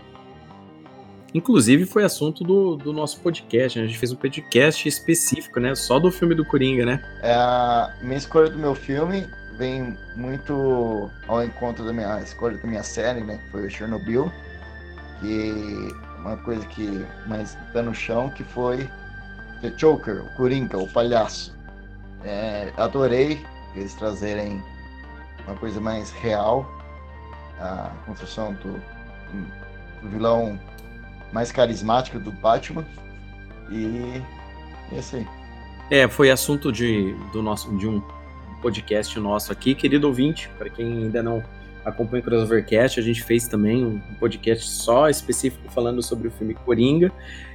Inclusive 1.35 1.85
foi 1.85 2.05
assunto 2.05 2.43
do, 2.43 2.77
do 2.77 2.93
nosso 2.93 3.21
podcast, 3.21 3.79
né? 3.79 3.85
a 3.85 3.88
gente 3.88 3.99
fez 3.99 4.12
um 4.12 4.17
podcast 4.17 4.88
específico, 4.88 5.61
né? 5.61 5.75
Só 5.75 5.99
do 5.99 6.11
filme 6.11 6.35
do 6.35 6.45
Coringa, 6.45 6.87
né? 6.87 7.03
É, 7.23 7.35
a 7.35 7.95
minha 8.01 8.17
escolha 8.17 8.49
do 8.49 8.59
meu 8.59 8.75
filme 8.75 9.27
vem 9.59 9.97
muito 10.17 11.11
ao 11.27 11.45
encontro 11.45 11.85
da 11.85 11.93
minha 11.93 12.21
escolha 12.23 12.57
da 12.57 12.67
minha 12.67 12.83
série, 12.83 13.21
né? 13.21 13.38
Que 13.45 13.51
foi 13.51 13.67
o 13.67 13.71
Chernobyl. 13.71 14.33
E 15.23 15.53
uma 16.19 16.37
coisa 16.38 16.64
que 16.67 17.05
mais 17.27 17.57
pé 17.73 17.83
no 17.83 17.95
chão, 17.95 18.31
que 18.31 18.45
foi 18.45 18.88
The 19.61 19.71
Joker, 19.71 20.25
o 20.25 20.37
Coringa, 20.37 20.79
o 20.79 20.88
palhaço. 20.93 21.57
É, 22.25 22.73
adorei 22.77 23.38
eles 23.75 23.95
trazerem 23.95 24.62
uma 25.47 25.57
coisa 25.57 25.81
mais 25.81 26.11
real, 26.11 26.67
a 27.61 27.91
construção 28.07 28.55
do, 28.55 28.73
do 30.03 30.09
vilão 30.11 30.59
mais 31.33 31.53
carismático 31.53 32.19
do 32.19 32.33
Batman. 32.33 32.85
E 33.71 34.23
é 34.93 35.17
aí. 35.17 35.27
É, 35.91 36.09
foi 36.09 36.31
assunto 36.31 36.71
de, 36.71 37.14
do 37.33 37.43
nosso, 37.43 37.75
de 37.77 37.87
um 37.87 38.03
podcast 38.61 39.19
nosso 39.19 39.53
aqui, 39.53 39.75
querido 39.75 40.07
ouvinte, 40.07 40.51
para 40.59 40.69
quem 40.69 41.05
ainda 41.05 41.23
não 41.23 41.43
acompanha 41.85 42.21
o 42.21 42.25
Crossovercast, 42.25 43.01
a 43.01 43.03
gente 43.03 43.23
fez 43.23 43.49
também 43.49 43.85
um 43.85 44.01
podcast 44.19 44.69
só 44.69 45.09
específico 45.09 45.71
falando 45.71 46.03
sobre 46.03 46.29
o 46.29 46.31
filme 46.31 46.55
Coringa, 46.55 47.11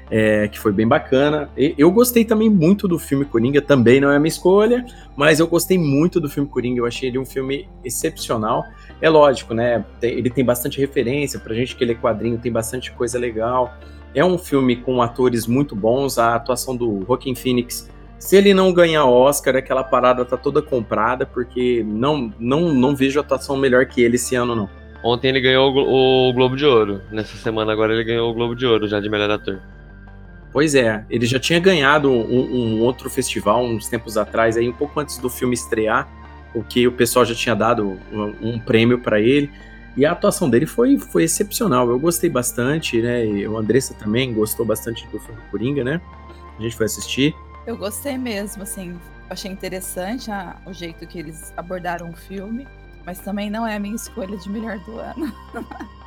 é, 0.09 0.47
que 0.47 0.59
foi 0.59 0.71
bem 0.71 0.87
bacana. 0.87 1.49
E 1.55 1.75
eu 1.77 1.91
gostei 1.91 2.25
também 2.25 2.49
muito 2.49 2.87
do 2.87 2.97
filme 2.97 3.25
Coringa, 3.25 3.61
também 3.61 4.01
não 4.01 4.11
é 4.11 4.15
a 4.15 4.19
minha 4.19 4.29
escolha, 4.29 4.85
mas 5.15 5.39
eu 5.39 5.47
gostei 5.47 5.77
muito 5.77 6.19
do 6.19 6.29
filme 6.29 6.49
Coringa, 6.49 6.79
eu 6.79 6.85
achei 6.85 7.09
ele 7.09 7.19
um 7.19 7.25
filme 7.25 7.67
excepcional. 7.83 8.63
É 9.03 9.09
lógico, 9.09 9.53
né? 9.53 9.83
ele 10.01 10.29
tem 10.29 10.45
bastante 10.45 10.79
referência, 10.79 11.39
pra 11.39 11.53
gente 11.53 11.75
que 11.75 11.83
ele 11.83 11.91
é 11.91 11.95
quadrinho, 11.95 12.37
tem 12.37 12.51
bastante 12.51 12.91
coisa 12.91 13.19
legal. 13.19 13.77
É 14.15 14.23
um 14.23 14.37
filme 14.37 14.77
com 14.77 15.01
atores 15.01 15.45
muito 15.45 15.75
bons, 15.75 16.17
a 16.17 16.35
atuação 16.35 16.75
do 16.75 17.03
Joaquin 17.05 17.35
Phoenix 17.35 17.89
se 18.23 18.37
ele 18.37 18.53
não 18.53 18.71
ganhar 18.71 19.05
Oscar, 19.05 19.57
aquela 19.57 19.83
parada 19.83 20.23
tá 20.23 20.37
toda 20.37 20.61
comprada, 20.61 21.25
porque 21.25 21.83
não, 21.85 22.33
não, 22.39 22.73
não 22.73 22.95
vejo 22.95 23.19
atuação 23.19 23.57
melhor 23.57 23.85
que 23.85 24.01
ele 24.01 24.15
esse 24.15 24.33
ano, 24.33 24.55
não. 24.55 24.69
Ontem 25.03 25.27
ele 25.27 25.41
ganhou 25.41 25.69
o 25.69 26.31
Globo 26.31 26.55
de 26.55 26.65
Ouro. 26.65 27.01
Nessa 27.11 27.35
semana 27.35 27.73
agora 27.73 27.93
ele 27.93 28.05
ganhou 28.05 28.31
o 28.31 28.33
Globo 28.33 28.55
de 28.55 28.65
Ouro 28.65 28.87
já 28.87 29.01
de 29.01 29.09
melhor 29.09 29.29
ator. 29.29 29.59
Pois 30.53 30.73
é, 30.73 31.05
ele 31.09 31.25
já 31.25 31.37
tinha 31.37 31.59
ganhado 31.59 32.09
um, 32.09 32.77
um 32.77 32.81
outro 32.81 33.09
festival 33.09 33.61
uns 33.61 33.89
tempos 33.89 34.17
atrás, 34.17 34.55
aí 34.55 34.69
um 34.69 34.73
pouco 34.73 34.97
antes 35.01 35.17
do 35.17 35.29
filme 35.29 35.53
estrear, 35.53 36.07
o 36.53 36.63
que 36.63 36.87
o 36.87 36.91
pessoal 36.91 37.25
já 37.25 37.33
tinha 37.35 37.55
dado 37.55 37.99
um, 38.41 38.59
prêmio 38.59 38.99
para 38.99 39.19
ele. 39.19 39.51
E 39.95 40.05
a 40.05 40.11
atuação 40.11 40.49
dele 40.49 40.65
foi, 40.65 40.97
foi 40.97 41.23
excepcional. 41.23 41.89
Eu 41.89 41.99
gostei 41.99 42.29
bastante, 42.29 42.99
né? 43.01 43.25
E 43.25 43.47
o 43.47 43.57
Andressa 43.57 43.93
também 43.93 44.33
gostou 44.33 44.65
bastante 44.65 45.07
do 45.07 45.19
filme 45.19 45.39
Coringa, 45.51 45.83
né? 45.83 46.01
A 46.57 46.61
gente 46.61 46.75
foi 46.75 46.85
assistir. 46.87 47.35
Eu 47.67 47.77
gostei 47.77 48.17
mesmo, 48.17 48.63
assim. 48.63 48.99
Achei 49.29 49.51
interessante 49.51 50.29
a- 50.31 50.55
o 50.65 50.73
jeito 50.73 51.05
que 51.07 51.17
eles 51.19 51.53
abordaram 51.55 52.09
o 52.09 52.13
filme, 52.15 52.67
mas 53.05 53.19
também 53.19 53.49
não 53.49 53.65
é 53.67 53.75
a 53.75 53.79
minha 53.79 53.95
escolha 53.95 54.35
de 54.37 54.49
melhor 54.49 54.79
do 54.79 54.99
ano. 54.99 55.31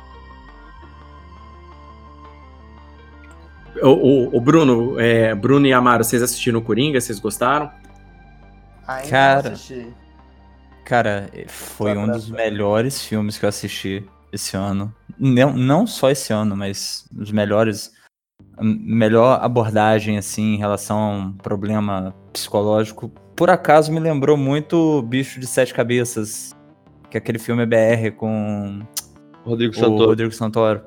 O, 3.81 3.89
o- 3.89 4.37
o 4.37 4.41
Bruno, 4.41 4.99
é, 4.99 5.35
Bruno 5.35 5.67
e 5.67 5.73
Amaro, 5.73 6.03
vocês 6.03 6.21
assistiram 6.23 6.59
o 6.59 6.63
Coringa? 6.63 6.99
Vocês 6.99 7.19
gostaram? 7.19 7.71
Ainda 8.87 9.09
Cara. 9.09 9.43
não 9.49 9.51
assisti. 9.51 9.87
Cara, 10.87 11.29
foi 11.49 11.93
Só 11.93 11.99
um 11.99 12.07
dos 12.07 12.29
melhores 12.29 13.03
filmes 13.03 13.37
que 13.37 13.43
eu 13.43 13.49
assisti 13.49 14.05
esse 14.31 14.55
ano. 14.55 14.95
Não, 15.19 15.51
não 15.51 15.85
só 15.85 16.09
esse 16.09 16.31
ano, 16.31 16.55
mas 16.55 17.05
os 17.13 17.29
melhores. 17.29 17.91
a 18.55 18.63
Melhor 18.63 19.37
abordagem, 19.43 20.17
assim, 20.17 20.53
em 20.53 20.57
relação 20.57 20.97
a 20.97 21.09
um 21.09 21.33
problema 21.33 22.15
psicológico. 22.31 23.09
Por 23.35 23.49
acaso 23.49 23.91
me 23.91 23.99
lembrou 23.99 24.37
muito 24.37 25.01
Bicho 25.01 25.41
de 25.41 25.45
Sete 25.45 25.73
Cabeças, 25.73 26.55
que 27.09 27.17
é 27.17 27.19
aquele 27.19 27.37
filme 27.37 27.65
BR 27.65 28.15
com 28.15 28.79
Rodrigo 29.43 29.73
o 29.73 29.77
Santoro. 29.77 30.05
Rodrigo 30.05 30.31
Santoro. 30.31 30.81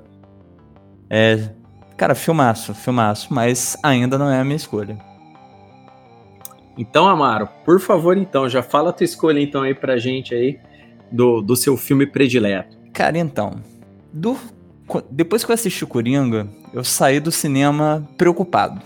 É. 1.11 1.51
Cara, 1.98 2.14
filmaço, 2.14 2.72
filmaço, 2.72 3.34
mas 3.34 3.76
ainda 3.82 4.16
não 4.16 4.30
é 4.30 4.40
a 4.40 4.44
minha 4.44 4.57
escolha. 4.57 5.09
Então, 6.81 7.07
Amaro, 7.07 7.47
por 7.62 7.78
favor, 7.78 8.16
então, 8.16 8.49
já 8.49 8.62
fala 8.62 8.89
a 8.89 8.93
tua 8.95 9.05
escolha 9.05 9.39
então 9.39 9.61
aí 9.61 9.74
pra 9.74 9.99
gente 9.99 10.35
aí 10.35 10.59
do, 11.12 11.43
do 11.43 11.55
seu 11.55 11.76
filme 11.76 12.07
predileto. 12.07 12.74
Cara, 12.95 13.18
então. 13.18 13.61
do- 14.11 14.39
depois 15.11 15.45
que 15.45 15.51
eu 15.51 15.55
assisti 15.55 15.85
Coringa, 15.85 16.49
eu 16.72 16.83
saí 16.83 17.20
do 17.20 17.31
cinema 17.31 18.09
preocupado. 18.16 18.81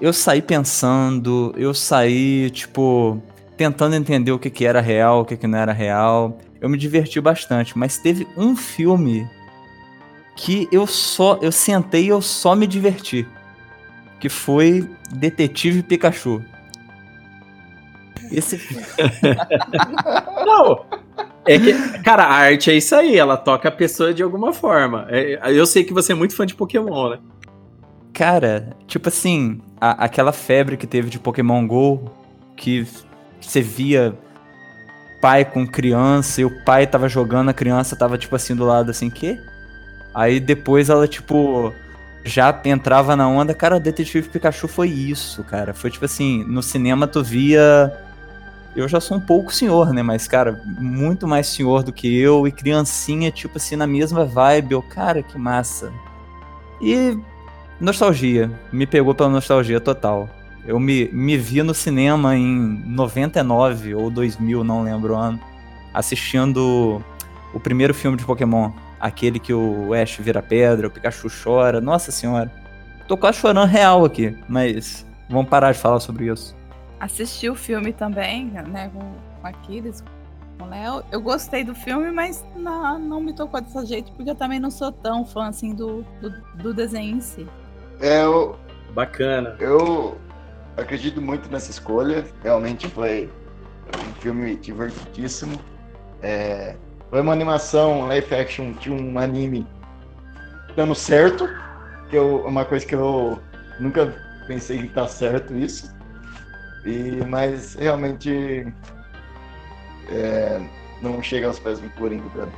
Eu 0.00 0.10
saí 0.14 0.40
pensando, 0.40 1.52
eu 1.58 1.74
saí, 1.74 2.48
tipo, 2.50 3.22
tentando 3.58 3.94
entender 3.94 4.32
o 4.32 4.38
que, 4.38 4.48
que 4.48 4.64
era 4.64 4.80
real, 4.80 5.20
o 5.20 5.24
que, 5.26 5.36
que 5.36 5.46
não 5.46 5.58
era 5.58 5.72
real. 5.72 6.38
Eu 6.62 6.68
me 6.70 6.78
diverti 6.78 7.20
bastante, 7.20 7.76
mas 7.76 7.98
teve 7.98 8.26
um 8.38 8.56
filme 8.56 9.28
que 10.34 10.66
eu 10.72 10.86
só. 10.86 11.38
Eu 11.42 11.52
sentei 11.52 12.06
e 12.06 12.08
eu 12.08 12.22
só 12.22 12.56
me 12.56 12.66
diverti. 12.66 13.26
Que 14.18 14.28
foi 14.30 14.88
Detetive 15.12 15.82
Pikachu. 15.82 16.42
Esse. 18.30 18.58
Não! 20.44 20.84
É 21.46 21.58
que, 21.58 21.72
cara, 22.02 22.24
a 22.24 22.32
arte 22.34 22.70
é 22.70 22.74
isso 22.74 22.94
aí, 22.94 23.16
ela 23.16 23.36
toca 23.36 23.68
a 23.68 23.72
pessoa 23.72 24.12
de 24.12 24.22
alguma 24.22 24.52
forma. 24.52 25.06
É, 25.08 25.38
eu 25.52 25.66
sei 25.66 25.82
que 25.82 25.94
você 25.94 26.12
é 26.12 26.14
muito 26.14 26.36
fã 26.36 26.44
de 26.44 26.54
Pokémon, 26.54 27.10
né? 27.10 27.18
Cara, 28.12 28.70
tipo 28.86 29.08
assim, 29.08 29.60
a- 29.80 30.04
aquela 30.04 30.32
febre 30.32 30.76
que 30.76 30.86
teve 30.86 31.08
de 31.08 31.18
Pokémon 31.18 31.66
GO, 31.66 32.10
que 32.56 32.86
você 33.40 33.60
via 33.62 34.14
pai 35.22 35.44
com 35.44 35.66
criança 35.66 36.40
e 36.40 36.44
o 36.44 36.64
pai 36.64 36.86
tava 36.86 37.08
jogando, 37.08 37.48
a 37.48 37.54
criança 37.54 37.96
tava 37.96 38.18
tipo 38.18 38.36
assim 38.36 38.54
do 38.54 38.64
lado 38.66 38.90
assim, 38.90 39.08
que? 39.08 39.38
Aí 40.14 40.40
depois 40.40 40.90
ela, 40.90 41.06
tipo, 41.08 41.72
já 42.24 42.60
entrava 42.64 43.16
na 43.16 43.28
onda. 43.28 43.54
Cara, 43.54 43.80
Detetive 43.80 44.28
Pikachu 44.28 44.68
foi 44.68 44.88
isso, 44.88 45.42
cara. 45.44 45.72
Foi 45.72 45.90
tipo 45.90 46.04
assim, 46.04 46.44
no 46.44 46.62
cinema 46.62 47.06
tu 47.06 47.22
via. 47.22 47.92
Eu 48.76 48.86
já 48.86 49.00
sou 49.00 49.16
um 49.16 49.20
pouco 49.20 49.52
senhor, 49.52 49.92
né? 49.92 50.02
Mas, 50.02 50.28
cara, 50.28 50.62
muito 50.64 51.26
mais 51.26 51.46
senhor 51.46 51.82
do 51.82 51.92
que 51.92 52.18
eu 52.18 52.46
e 52.46 52.52
criancinha, 52.52 53.30
tipo 53.30 53.58
assim, 53.58 53.76
na 53.76 53.86
mesma 53.86 54.24
vibe. 54.24 54.72
Eu, 54.72 54.82
cara, 54.82 55.22
que 55.22 55.38
massa. 55.38 55.92
E 56.80 57.18
nostalgia. 57.80 58.50
Me 58.72 58.86
pegou 58.86 59.14
pela 59.14 59.28
nostalgia 59.28 59.80
total. 59.80 60.28
Eu 60.66 60.78
me, 60.78 61.08
me 61.12 61.36
vi 61.36 61.62
no 61.62 61.72
cinema 61.72 62.36
em 62.36 62.82
99 62.86 63.94
ou 63.94 64.10
2000, 64.10 64.62
não 64.62 64.82
lembro 64.82 65.14
o 65.14 65.16
ano, 65.16 65.40
assistindo 65.94 67.02
o 67.54 67.60
primeiro 67.60 67.94
filme 67.94 68.16
de 68.16 68.24
Pokémon. 68.24 68.70
Aquele 69.00 69.38
que 69.38 69.54
o 69.54 69.94
Ash 69.94 70.18
vira 70.18 70.42
pedra, 70.42 70.88
o 70.88 70.90
Pikachu 70.90 71.28
chora. 71.42 71.80
Nossa 71.80 72.12
senhora. 72.12 72.52
Tô 73.06 73.16
quase 73.16 73.38
chorando 73.38 73.66
real 73.66 74.04
aqui, 74.04 74.36
mas 74.48 75.06
vamos 75.30 75.48
parar 75.48 75.72
de 75.72 75.78
falar 75.78 76.00
sobre 76.00 76.26
isso. 76.26 76.57
Assisti 77.00 77.48
o 77.48 77.54
filme 77.54 77.92
também, 77.92 78.46
né, 78.46 78.90
com 78.92 79.46
Aquiles, 79.46 80.02
com 80.58 80.64
o 80.64 80.68
Léo. 80.68 81.04
Eu 81.12 81.20
gostei 81.20 81.62
do 81.62 81.74
filme, 81.74 82.10
mas 82.10 82.44
não, 82.56 82.98
não 82.98 83.20
me 83.20 83.32
tocou 83.32 83.60
desse 83.60 83.86
jeito, 83.86 84.10
porque 84.12 84.30
eu 84.30 84.34
também 84.34 84.58
não 84.58 84.70
sou 84.70 84.90
tão 84.90 85.24
fã, 85.24 85.48
assim, 85.48 85.74
do, 85.74 86.04
do, 86.20 86.30
do 86.56 86.74
desenho 86.74 87.16
em 87.16 87.20
si. 87.20 87.46
É, 88.00 88.24
eu, 88.24 88.56
Bacana. 88.94 89.56
eu 89.60 90.18
acredito 90.76 91.20
muito 91.20 91.50
nessa 91.50 91.70
escolha. 91.70 92.24
Realmente 92.42 92.88
foi 92.88 93.30
um 93.96 94.20
filme 94.20 94.56
divertidíssimo. 94.56 95.58
É, 96.22 96.76
foi 97.10 97.20
uma 97.20 97.32
animação 97.32 98.06
live 98.06 98.34
action 98.34 98.72
de 98.72 98.90
um 98.90 99.18
anime 99.18 99.66
dando 100.74 100.94
certo. 100.94 101.48
Que 102.10 102.16
eu, 102.16 102.44
uma 102.46 102.64
coisa 102.64 102.86
que 102.86 102.94
eu 102.94 103.40
nunca 103.78 104.14
pensei 104.46 104.78
que 104.78 104.88
tá 104.88 105.06
certo 105.06 105.54
isso. 105.54 105.94
E, 106.88 107.22
mas 107.28 107.74
realmente 107.74 108.66
é, 110.08 110.60
não 111.02 111.22
chega 111.22 111.46
aos 111.46 111.58
pés 111.58 111.78
do 111.80 111.90
Coringa 111.90 112.28
pra 112.30 112.46
mim. 112.46 112.52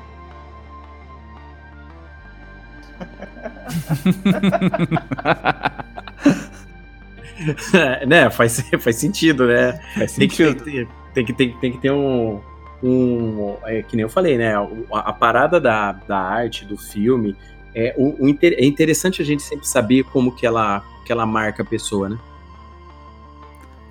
né, 8.07 8.31
faz, 8.31 8.61
faz 8.79 8.97
sentido, 8.97 9.47
né? 9.47 9.73
Faz 9.95 10.15
Tem 10.15 10.29
que, 10.29 10.37
sentido. 10.37 10.65
tem, 10.65 10.75
que- 10.87 10.89
tem 11.13 11.25
que, 11.25 11.33
tem, 11.33 11.53
que- 11.53 11.61
tem 11.61 11.73
que 11.73 11.79
ter 11.79 11.91
um. 11.91 12.41
um 12.83 13.57
é, 13.65 13.83
que 13.83 13.97
nem 13.97 14.03
eu 14.05 14.09
falei, 14.09 14.37
né? 14.39 14.55
A, 14.93 14.99
a 14.99 15.13
parada 15.13 15.61
da, 15.61 15.93
da 15.93 16.19
arte, 16.19 16.65
do 16.65 16.77
filme, 16.77 17.37
é, 17.75 17.95
o, 17.97 18.25
o 18.25 18.29
inter- 18.29 18.55
é 18.59 18.65
interessante 18.65 19.21
a 19.23 19.25
gente 19.25 19.43
sempre 19.43 19.67
saber 19.67 20.05
como 20.05 20.35
que 20.35 20.47
ela, 20.47 20.85
que 21.05 21.11
ela 21.13 21.27
marca 21.27 21.63
a 21.63 21.67
pessoa, 21.67 22.09
né? 22.09 22.19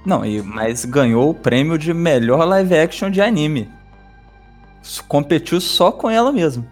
Não, 0.09 0.25
e, 0.25 0.41
mas 0.41 0.85
ganhou 0.85 1.29
o 1.29 1.33
prêmio 1.35 1.77
de 1.77 1.93
melhor 1.93 2.43
live 2.45 2.75
action 2.75 3.11
de 3.11 3.21
anime. 3.21 3.69
Competiu 5.07 5.61
só 5.61 5.91
com 5.91 6.09
ela 6.09 6.31
mesmo. 6.31 6.65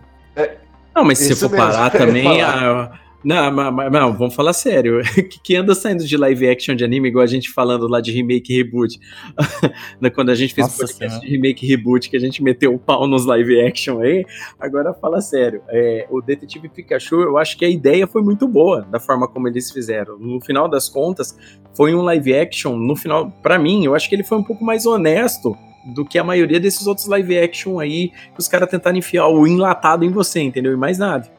Não, 0.95 1.03
mas 1.03 1.19
se 1.19 1.35
for 1.35 1.51
mesmo, 1.51 1.55
parar 1.67 1.91
também. 1.93 2.41
a- 2.41 2.89
não, 3.23 3.71
mas, 3.71 3.91
não, 3.91 4.13
vamos 4.13 4.35
falar 4.35 4.53
sério. 4.53 5.01
que, 5.29 5.39
que 5.39 5.55
anda 5.55 5.73
saindo 5.73 6.05
de 6.05 6.15
live 6.15 6.47
action 6.47 6.75
de 6.75 6.83
anime, 6.83 7.09
igual 7.09 7.23
a 7.23 7.27
gente 7.27 7.49
falando 7.49 7.87
lá 7.87 7.99
de 7.99 8.11
remake 8.11 8.53
e 8.53 8.57
reboot. 8.57 8.99
Né, 9.99 10.09
Quando 10.09 10.29
a 10.29 10.35
gente 10.35 10.53
fez 10.53 10.67
o 10.67 10.69
Nossa 10.69 10.81
podcast 10.81 11.19
Senhora. 11.19 11.25
de 11.25 11.31
remake 11.31 11.65
e 11.65 11.69
reboot, 11.69 12.09
que 12.09 12.15
a 12.17 12.19
gente 12.19 12.43
meteu 12.43 12.73
o 12.73 12.79
pau 12.79 13.07
nos 13.07 13.25
live 13.25 13.59
action 13.61 13.99
aí. 14.01 14.25
Agora 14.59 14.93
fala 14.93 15.21
sério. 15.21 15.61
É, 15.69 16.05
o 16.09 16.21
Detetive 16.21 16.69
Pikachu, 16.69 17.21
eu 17.21 17.37
acho 17.37 17.57
que 17.57 17.65
a 17.65 17.69
ideia 17.69 18.05
foi 18.05 18.21
muito 18.21 18.47
boa, 18.47 18.81
da 18.81 18.99
forma 18.99 19.27
como 19.27 19.47
eles 19.47 19.71
fizeram. 19.71 20.17
No 20.19 20.39
final 20.39 20.69
das 20.69 20.87
contas, 20.87 21.37
foi 21.73 21.95
um 21.95 22.01
live 22.01 22.33
action. 22.35 22.75
No 22.75 22.95
final, 22.95 23.31
pra 23.41 23.57
mim, 23.57 23.85
eu 23.85 23.95
acho 23.95 24.07
que 24.07 24.15
ele 24.15 24.23
foi 24.23 24.37
um 24.37 24.43
pouco 24.43 24.63
mais 24.63 24.85
honesto 24.85 25.57
do 25.93 26.05
que 26.05 26.19
a 26.19 26.23
maioria 26.23 26.59
desses 26.59 26.85
outros 26.85 27.07
live 27.07 27.37
action 27.37 27.79
aí, 27.79 28.09
que 28.09 28.39
os 28.39 28.47
caras 28.47 28.69
tentaram 28.69 28.97
enfiar 28.97 29.27
o 29.27 29.47
enlatado 29.47 30.03
em 30.03 30.11
você, 30.11 30.41
entendeu? 30.41 30.73
E 30.73 30.77
mais 30.77 30.97
nada. 30.97 31.36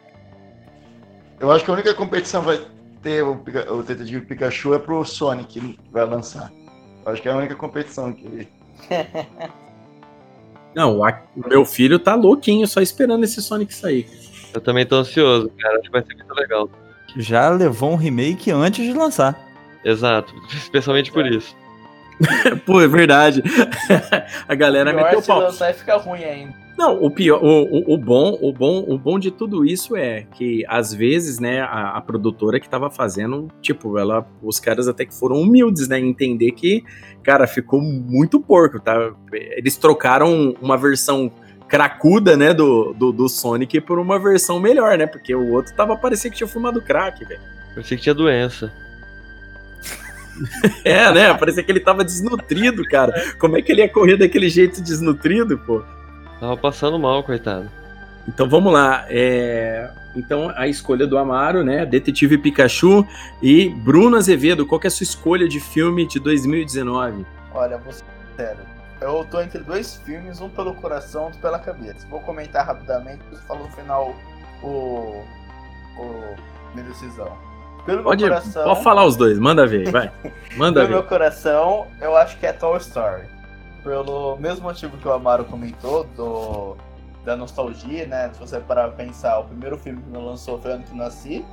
Eu 1.41 1.51
acho 1.53 1.64
que 1.64 1.70
a 1.70 1.74
única 1.74 1.95
competição 1.95 2.43
vai 2.43 2.61
ter 3.03 3.22
o, 3.22 3.41
o 3.70 3.82
Detetive 3.82 4.26
Pikachu 4.26 4.74
é 4.74 4.78
pro 4.78 5.05
Sonic 5.05 5.61
que 5.61 5.78
vai 5.93 6.05
lançar. 6.05 6.51
Eu 7.07 7.12
acho 7.12 7.22
que 7.22 7.28
é 7.28 7.32
a 7.32 7.36
única 7.36 7.55
competição 7.55 8.12
que. 8.12 8.49
Não, 10.74 11.03
a- 11.05 11.22
o 11.36 11.49
meu 11.49 11.64
filho 11.64 11.99
tá 11.99 12.14
louquinho 12.14 12.66
só 12.66 12.80
esperando 12.80 13.24
esse 13.24 13.41
Sonic 13.43 13.72
sair. 13.74 14.09
Eu 14.53 14.61
também 14.61 14.84
tô 14.86 14.97
ansioso, 14.97 15.51
cara. 15.59 15.74
Acho 15.74 15.84
que 15.84 15.91
vai 15.91 16.05
ser 16.05 16.14
muito 16.14 16.34
legal. 16.34 16.68
Já 17.16 17.49
levou 17.49 17.93
um 17.93 17.97
remake 17.97 18.51
antes 18.51 18.84
de 18.84 18.93
lançar. 18.93 19.39
Exato. 19.84 20.32
Especialmente 20.53 21.11
por 21.12 21.26
isso. 21.26 21.57
Pô, 22.66 22.80
é 22.80 22.89
verdade. 22.89 23.43
a 24.49 24.55
galera 24.55 24.93
meteu 24.93 25.18
o 25.18 25.22
se 25.22 25.28
pau. 25.28 25.39
lançar 25.41 25.70
e 25.70 25.74
fica 25.74 25.97
ruim 25.97 26.24
ainda. 26.24 26.55
Não, 26.79 27.03
o 27.03 27.11
pior, 27.11 27.43
o, 27.43 27.64
o, 27.64 27.95
o 27.95 27.99
bom, 27.99 28.39
o 28.41 28.53
bom, 28.53 28.85
o 28.87 28.97
bom 28.97 29.18
de 29.18 29.33
tudo 29.33 29.66
isso 29.66 29.97
é 29.97 30.22
que 30.33 30.64
às 30.68 30.95
vezes, 30.95 31.41
né, 31.41 31.61
a, 31.61 31.97
a 31.97 32.01
produtora 32.01 32.61
que 32.61 32.68
tava 32.68 32.89
fazendo, 32.89 33.49
tipo, 33.61 33.99
ela, 33.99 34.24
os 34.41 34.61
caras 34.61 34.87
até 34.87 35.05
que 35.05 35.12
foram 35.12 35.41
humildes, 35.43 35.89
né, 35.89 35.99
entender 35.99 36.53
que, 36.53 36.85
cara, 37.24 37.49
ficou 37.49 37.83
muito 37.83 38.39
porco, 38.39 38.79
tá? 38.79 39.12
Eles 39.33 39.76
trocaram 39.76 40.55
uma 40.62 40.76
versão 40.76 41.33
cracuda, 41.66 42.37
né, 42.37 42.55
do, 42.55 42.93
do, 42.93 43.11
do 43.11 43.29
Sonic 43.29 43.81
por 43.81 43.99
uma 43.99 44.16
versão 44.16 44.61
melhor, 44.61 44.97
né? 44.97 45.09
Porque 45.09 45.35
o 45.35 45.51
outro 45.51 45.74
tava 45.74 45.97
parecendo 45.97 46.31
que 46.31 46.39
tinha 46.39 46.49
fumado 46.49 46.81
crack, 46.81 47.24
velho. 47.24 47.41
Sei 47.83 47.97
que 47.97 48.05
tinha 48.05 48.14
doença. 48.14 48.72
É, 50.85 51.12
né? 51.12 51.35
Parecia 51.35 51.64
que 51.64 51.72
ele 51.72 51.81
tava 51.81 52.05
desnutrido, 52.05 52.85
cara. 52.85 53.12
Como 53.41 53.57
é 53.57 53.62
que 53.62 53.72
ele 53.72 53.81
ia 53.81 53.89
correr 53.89 54.16
daquele 54.16 54.49
jeito 54.49 54.81
desnutrido, 54.81 55.59
pô? 55.59 55.83
Tava 56.41 56.57
passando 56.57 56.99
mal, 56.99 57.22
coitado. 57.22 57.68
Então 58.26 58.49
vamos 58.49 58.72
lá. 58.72 59.05
é, 59.09 59.91
Então, 60.14 60.53
a 60.57 60.66
escolha 60.68 61.07
do 61.07 61.16
Amaro, 61.18 61.62
né? 61.64 61.84
Detetive 61.86 62.39
Pikachu 62.39 63.07
e 63.43 63.68
Bruno 63.70 64.16
Azevedo, 64.16 64.66
qual 64.66 64.80
que 64.80 64.86
é 64.86 64.89
a 64.89 64.91
sua 64.91 65.05
escolha 65.05 65.49
de 65.49 65.61
filme 65.61 66.07
de 66.07 66.18
2019? 66.20 67.24
Olha, 67.55 67.78
vou 67.78 67.93
ser 67.93 68.05
sério. 68.36 68.61
Eu 69.01 69.24
tô 69.30 69.41
entre 69.41 69.61
dois 69.61 69.97
filmes, 70.05 70.41
um 70.41 70.49
pelo 70.49 70.74
coração, 70.74 71.24
outro 71.24 71.39
pela 71.41 71.59
cabeça. 71.59 72.07
Vou 72.11 72.20
comentar 72.20 72.66
rapidamente, 72.66 73.20
você 73.30 73.41
falou 73.43 73.64
no 73.64 73.70
final 73.72 74.14
o. 74.62 75.22
o. 75.97 76.34
minha 76.74 76.86
decisão. 76.89 77.32
Pelo 77.86 78.03
Pode, 78.03 78.24
meu 78.24 78.34
coração. 78.34 78.64
pode 78.64 78.82
falar 78.82 79.07
os 79.07 79.16
dois, 79.16 79.39
manda 79.39 79.66
ver, 79.66 79.91
vai. 79.91 80.11
Manda 80.57 80.80
Pelo 80.80 80.93
meu 80.93 81.03
ver. 81.03 81.09
coração, 81.09 81.86
eu 82.01 82.14
acho 82.16 82.36
que 82.39 82.45
é 82.45 82.53
Toy 82.53 82.76
Story. 82.78 83.22
Pelo 83.83 84.37
mesmo 84.37 84.64
motivo 84.64 84.97
que 84.97 85.07
o 85.07 85.12
Amaro 85.12 85.45
comentou, 85.45 86.05
do, 86.05 86.76
da 87.24 87.37
nostalgia, 87.37 88.07
né? 88.07 88.31
Se 88.33 88.41
você 88.41 88.59
parar 88.61 88.89
pra 88.89 89.05
pensar, 89.05 89.39
o 89.39 89.45
primeiro 89.45 89.79
filme 89.79 90.03
que 90.03 90.11
lançou 90.16 90.61
foi 90.61 90.72
ano 90.72 90.85
que 90.85 90.95
nasci, 90.95 91.45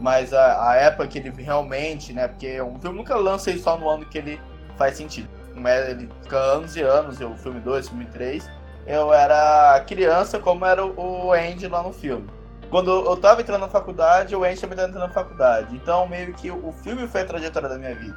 mas 0.00 0.32
a, 0.32 0.70
a 0.70 0.76
época 0.76 1.08
que 1.08 1.18
ele 1.18 1.30
realmente, 1.42 2.12
né? 2.12 2.28
Porque 2.28 2.60
um 2.60 2.78
filme 2.80 2.98
nunca 2.98 3.16
lança 3.16 3.56
só 3.58 3.78
no 3.78 3.88
ano 3.88 4.04
que 4.06 4.18
ele 4.18 4.40
faz 4.76 4.96
sentido. 4.96 5.28
Mas 5.54 5.88
ele 5.88 6.08
fica 6.22 6.36
anos 6.36 6.76
e 6.76 6.82
anos, 6.82 7.20
o 7.20 7.34
filme 7.36 7.60
2, 7.60 7.88
filme 7.88 8.06
3. 8.06 8.48
Eu 8.86 9.12
era 9.12 9.82
criança, 9.86 10.38
como 10.38 10.64
era 10.64 10.84
o 10.84 11.32
Andy 11.32 11.68
lá 11.68 11.82
no 11.82 11.92
filme. 11.92 12.26
Quando 12.70 12.90
eu 12.90 13.16
tava 13.16 13.40
entrando 13.40 13.60
na 13.60 13.68
faculdade, 13.68 14.34
o 14.34 14.44
Andy 14.44 14.60
também 14.60 14.76
tava 14.76 14.88
entrando 14.88 15.06
na 15.06 15.12
faculdade. 15.12 15.74
Então, 15.74 16.06
meio 16.06 16.32
que 16.32 16.50
o 16.50 16.72
filme 16.72 17.06
foi 17.08 17.22
a 17.22 17.24
trajetória 17.24 17.68
da 17.68 17.76
minha 17.76 17.94
vida. 17.94 18.16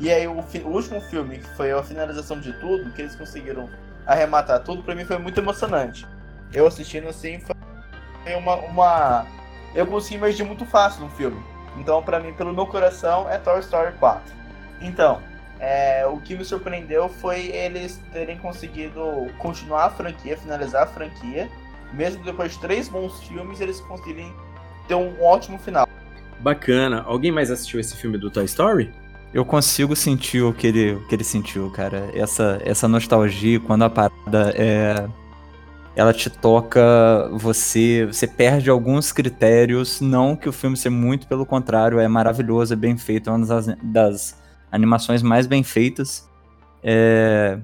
E 0.00 0.10
aí, 0.10 0.26
o, 0.26 0.32
o 0.32 0.68
último 0.68 1.00
filme, 1.00 1.38
que 1.38 1.48
foi 1.56 1.72
a 1.72 1.82
finalização 1.82 2.40
de 2.40 2.52
tudo, 2.54 2.90
que 2.92 3.02
eles 3.02 3.14
conseguiram 3.14 3.68
arrematar 4.06 4.62
tudo, 4.62 4.82
pra 4.82 4.94
mim 4.94 5.04
foi 5.04 5.18
muito 5.18 5.38
emocionante. 5.38 6.06
Eu 6.52 6.66
assistindo 6.66 7.08
assim, 7.08 7.40
foi 7.40 8.34
uma. 8.34 8.56
uma... 8.56 9.26
Eu 9.74 9.86
consegui 9.86 10.16
imergir 10.16 10.44
muito 10.44 10.66
fácil 10.66 11.02
no 11.02 11.10
filme. 11.10 11.40
Então, 11.78 12.02
pra 12.02 12.20
mim, 12.20 12.32
pelo 12.34 12.52
meu 12.52 12.66
coração, 12.66 13.28
é 13.30 13.38
Toy 13.38 13.60
Story 13.60 13.92
4. 13.98 14.34
Então, 14.80 15.22
é, 15.58 16.04
o 16.06 16.18
que 16.18 16.34
me 16.34 16.44
surpreendeu 16.44 17.08
foi 17.08 17.46
eles 17.46 18.02
terem 18.12 18.36
conseguido 18.38 19.30
continuar 19.38 19.86
a 19.86 19.90
franquia, 19.90 20.36
finalizar 20.36 20.82
a 20.82 20.86
franquia. 20.86 21.48
Mesmo 21.92 22.24
depois 22.24 22.52
de 22.52 22.58
três 22.58 22.88
bons 22.88 23.22
filmes, 23.22 23.60
eles 23.60 23.80
conseguirem 23.80 24.34
ter 24.88 24.94
um 24.94 25.22
ótimo 25.22 25.58
final. 25.58 25.88
Bacana. 26.40 27.02
Alguém 27.02 27.30
mais 27.30 27.50
assistiu 27.50 27.78
esse 27.78 27.96
filme 27.96 28.18
do 28.18 28.30
Toy 28.30 28.44
Story? 28.44 28.92
Eu 29.32 29.44
consigo 29.44 29.96
sentir 29.96 30.42
o 30.42 30.52
que 30.52 30.66
ele, 30.66 30.94
o 30.94 31.06
que 31.06 31.14
ele 31.14 31.24
sentiu, 31.24 31.70
cara. 31.70 32.10
Essa, 32.14 32.60
essa 32.64 32.86
nostalgia, 32.86 33.58
quando 33.60 33.82
a 33.82 33.90
parada 33.90 34.52
é. 34.54 35.08
Ela 35.94 36.14
te 36.14 36.30
toca, 36.30 36.80
você, 37.32 38.06
você 38.06 38.26
perde 38.26 38.70
alguns 38.70 39.12
critérios. 39.12 40.00
Não 40.00 40.34
que 40.34 40.48
o 40.48 40.52
filme 40.52 40.74
seja 40.74 40.90
muito 40.94 41.26
pelo 41.26 41.44
contrário, 41.44 41.98
é 41.98 42.08
maravilhoso, 42.08 42.72
é 42.72 42.76
bem 42.76 42.96
feito, 42.96 43.28
é 43.28 43.32
uma 43.32 43.44
das, 43.44 43.66
das 43.82 44.42
animações 44.70 45.22
mais 45.22 45.46
bem 45.46 45.62
feitas. 45.62 46.26
É, 46.82 47.58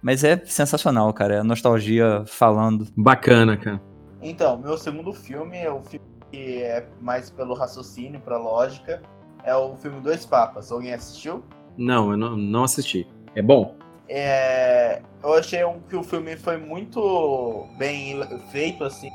mas 0.00 0.24
é 0.24 0.42
sensacional, 0.44 1.12
cara. 1.12 1.36
É 1.36 1.38
a 1.40 1.44
nostalgia 1.44 2.24
falando. 2.26 2.86
Bacana, 2.96 3.56
cara. 3.56 3.80
Então, 4.20 4.58
meu 4.58 4.76
segundo 4.78 5.12
filme 5.12 5.58
é 5.58 5.70
o 5.70 5.82
filme 5.82 6.06
que 6.30 6.62
é 6.62 6.86
mais 7.00 7.30
pelo 7.30 7.54
raciocínio, 7.54 8.20
pra 8.20 8.38
lógica. 8.38 9.02
É 9.44 9.54
o 9.54 9.76
filme 9.76 10.00
Dois 10.00 10.24
Papas. 10.24 10.72
Alguém 10.72 10.94
assistiu? 10.94 11.44
Não, 11.76 12.10
eu 12.10 12.16
não, 12.16 12.36
não 12.36 12.64
assisti. 12.64 13.06
É 13.34 13.42
bom? 13.42 13.74
É, 14.08 15.02
eu 15.22 15.34
achei 15.34 15.60
que 15.88 15.96
o 15.96 16.02
filme 16.02 16.36
foi 16.36 16.56
muito 16.56 17.66
bem 17.78 18.20
feito, 18.50 18.84
assim, 18.84 19.10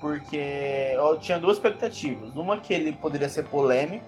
porque 0.00 0.92
eu 0.94 1.18
tinha 1.18 1.38
duas 1.38 1.56
expectativas. 1.56 2.34
Uma 2.34 2.58
que 2.58 2.72
ele 2.74 2.92
poderia 2.92 3.28
ser 3.28 3.44
polêmico, 3.44 4.04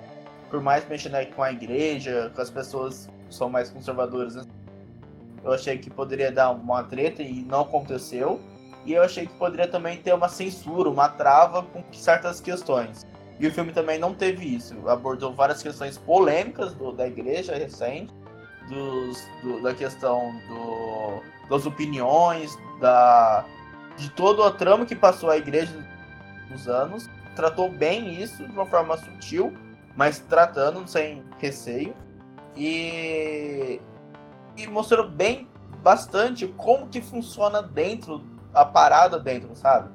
por 0.51 0.61
mais 0.61 0.89
mexendo 0.89 1.15
com 1.35 1.43
a 1.43 1.53
igreja, 1.53 2.33
com 2.35 2.41
as 2.43 2.51
pessoas 2.51 3.09
que 3.29 3.35
são 3.35 3.49
mais 3.49 3.71
conservadoras. 3.71 4.37
né? 4.37 4.45
Eu 5.43 5.53
achei 5.53 5.79
que 5.79 5.89
poderia 5.91 6.31
dar 6.31 6.51
uma 6.51 6.83
treta 6.83 7.23
e 7.23 7.43
não 7.43 7.63
aconteceu. 7.63 8.41
E 8.85 8.93
eu 8.93 9.03
achei 9.03 9.27
que 9.27 9.35
poderia 9.35 9.67
também 9.67 9.97
ter 9.97 10.15
uma 10.15 10.29
censura, 10.29 10.89
uma 10.89 11.09
trava 11.09 11.63
com 11.63 11.83
certas 11.93 12.41
questões. 12.41 13.05
E 13.39 13.47
o 13.47 13.53
filme 13.53 13.73
também 13.73 13.99
não 13.99 14.15
teve 14.15 14.45
isso. 14.47 14.75
Abordou 14.89 15.33
várias 15.35 15.63
questões 15.63 15.99
polêmicas 15.99 16.75
do- 16.75 16.93
da 16.93 17.07
igreja 17.07 17.55
recente 17.55 18.13
dos, 18.69 19.23
do- 19.43 19.63
da 19.63 19.75
questão 19.75 20.33
do, 20.49 21.23
das 21.49 21.67
opiniões, 21.67 22.57
da, 22.81 23.45
de 23.97 24.11
toda 24.11 24.47
a 24.47 24.51
trama 24.51 24.87
que 24.87 24.97
passou 24.97 25.31
a 25.31 25.37
igreja 25.37 25.77
nos 26.51 26.67
anos. 26.67 27.09
Tratou 27.35 27.71
bem 27.71 28.21
isso 28.23 28.47
de 28.47 28.53
uma 28.53 28.65
forma 28.67 28.97
sutil, 28.97 29.53
mas 29.95 30.19
tratando 30.19 30.87
sem 30.89 31.23
receio. 31.39 31.95
E, 32.57 33.79
e 34.57 34.67
mostrou 34.67 35.07
bem, 35.09 35.47
bastante, 35.83 36.47
como 36.57 36.87
que 36.89 37.03
funciona 37.03 37.63
dentro, 37.63 38.25
a 38.55 38.65
parada 38.65 39.19
dentro, 39.19 39.55
sabe? 39.55 39.91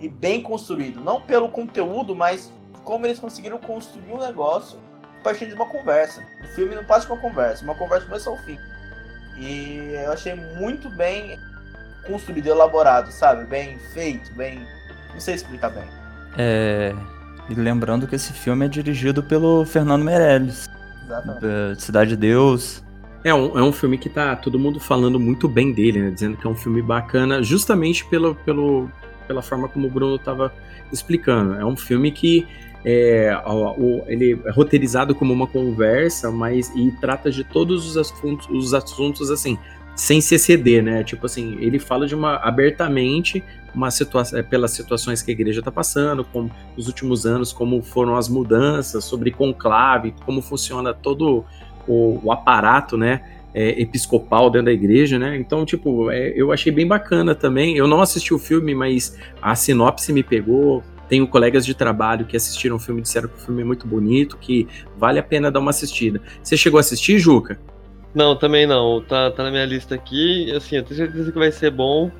E 0.00 0.08
bem 0.08 0.42
construído. 0.42 1.00
Não 1.00 1.20
pelo 1.20 1.50
conteúdo, 1.50 2.16
mas 2.16 2.50
como 2.86 3.04
eles 3.04 3.18
conseguiram 3.18 3.58
construir 3.58 4.12
um 4.12 4.18
negócio 4.18 4.78
a 5.20 5.24
partir 5.24 5.46
de 5.46 5.54
uma 5.54 5.66
conversa. 5.66 6.22
O 6.44 6.46
filme 6.54 6.74
não 6.74 6.84
passa 6.84 7.06
de 7.06 7.12
uma 7.12 7.20
conversa, 7.20 7.64
uma 7.64 7.74
conversa 7.74 8.06
começa 8.06 8.30
ao 8.30 8.38
fim. 8.38 8.56
E 9.36 9.92
eu 10.04 10.12
achei 10.12 10.34
muito 10.34 10.88
bem 10.88 11.38
construído, 12.06 12.46
elaborado, 12.46 13.10
sabe? 13.10 13.44
Bem 13.44 13.76
feito, 13.92 14.32
bem. 14.34 14.64
Não 15.12 15.20
sei 15.20 15.34
explicar 15.34 15.70
bem. 15.70 15.84
É, 16.38 16.94
e 17.50 17.54
lembrando 17.54 18.06
que 18.06 18.14
esse 18.14 18.32
filme 18.32 18.64
é 18.64 18.68
dirigido 18.68 19.20
pelo 19.20 19.64
Fernando 19.66 20.04
Meirelles, 20.04 20.70
Exatamente. 21.04 21.40
da 21.40 21.74
Cidade 21.74 22.10
de 22.10 22.16
Deus. 22.16 22.84
É 23.24 23.34
um, 23.34 23.58
é 23.58 23.62
um 23.62 23.72
filme 23.72 23.98
que 23.98 24.08
tá 24.08 24.36
todo 24.36 24.60
mundo 24.60 24.78
falando 24.78 25.18
muito 25.18 25.48
bem 25.48 25.72
dele, 25.72 26.02
né? 26.02 26.10
Dizendo 26.10 26.36
que 26.36 26.46
é 26.46 26.50
um 26.50 26.54
filme 26.54 26.80
bacana, 26.80 27.42
justamente 27.42 28.04
pelo, 28.04 28.36
pelo, 28.36 28.88
pela 29.26 29.42
forma 29.42 29.68
como 29.68 29.88
o 29.88 29.90
Bruno 29.90 30.16
tava 30.20 30.52
explicando. 30.92 31.54
É 31.54 31.64
um 31.64 31.76
filme 31.76 32.12
que 32.12 32.46
é, 32.88 33.36
o- 33.44 34.04
ele 34.06 34.40
é 34.46 34.50
roteirizado 34.52 35.12
como 35.12 35.32
uma 35.32 35.48
conversa, 35.48 36.30
mas 36.30 36.70
e 36.76 36.92
trata 37.00 37.32
de 37.32 37.42
todos 37.42 37.84
os 37.84 37.96
assuntos, 37.96 38.48
os 38.48 38.72
assuntos 38.72 39.28
assim, 39.28 39.58
sem 39.96 40.20
se 40.20 40.36
exceder, 40.36 40.84
né? 40.84 41.02
Tipo 41.02 41.26
assim, 41.26 41.56
ele 41.60 41.80
fala 41.80 42.06
de 42.06 42.14
uma 42.14 42.36
abertamente 42.36 43.42
uma 43.74 43.90
situação 43.90 44.42
pelas 44.44 44.70
situações 44.70 45.20
que 45.20 45.30
a 45.30 45.34
igreja 45.34 45.58
está 45.58 45.70
passando, 45.72 46.24
como 46.24 46.50
nos 46.76 46.86
últimos 46.86 47.26
anos, 47.26 47.52
como 47.52 47.82
foram 47.82 48.16
as 48.16 48.28
mudanças, 48.28 49.04
sobre 49.04 49.30
conclave, 49.32 50.14
como 50.24 50.40
funciona 50.40 50.94
todo 50.94 51.44
o, 51.88 52.20
o 52.22 52.30
aparato, 52.32 52.96
né? 52.96 53.20
é, 53.52 53.80
episcopal 53.80 54.50
dentro 54.50 54.66
da 54.66 54.72
igreja, 54.72 55.18
né? 55.18 55.34
Então, 55.38 55.64
tipo, 55.64 56.10
é, 56.10 56.28
eu 56.36 56.52
achei 56.52 56.70
bem 56.70 56.86
bacana 56.86 57.34
também. 57.34 57.74
Eu 57.74 57.88
não 57.88 58.02
assisti 58.02 58.34
o 58.34 58.38
filme, 58.38 58.74
mas 58.74 59.18
a 59.40 59.54
sinopse 59.54 60.12
me 60.12 60.22
pegou. 60.22 60.82
Tenho 61.08 61.26
colegas 61.28 61.64
de 61.64 61.74
trabalho 61.74 62.26
que 62.26 62.36
assistiram 62.36 62.76
o 62.76 62.78
filme 62.78 63.00
e 63.00 63.02
disseram 63.02 63.28
que 63.28 63.36
o 63.36 63.40
filme 63.40 63.62
é 63.62 63.64
muito 63.64 63.86
bonito, 63.86 64.36
que 64.36 64.66
vale 64.96 65.18
a 65.18 65.22
pena 65.22 65.50
dar 65.50 65.60
uma 65.60 65.70
assistida. 65.70 66.20
Você 66.42 66.56
chegou 66.56 66.78
a 66.78 66.80
assistir, 66.80 67.18
Juca? 67.18 67.58
Não, 68.14 68.34
também 68.34 68.66
não. 68.66 69.02
Tá, 69.02 69.30
tá 69.30 69.44
na 69.44 69.50
minha 69.50 69.66
lista 69.66 69.94
aqui. 69.94 70.50
Assim, 70.52 70.76
eu 70.76 70.82
tenho 70.82 70.96
certeza 70.96 71.30
que 71.30 71.38
vai 71.38 71.52
ser 71.52 71.70
bom 71.70 72.10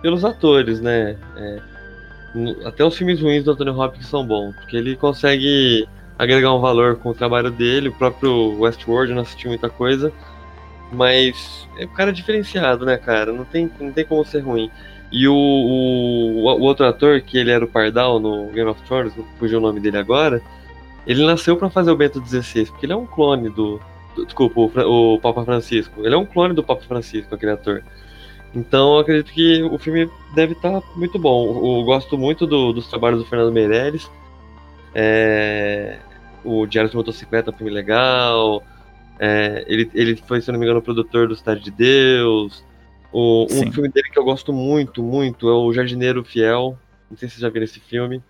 pelos 0.00 0.24
atores, 0.24 0.80
né? 0.80 1.16
É, 1.36 1.62
até 2.64 2.84
os 2.84 2.96
filmes 2.96 3.20
ruins 3.20 3.44
do 3.44 3.52
Anthony 3.52 3.70
Hopkins 3.70 4.06
são 4.06 4.26
bons, 4.26 4.54
porque 4.56 4.76
ele 4.76 4.96
consegue 4.96 5.86
agregar 6.18 6.54
um 6.54 6.60
valor 6.60 6.96
com 6.96 7.10
o 7.10 7.14
trabalho 7.14 7.50
dele. 7.50 7.88
O 7.88 7.92
próprio 7.92 8.58
Westworld 8.60 9.10
eu 9.10 9.16
não 9.16 9.22
assisti 9.22 9.46
muita 9.46 9.68
coisa, 9.68 10.12
mas 10.90 11.68
é 11.78 11.84
um 11.84 11.92
cara 11.92 12.12
diferenciado, 12.12 12.84
né, 12.86 12.96
cara? 12.96 13.32
Não 13.32 13.44
tem, 13.44 13.70
não 13.80 13.92
tem 13.92 14.04
como 14.04 14.24
ser 14.24 14.40
ruim. 14.40 14.70
E 15.12 15.28
o, 15.28 15.34
o, 15.34 16.44
o 16.44 16.60
outro 16.62 16.86
ator, 16.86 17.20
que 17.20 17.36
ele 17.36 17.50
era 17.50 17.64
o 17.64 17.68
Pardal 17.68 18.18
no 18.18 18.46
Game 18.46 18.68
of 18.70 18.80
Thrones, 18.82 19.14
não 19.14 19.24
fugiu 19.38 19.58
o 19.58 19.62
nome 19.62 19.78
dele 19.78 19.98
agora, 19.98 20.40
ele 21.06 21.24
nasceu 21.26 21.56
pra 21.56 21.68
fazer 21.68 21.90
o 21.90 21.96
Bento 21.96 22.24
XVI, 22.24 22.64
porque 22.66 22.86
ele 22.86 22.94
é 22.94 22.96
um 22.96 23.04
clone 23.06 23.50
do, 23.50 23.78
do- 24.16 24.24
Desculpa, 24.24 24.58
o, 24.60 25.14
o 25.14 25.20
Papa 25.20 25.44
Francisco. 25.44 26.00
Ele 26.04 26.14
é 26.14 26.18
um 26.18 26.24
clone 26.24 26.54
do 26.54 26.62
Papa 26.62 26.82
Francisco, 26.82 27.34
aquele 27.34 27.52
ator. 27.52 27.82
Então 28.54 28.94
eu 28.94 28.98
acredito 29.00 29.32
que 29.32 29.62
o 29.62 29.78
filme 29.78 30.08
deve 30.34 30.52
estar 30.54 30.80
muito 30.96 31.18
bom. 31.18 31.46
Eu, 31.46 31.78
eu 31.80 31.84
gosto 31.84 32.16
muito 32.16 32.46
do- 32.46 32.72
dos 32.72 32.86
trabalhos 32.88 33.18
do 33.20 33.26
Fernando 33.28 33.52
Meirelles. 33.52 34.10
É, 34.94 35.98
o 36.44 36.66
Diário 36.66 36.90
de 36.90 36.96
Motocicleta 36.96 37.50
é 37.50 37.54
um 37.54 37.56
filme 37.56 37.72
legal. 37.72 38.62
É, 39.18 39.64
ele, 39.68 39.90
ele 39.94 40.16
foi, 40.16 40.40
se 40.40 40.50
não 40.50 40.58
me 40.58 40.64
engano, 40.64 40.80
o 40.80 40.82
produtor 40.82 41.28
do 41.28 41.36
Cidade 41.36 41.60
de 41.60 41.70
Deus. 41.70 42.64
O, 43.12 43.46
Sim. 43.48 43.68
um 43.68 43.72
filme 43.72 43.88
dele 43.88 44.08
que 44.10 44.18
eu 44.18 44.24
gosto 44.24 44.52
muito, 44.52 45.02
muito 45.02 45.48
é 45.48 45.52
o 45.52 45.72
Jardineiro 45.72 46.24
Fiel. 46.24 46.78
Não 47.10 47.16
sei 47.16 47.28
se 47.28 47.34
vocês 47.34 47.42
já 47.42 47.48
viram 47.48 47.64
esse 47.64 47.80
filme. 47.80 48.22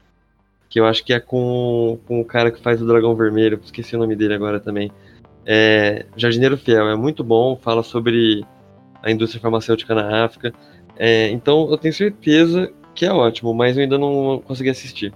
Que 0.69 0.81
eu 0.81 0.87
acho 0.87 1.05
que 1.05 1.13
é 1.13 1.21
com, 1.21 1.99
com 2.07 2.21
o 2.21 2.25
cara 2.25 2.51
que 2.51 2.61
faz 2.61 2.81
o 2.83 2.87
Dragão 2.87 3.15
Vermelho. 3.15 3.61
Esqueci 3.63 3.95
o 3.95 3.99
nome 3.99 4.17
dele 4.17 4.35
agora 4.35 4.59
também. 4.59 4.91
É, 5.45 6.07
Jardineiro 6.17 6.57
Fiel 6.57 6.89
é 6.89 6.97
muito 6.97 7.23
bom, 7.23 7.57
fala 7.57 7.83
sobre 7.83 8.45
a 9.03 9.11
indústria 9.11 9.41
farmacêutica 9.41 9.95
na 9.95 10.25
África. 10.25 10.53
É, 10.97 11.29
então 11.31 11.71
eu 11.71 11.77
tenho 11.77 11.93
certeza 11.95 12.73
que 12.95 13.05
é 13.05 13.13
ótimo, 13.13 13.53
mas 13.55 13.77
eu 13.77 13.83
ainda 13.83 13.99
não 13.99 14.43
consegui 14.45 14.71
assistir. 14.71 15.13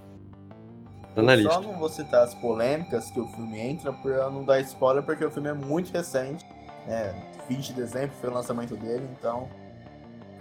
Tá 1.15 1.21
na 1.21 1.35
Eu 1.35 1.43
só 1.43 1.57
lista. 1.57 1.71
não 1.71 1.79
vou 1.79 1.89
citar 1.89 2.23
as 2.23 2.35
polêmicas 2.35 3.09
que 3.11 3.19
o 3.19 3.27
filme 3.29 3.59
entra 3.59 3.91
por 3.91 4.11
eu 4.11 4.29
não 4.29 4.43
dar 4.43 4.59
spoiler, 4.61 5.03
porque 5.03 5.25
o 5.25 5.31
filme 5.31 5.49
é 5.49 5.53
muito 5.53 5.91
recente. 5.91 6.45
Né? 6.85 7.15
20 7.49 7.67
de 7.67 7.73
dezembro 7.73 8.11
foi 8.19 8.29
o 8.29 8.33
lançamento 8.33 8.75
dele, 8.75 9.07
então. 9.19 9.47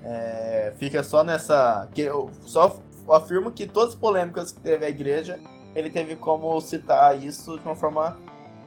é, 0.04 0.72
fica 0.78 1.02
só 1.02 1.24
nessa. 1.24 1.88
Que 1.94 2.02
eu 2.02 2.30
só 2.44 2.78
afirmo 3.10 3.50
que 3.50 3.66
todas 3.66 3.90
as 3.90 3.94
polêmicas 4.00 4.52
que 4.52 4.60
teve 4.60 4.84
a 4.84 4.88
igreja, 4.88 5.38
ele 5.74 5.90
teve 5.90 6.14
como 6.16 6.60
citar 6.60 7.20
isso 7.22 7.58
de 7.58 7.64
uma 7.66 7.74
forma 7.74 8.16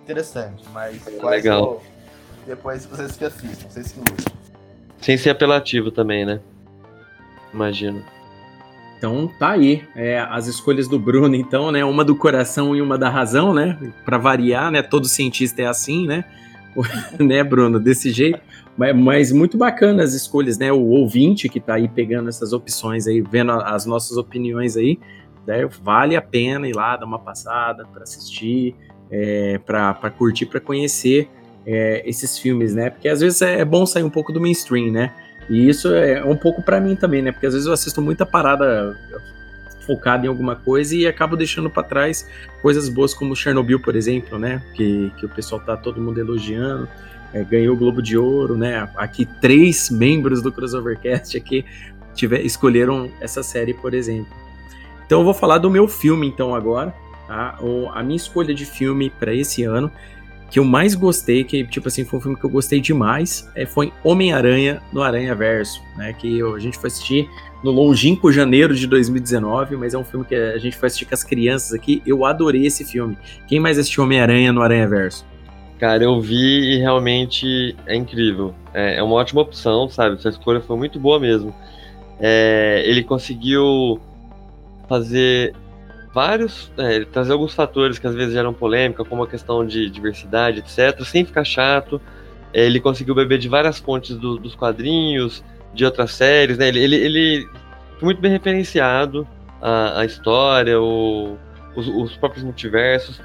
interessante. 0.03 0.63
Mas 0.73 1.01
quais 1.19 1.43
Legal. 1.43 1.61
eu- 1.63 1.81
depois 2.45 2.85
vocês 2.85 3.15
que 3.15 3.25
assistam, 3.25 3.69
vocês 3.69 3.91
que 3.91 3.99
lutem. 3.99 4.25
Sem 5.01 5.17
ser 5.17 5.29
apelativo 5.29 5.91
também, 5.91 6.25
né? 6.25 6.39
Imagino. 7.53 8.03
Então 8.97 9.29
tá 9.39 9.51
aí, 9.51 9.87
é, 9.95 10.19
as 10.19 10.47
escolhas 10.47 10.87
do 10.87 10.99
Bruno, 10.99 11.33
então, 11.35 11.71
né? 11.71 11.85
Uma 11.85 12.03
do 12.03 12.15
coração 12.17 12.75
e 12.75 12.81
uma 12.81 12.97
da 12.97 13.09
razão, 13.09 13.53
né? 13.53 13.77
Pra 14.03 14.17
variar, 14.17 14.69
né? 14.71 14.81
Todo 14.81 15.07
cientista 15.07 15.61
é 15.61 15.65
assim, 15.67 16.05
né? 16.05 16.25
né, 17.19 17.43
Bruno? 17.43 17.79
Desse 17.79 18.11
jeito. 18.11 18.39
Mas, 18.77 18.95
mas 18.95 19.31
muito 19.31 19.57
bacana 19.57 20.03
as 20.03 20.13
escolhas, 20.13 20.57
né? 20.57 20.71
O 20.71 20.81
ouvinte 20.81 21.49
que 21.49 21.59
tá 21.59 21.75
aí 21.75 21.87
pegando 21.87 22.29
essas 22.29 22.53
opções 22.53 23.07
aí, 23.07 23.21
vendo 23.21 23.51
as 23.51 23.85
nossas 23.85 24.17
opiniões 24.17 24.77
aí, 24.77 24.99
né? 25.45 25.67
Vale 25.81 26.15
a 26.15 26.21
pena 26.21 26.67
ir 26.67 26.75
lá 26.75 26.95
dar 26.95 27.05
uma 27.05 27.19
passada 27.19 27.85
pra 27.85 28.03
assistir, 28.03 28.75
é, 29.11 29.57
pra 29.59 29.93
curtir, 30.17 30.45
pra 30.45 30.59
conhecer 30.59 31.29
é, 31.65 32.03
esses 32.07 32.37
filmes, 32.37 32.73
né? 32.73 32.89
Porque 32.89 33.09
às 33.09 33.19
vezes 33.19 33.41
é 33.41 33.65
bom 33.65 33.85
sair 33.85 34.03
um 34.03 34.09
pouco 34.09 34.31
do 34.31 34.39
mainstream, 34.39 34.91
né? 34.91 35.13
E 35.49 35.67
isso 35.67 35.93
é 35.93 36.23
um 36.23 36.35
pouco 36.35 36.61
pra 36.61 36.79
mim 36.79 36.95
também, 36.95 37.21
né? 37.21 37.31
Porque 37.31 37.47
às 37.47 37.53
vezes 37.53 37.67
eu 37.67 37.73
assisto 37.73 38.01
muita 38.01 38.25
parada 38.25 38.95
focada 39.89 40.25
em 40.25 40.29
alguma 40.29 40.55
coisa 40.55 40.95
e 40.95 41.07
acabo 41.07 41.35
deixando 41.35 41.67
pra 41.67 41.81
trás 41.81 42.27
coisas 42.61 42.87
boas 42.87 43.11
como 43.11 43.35
Chernobyl, 43.35 43.79
por 43.79 43.95
exemplo, 43.95 44.37
né? 44.37 44.61
Que, 44.75 45.11
que 45.17 45.25
o 45.25 45.29
pessoal 45.29 45.59
tá 45.59 45.75
todo 45.75 45.99
mundo 45.99 46.19
elogiando. 46.19 46.87
É, 47.33 47.43
ganhou 47.43 47.75
o 47.75 47.77
Globo 47.77 48.01
de 48.01 48.15
Ouro, 48.17 48.55
né? 48.55 48.87
Aqui 48.95 49.25
três 49.25 49.89
membros 49.89 50.41
do 50.43 50.51
Crossovercast 50.51 51.35
aqui 51.37 51.65
tiver, 52.13 52.41
escolheram 52.41 53.09
essa 53.19 53.41
série, 53.41 53.73
por 53.73 53.93
exemplo. 53.95 54.31
Então 55.05 55.19
eu 55.21 55.25
vou 55.25 55.33
falar 55.33 55.57
do 55.57 55.71
meu 55.71 55.87
filme 55.87 56.27
então 56.27 56.53
agora, 56.53 56.93
tá? 57.27 57.57
O- 57.61 57.89
a 57.93 58.03
minha 58.03 58.17
escolha 58.17 58.53
de 58.53 58.65
filme 58.65 59.09
pra 59.09 59.33
esse 59.33 59.63
ano 59.63 59.91
que 60.51 60.57
eu 60.59 60.63
mais 60.65 60.95
gostei, 60.95 61.43
que 61.43 61.63
tipo 61.65 61.87
assim, 61.87 62.03
foi 62.03 62.17
um 62.17 62.21
filme 62.21 62.37
que 62.37 62.43
eu 62.43 62.49
gostei 62.49 62.79
demais, 62.81 63.47
é, 63.55 63.65
foi 63.67 63.93
Homem-Aranha 64.03 64.81
no 64.91 65.01
Aranha 65.03 65.33
Verso, 65.35 65.81
né? 65.97 66.13
Que 66.13 66.39
eu- 66.39 66.55
a 66.55 66.59
gente 66.59 66.77
foi 66.79 66.87
assistir 66.87 67.27
no 67.63 67.71
longínquo 67.71 68.31
janeiro 68.31 68.73
de 68.73 68.87
2019, 68.87 69.75
mas 69.75 69.93
é 69.93 69.97
um 69.97 70.03
filme 70.03 70.25
que 70.25 70.33
a 70.35 70.57
gente 70.57 70.77
foi 70.77 70.87
assistir 70.87 71.05
com 71.05 71.13
as 71.13 71.23
crianças 71.23 71.73
aqui. 71.73 72.01
Eu 72.05 72.23
adorei 72.25 72.65
esse 72.65 72.85
filme. 72.85 73.17
Quem 73.47 73.59
mais 73.59 73.77
assistiu 73.77 74.03
Homem-Aranha 74.03 74.51
no 74.53 74.61
Aranha 74.61 74.87
Verso? 74.87 75.25
Cara, 75.77 76.03
eu 76.03 76.19
vi 76.21 76.75
e 76.75 76.77
realmente 76.79 77.75
é 77.85 77.95
incrível. 77.95 78.53
É, 78.73 78.97
é 78.97 79.03
uma 79.03 79.15
ótima 79.15 79.41
opção, 79.41 79.89
sabe? 79.89 80.21
Sua 80.21 80.31
escolha 80.31 80.59
foi 80.61 80.77
muito 80.77 80.99
boa 80.99 81.19
mesmo. 81.19 81.53
É, 82.19 82.83
ele 82.85 83.03
conseguiu 83.03 83.99
fazer 84.87 85.53
vários. 86.13 86.71
é, 86.77 87.05
trazer 87.05 87.33
alguns 87.33 87.53
fatores 87.53 87.99
que 87.99 88.07
às 88.07 88.15
vezes 88.15 88.33
geram 88.33 88.53
polêmica, 88.53 89.03
como 89.05 89.23
a 89.23 89.27
questão 89.27 89.65
de 89.65 89.89
diversidade, 89.89 90.59
etc., 90.59 91.01
sem 91.05 91.23
ficar 91.25 91.43
chato. 91.43 92.01
É, 92.53 92.65
Ele 92.65 92.79
conseguiu 92.79 93.13
beber 93.15 93.37
de 93.37 93.47
várias 93.47 93.79
fontes 93.79 94.15
do- 94.17 94.37
dos 94.37 94.55
quadrinhos, 94.55 95.43
de 95.73 95.85
outras 95.85 96.11
séries, 96.13 96.57
né? 96.57 96.67
Ele, 96.67 96.79
ele, 96.79 96.95
ele 96.95 97.49
foi 97.99 98.05
muito 98.05 98.21
bem 98.21 98.31
referenciado 98.31 99.27
a, 99.61 100.01
a 100.01 100.05
história, 100.05 100.79
o- 100.79 101.37
os, 101.75 101.87
os 101.87 102.17
próprios 102.17 102.43
multiversos. 102.43 103.21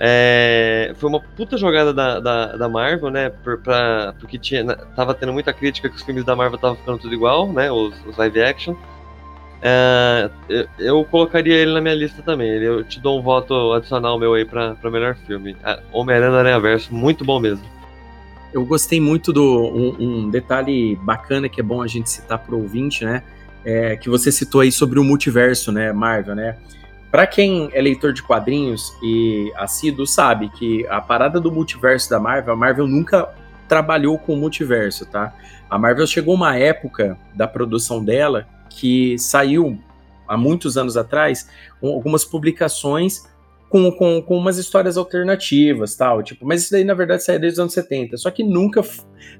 É, 0.00 0.92
foi 0.96 1.08
uma 1.08 1.20
puta 1.20 1.56
jogada 1.56 1.92
da, 1.92 2.20
da, 2.20 2.56
da 2.56 2.68
Marvel, 2.68 3.10
né? 3.10 3.30
Por, 3.30 3.58
pra, 3.60 4.14
porque 4.20 4.38
tinha, 4.38 4.64
tava 4.94 5.12
tendo 5.14 5.32
muita 5.32 5.52
crítica 5.52 5.88
que 5.88 5.96
os 5.96 6.02
filmes 6.02 6.24
da 6.24 6.36
Marvel 6.36 6.54
estavam 6.56 6.76
ficando 6.76 6.98
tudo 6.98 7.12
igual, 7.14 7.52
né? 7.52 7.70
Os, 7.70 7.94
os 8.06 8.16
live 8.16 8.40
action. 8.42 8.76
É, 9.60 10.30
eu, 10.48 10.68
eu 10.78 11.04
colocaria 11.04 11.54
ele 11.54 11.72
na 11.72 11.80
minha 11.80 11.94
lista 11.94 12.22
também. 12.22 12.48
Eu 12.62 12.84
te 12.84 13.00
dou 13.00 13.18
um 13.18 13.22
voto 13.22 13.72
adicional 13.72 14.18
meu 14.18 14.34
aí 14.34 14.44
pra, 14.44 14.74
pra 14.76 14.90
melhor 14.90 15.16
filme. 15.26 15.56
Homem-Aranha 15.92 16.38
Aranha 16.38 16.60
Verso, 16.60 16.94
muito 16.94 17.24
bom 17.24 17.40
mesmo. 17.40 17.64
Eu 18.52 18.64
gostei 18.64 19.00
muito 19.00 19.32
do 19.32 19.42
um, 19.42 19.96
um 19.98 20.30
detalhe 20.30 20.96
bacana 20.96 21.48
que 21.48 21.60
é 21.60 21.62
bom 21.62 21.82
a 21.82 21.86
gente 21.86 22.08
citar 22.08 22.38
pro 22.38 22.58
ouvinte, 22.58 23.04
né? 23.04 23.22
É, 23.64 23.96
que 23.96 24.08
você 24.08 24.32
citou 24.32 24.62
aí 24.62 24.72
sobre 24.72 24.98
o 24.98 25.04
multiverso, 25.04 25.70
né, 25.70 25.92
Marvel, 25.92 26.34
né? 26.34 26.56
Pra 27.10 27.26
quem 27.26 27.68
é 27.72 27.80
leitor 27.80 28.12
de 28.12 28.22
quadrinhos 28.22 28.92
e 29.02 29.52
assíduo 29.56 30.06
sabe 30.06 30.48
que 30.50 30.86
a 30.88 31.00
parada 31.00 31.40
do 31.40 31.50
multiverso 31.52 32.08
da 32.08 32.18
Marvel, 32.20 32.54
a 32.54 32.56
Marvel 32.56 32.86
nunca 32.86 33.28
trabalhou 33.66 34.18
com 34.18 34.34
o 34.34 34.36
multiverso, 34.36 35.04
tá? 35.06 35.34
A 35.68 35.78
Marvel 35.78 36.06
chegou 36.06 36.34
uma 36.34 36.56
época 36.56 37.18
da 37.34 37.46
produção 37.46 38.02
dela 38.02 38.46
que 38.70 39.18
saiu 39.18 39.78
há 40.26 40.36
muitos 40.36 40.76
anos 40.78 40.96
atrás 40.96 41.48
um- 41.82 41.88
algumas 41.88 42.24
publicações 42.24 43.26
com, 43.68 43.90
com, 43.92 44.22
com 44.22 44.36
umas 44.36 44.58
histórias 44.58 44.96
alternativas, 44.96 45.94
tal, 45.94 46.22
tipo, 46.22 46.46
mas 46.46 46.62
isso 46.62 46.72
daí 46.72 46.84
na 46.84 46.94
verdade 46.94 47.22
saiu 47.22 47.38
desde 47.38 47.56
os 47.56 47.60
anos 47.60 47.74
70, 47.74 48.16
só 48.16 48.30
que 48.30 48.42
nunca, 48.42 48.82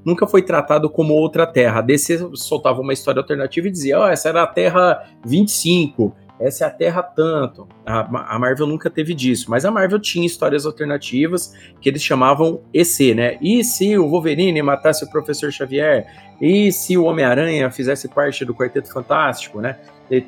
nunca 0.04 0.26
foi 0.26 0.42
tratado 0.42 0.90
como 0.90 1.14
outra 1.14 1.46
terra. 1.46 1.78
A 1.78 1.82
DC 1.82 2.30
soltava 2.34 2.80
uma 2.80 2.92
história 2.92 3.20
alternativa 3.20 3.68
e 3.68 3.70
dizia, 3.70 3.98
ó, 3.98 4.08
essa 4.08 4.28
era 4.28 4.42
a 4.42 4.46
Terra 4.46 5.06
25, 5.24 6.14
essa 6.40 6.64
é 6.64 6.68
a 6.68 6.70
Terra 6.70 7.02
tanto. 7.02 7.66
A, 7.84 8.34
a 8.34 8.38
Marvel 8.38 8.66
nunca 8.66 8.88
teve 8.88 9.12
disso, 9.12 9.50
mas 9.50 9.64
a 9.64 9.70
Marvel 9.70 9.98
tinha 9.98 10.26
histórias 10.26 10.64
alternativas 10.64 11.52
que 11.80 11.88
eles 11.88 12.02
chamavam 12.02 12.60
EC, 12.72 13.14
né? 13.14 13.38
E 13.40 13.64
se 13.64 13.98
o 13.98 14.08
Wolverine 14.08 14.62
matasse 14.62 15.04
o 15.04 15.10
Professor 15.10 15.50
Xavier? 15.50 16.06
E 16.40 16.70
se 16.70 16.96
o 16.96 17.04
Homem-Aranha 17.04 17.70
fizesse 17.70 18.08
parte 18.08 18.44
do 18.44 18.54
Quarteto 18.54 18.92
Fantástico, 18.92 19.60
né? 19.60 19.78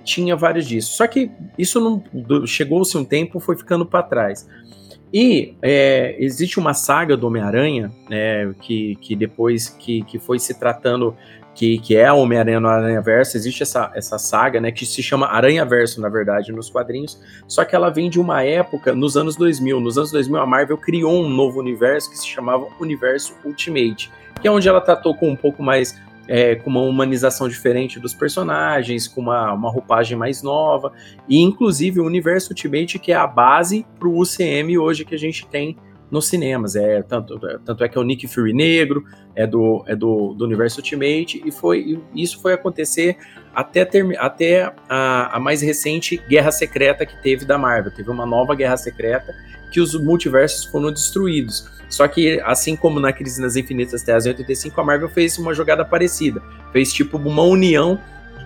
Tinha 0.05 0.37
vários 0.37 0.67
disso. 0.67 0.97
Só 0.97 1.07
que 1.07 1.31
isso 1.57 1.81
não 1.81 2.47
chegou-se 2.47 2.97
um 2.97 3.05
tempo, 3.05 3.41
foi 3.41 3.57
ficando 3.57 3.87
para 3.87 4.03
trás. 4.03 4.49
E 5.13 5.57
é, 5.61 6.15
existe 6.19 6.59
uma 6.59 6.73
saga 6.73 7.17
do 7.17 7.27
Homem-Aranha, 7.27 7.91
né, 8.09 8.55
que, 8.61 8.95
que 8.97 9.17
depois 9.17 9.69
que, 9.69 10.03
que 10.03 10.21
foi 10.21 10.39
se 10.39 10.55
tratando, 10.59 11.17
que, 11.53 11.79
que 11.79 11.97
é 11.97 12.13
Homem-Aranha 12.13 12.61
no 12.61 12.69
Aranha 12.69 13.01
Verso, 13.01 13.37
existe 13.37 13.65
essa, 13.65 13.91
essa 13.95 14.19
saga, 14.19 14.61
né, 14.61 14.71
que 14.71 14.87
se 14.87 15.03
chama 15.03 15.27
Aranha 15.27 15.65
Verso, 15.65 16.01
na 16.01 16.09
verdade, 16.09 16.53
nos 16.53 16.71
quadrinhos, 16.71 17.21
só 17.49 17.65
que 17.65 17.75
ela 17.75 17.91
vem 17.91 18.09
de 18.09 18.21
uma 18.21 18.45
época, 18.45 18.95
nos 18.95 19.17
anos 19.17 19.35
2000. 19.35 19.81
Nos 19.81 19.99
anos 19.99 20.13
2000, 20.13 20.41
a 20.41 20.47
Marvel 20.47 20.79
criou 20.79 21.25
um 21.25 21.29
novo 21.29 21.59
universo 21.59 22.11
que 22.11 22.17
se 22.17 22.29
chamava 22.29 22.69
Universo 22.79 23.35
Ultimate, 23.45 24.13
que 24.41 24.47
é 24.47 24.51
onde 24.51 24.69
ela 24.69 24.81
tratou 24.81 25.15
com 25.15 25.29
um 25.29 25.37
pouco 25.37 25.61
mais 25.61 26.01
é, 26.31 26.55
com 26.55 26.71
uma 26.71 26.83
humanização 26.83 27.49
diferente 27.49 27.99
dos 27.99 28.15
personagens, 28.15 29.09
com 29.09 29.21
uma, 29.21 29.53
uma 29.53 29.69
roupagem 29.69 30.17
mais 30.17 30.45
nova, 30.45 30.93
e 31.29 31.41
inclusive 31.41 31.99
o 31.99 32.07
universo 32.07 32.51
Ultimate, 32.51 33.01
que 33.01 33.11
é 33.11 33.17
a 33.17 33.27
base 33.27 33.85
para 33.99 34.07
o 34.07 34.17
UCM 34.17 34.79
hoje 34.79 35.05
que 35.05 35.13
a 35.15 35.19
gente 35.19 35.45
tem 35.49 35.77
nos 36.09 36.29
cinemas. 36.29 36.77
É, 36.77 37.03
tanto, 37.03 37.37
tanto 37.65 37.83
é 37.83 37.89
que 37.89 37.99
é 37.99 38.01
o 38.01 38.05
Nick 38.05 38.29
Fury 38.29 38.53
negro, 38.53 39.05
é 39.35 39.45
do, 39.45 39.83
é 39.89 39.97
do, 39.97 40.33
do 40.35 40.45
universo 40.45 40.79
Ultimate, 40.79 41.43
e 41.45 41.51
foi, 41.51 41.99
e 42.15 42.23
isso 42.23 42.41
foi 42.41 42.53
acontecer 42.53 43.17
até, 43.53 43.85
termi- 43.85 44.17
até 44.17 44.73
a, 44.89 45.37
a 45.37 45.41
mais 45.41 45.61
recente 45.61 46.17
Guerra 46.29 46.53
Secreta 46.53 47.05
que 47.05 47.21
teve 47.25 47.45
da 47.45 47.59
Marvel. 47.59 47.93
Teve 47.93 48.09
uma 48.09 48.25
nova 48.25 48.55
Guerra 48.55 48.77
Secreta 48.77 49.35
que 49.73 49.81
os 49.81 50.01
multiversos 50.01 50.65
foram 50.65 50.93
destruídos. 50.93 51.80
Só 51.91 52.07
que, 52.07 52.41
assim 52.45 52.77
como 52.77 53.01
na 53.01 53.13
Crise 53.13 53.43
nas 53.43 53.57
Infinitas 53.57 54.03
Terras 54.03 54.25
em 54.25 54.31
85, 54.31 54.81
a 54.81 54.85
Marvel 54.85 55.09
fez 55.09 55.37
uma 55.37 55.53
jogada 55.53 55.85
parecida. 55.85 56.41
Fez 56.73 56.93
tipo 56.93 57.19
uma 57.19 57.43
união 57.43 58.01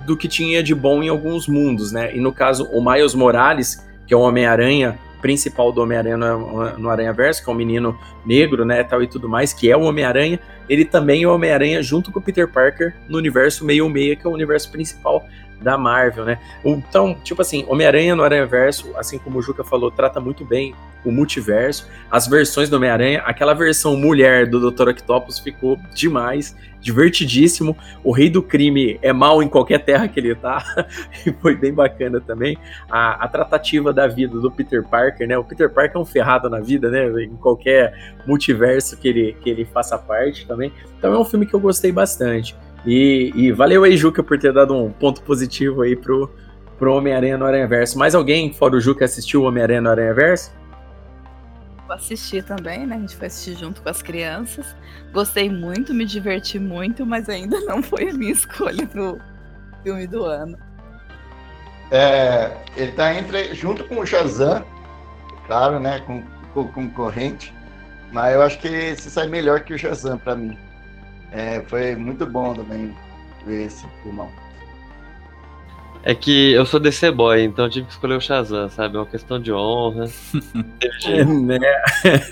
do 0.07 0.17
que 0.17 0.27
tinha 0.27 0.63
de 0.63 0.75
bom 0.75 1.03
em 1.03 1.09
alguns 1.09 1.47
mundos, 1.47 1.93
né? 1.93 2.17
E 2.17 2.21
no 2.21 2.33
caso, 2.33 2.65
o 2.73 2.83
Miles 2.83 3.15
Morales, 3.15 3.87
que 4.07 4.15
é 4.15 4.17
o 4.17 4.21
Homem-Aranha 4.21 4.99
principal 5.25 5.73
do 5.73 5.81
Homem-Aranha 5.81 6.19
no, 6.19 6.79
no 6.79 6.91
Aranha 6.91 7.11
Verso, 7.11 7.43
que 7.43 7.49
é 7.49 7.53
um 7.53 7.57
menino 7.57 7.99
negro, 8.27 8.63
né, 8.63 8.85
tal 8.85 9.03
e 9.03 9.07
tudo 9.07 9.27
mais, 9.27 9.55
que 9.55 9.71
é 9.71 9.75
o 9.75 9.81
Homem-Aranha, 9.81 10.39
ele 10.69 10.85
também 10.85 11.23
é 11.23 11.27
o 11.27 11.35
Homem-Aranha 11.35 11.83
junto 11.83 12.13
com 12.13 12.19
o 12.19 12.23
Peter 12.23 12.47
Parker 12.47 12.95
no 13.09 13.17
universo 13.17 13.65
66, 13.65 14.21
que 14.21 14.27
é 14.27 14.29
o 14.29 14.35
universo 14.35 14.71
principal 14.71 15.25
da 15.65 15.77
Marvel, 15.77 16.25
né? 16.25 16.39
Então, 16.65 17.17
tipo 17.25 17.43
assim, 17.43 17.65
Homem-Aranha 17.67 18.15
no 18.15 18.23
Aranha 18.23 18.47
Verso, 18.47 18.93
assim 18.97 19.19
como 19.19 19.39
o 19.39 19.43
Juca 19.43 19.65
falou, 19.65 19.91
trata 19.91 20.21
muito 20.21 20.45
bem 20.45 20.75
o 21.05 21.13
multiverso, 21.13 21.89
as 22.11 22.27
versões 22.27 22.71
do 22.71 22.77
Homem-Aranha, 22.77 23.23
aquela 23.27 23.53
versão 23.53 23.97
mulher 23.97 24.47
do 24.49 24.71
Dr. 24.71 24.89
Octopus 24.89 25.39
ficou 25.39 25.79
demais, 25.95 26.57
divertidíssimo. 26.81 27.77
O 28.03 28.13
Rei 28.13 28.31
do 28.31 28.43
Crime 28.43 28.99
é 29.03 29.13
mal 29.13 29.43
em 29.43 29.49
qualquer 29.49 29.85
terra 29.85 30.09
que 30.09 30.19
ele 30.21 30.35
tá, 30.35 30.65
e 31.27 31.33
foi 31.33 31.57
bem 31.57 31.73
bacana 31.73 32.21
também. 32.21 32.57
A, 32.91 33.25
a 33.25 33.29
tratativa 33.29 33.93
da 33.93 34.07
vida 34.07 34.39
do 34.39 34.51
Peter 34.51 34.83
Parker, 34.83 35.27
né? 35.27 35.37
O 35.37 35.45
Peter 35.45 35.71
Parker 35.71 35.97
é 35.97 35.99
um 35.99 36.05
ferrado 36.05 36.49
na 36.49 36.61
vida, 36.61 36.91
né? 36.91 37.07
Em 37.23 37.37
qualquer 37.37 38.15
multiverso 38.27 38.97
que 38.97 39.09
ele, 39.09 39.37
que 39.43 39.51
ele 39.51 39.65
faça 39.65 39.99
parte 39.99 40.47
também. 40.47 40.73
Então 40.99 41.13
é 41.13 41.19
um 41.19 41.25
filme 41.25 41.47
que 41.47 41.55
eu 41.55 41.61
gostei 41.61 41.93
bastante. 41.93 42.57
E, 42.87 43.33
e 43.35 43.53
valeu 43.53 43.85
aí, 43.85 43.97
Juca, 43.97 44.23
por 44.23 44.39
ter 44.39 44.53
dado 44.53 44.75
um 44.75 44.93
ponto 44.93 45.23
positivo 45.23 45.83
aí 45.83 45.97
pro, 45.97 46.31
pro 46.79 46.95
Homem-Aranha 46.95 47.39
no 47.39 47.47
Aranha 47.47 47.67
Verso. 47.67 47.99
Mais 47.99 48.15
alguém, 48.15 48.53
fora 48.53 48.77
o 48.77 48.81
Ju, 48.81 48.95
que 48.95 49.05
assistiu 49.05 49.43
o 49.43 49.45
Homem-Aranha 49.45 49.81
no 49.81 49.91
Aranha 49.91 50.13
Verso? 50.13 50.53
Eu 51.89 51.95
assisti 51.95 52.43
também, 52.43 52.87
né? 52.87 52.97
A 52.97 52.99
gente 52.99 53.17
foi 53.17 53.27
assistir 53.27 53.59
junto 53.59 53.83
com 53.83 53.89
as 53.89 54.03
crianças. 54.03 54.77
Gostei 55.13 55.51
muito, 55.51 55.95
me 55.95 56.05
diverti 56.05 56.59
muito, 56.59 57.07
mas 57.07 57.29
ainda 57.29 57.61
não 57.61 57.83
foi 57.83 58.11
a 58.11 58.13
minha 58.13 58.33
escolha 58.33 58.87
pro 58.87 59.19
filme 59.83 60.07
do 60.07 60.25
ano. 60.25 60.59
É, 61.91 62.51
ele 62.77 62.93
tá 62.93 63.15
entre, 63.15 63.55
junto 63.55 63.85
com 63.85 64.01
o 64.01 64.07
Shazam, 64.07 64.65
claro, 65.47 65.79
né, 65.79 66.01
com, 66.01 66.23
com 66.53 66.67
concorrente, 66.69 67.53
mas 68.13 68.35
eu 68.35 68.43
acho 68.43 68.59
que 68.59 68.69
esse 68.69 69.11
sai 69.11 69.29
melhor 69.29 69.61
que 69.61 69.75
o 69.75 69.79
Shazam 69.79 70.19
pra 70.19 70.35
mim. 70.35 70.59
É, 71.35 71.61
foi 71.67 71.97
muito 71.97 72.25
bom 72.25 72.55
também 72.55 72.95
ver 73.45 73.67
esse 73.67 73.85
filmão. 74.03 74.31
É 76.07 76.15
que 76.15 76.53
eu 76.53 76.65
sou 76.65 76.79
DC 76.79 77.11
boy, 77.11 77.43
então 77.43 77.65
eu 77.65 77.71
tive 77.71 77.87
que 77.87 77.93
escolher 77.93 78.15
o 78.15 78.21
Shazam, 78.21 78.69
sabe? 78.69 78.97
É 78.97 79.01
uma 79.01 79.07
questão 79.07 79.41
de 79.41 79.53
honra. 79.53 80.05
Teve 80.79 81.01
jeito. 81.01 81.33
né? 81.33 81.59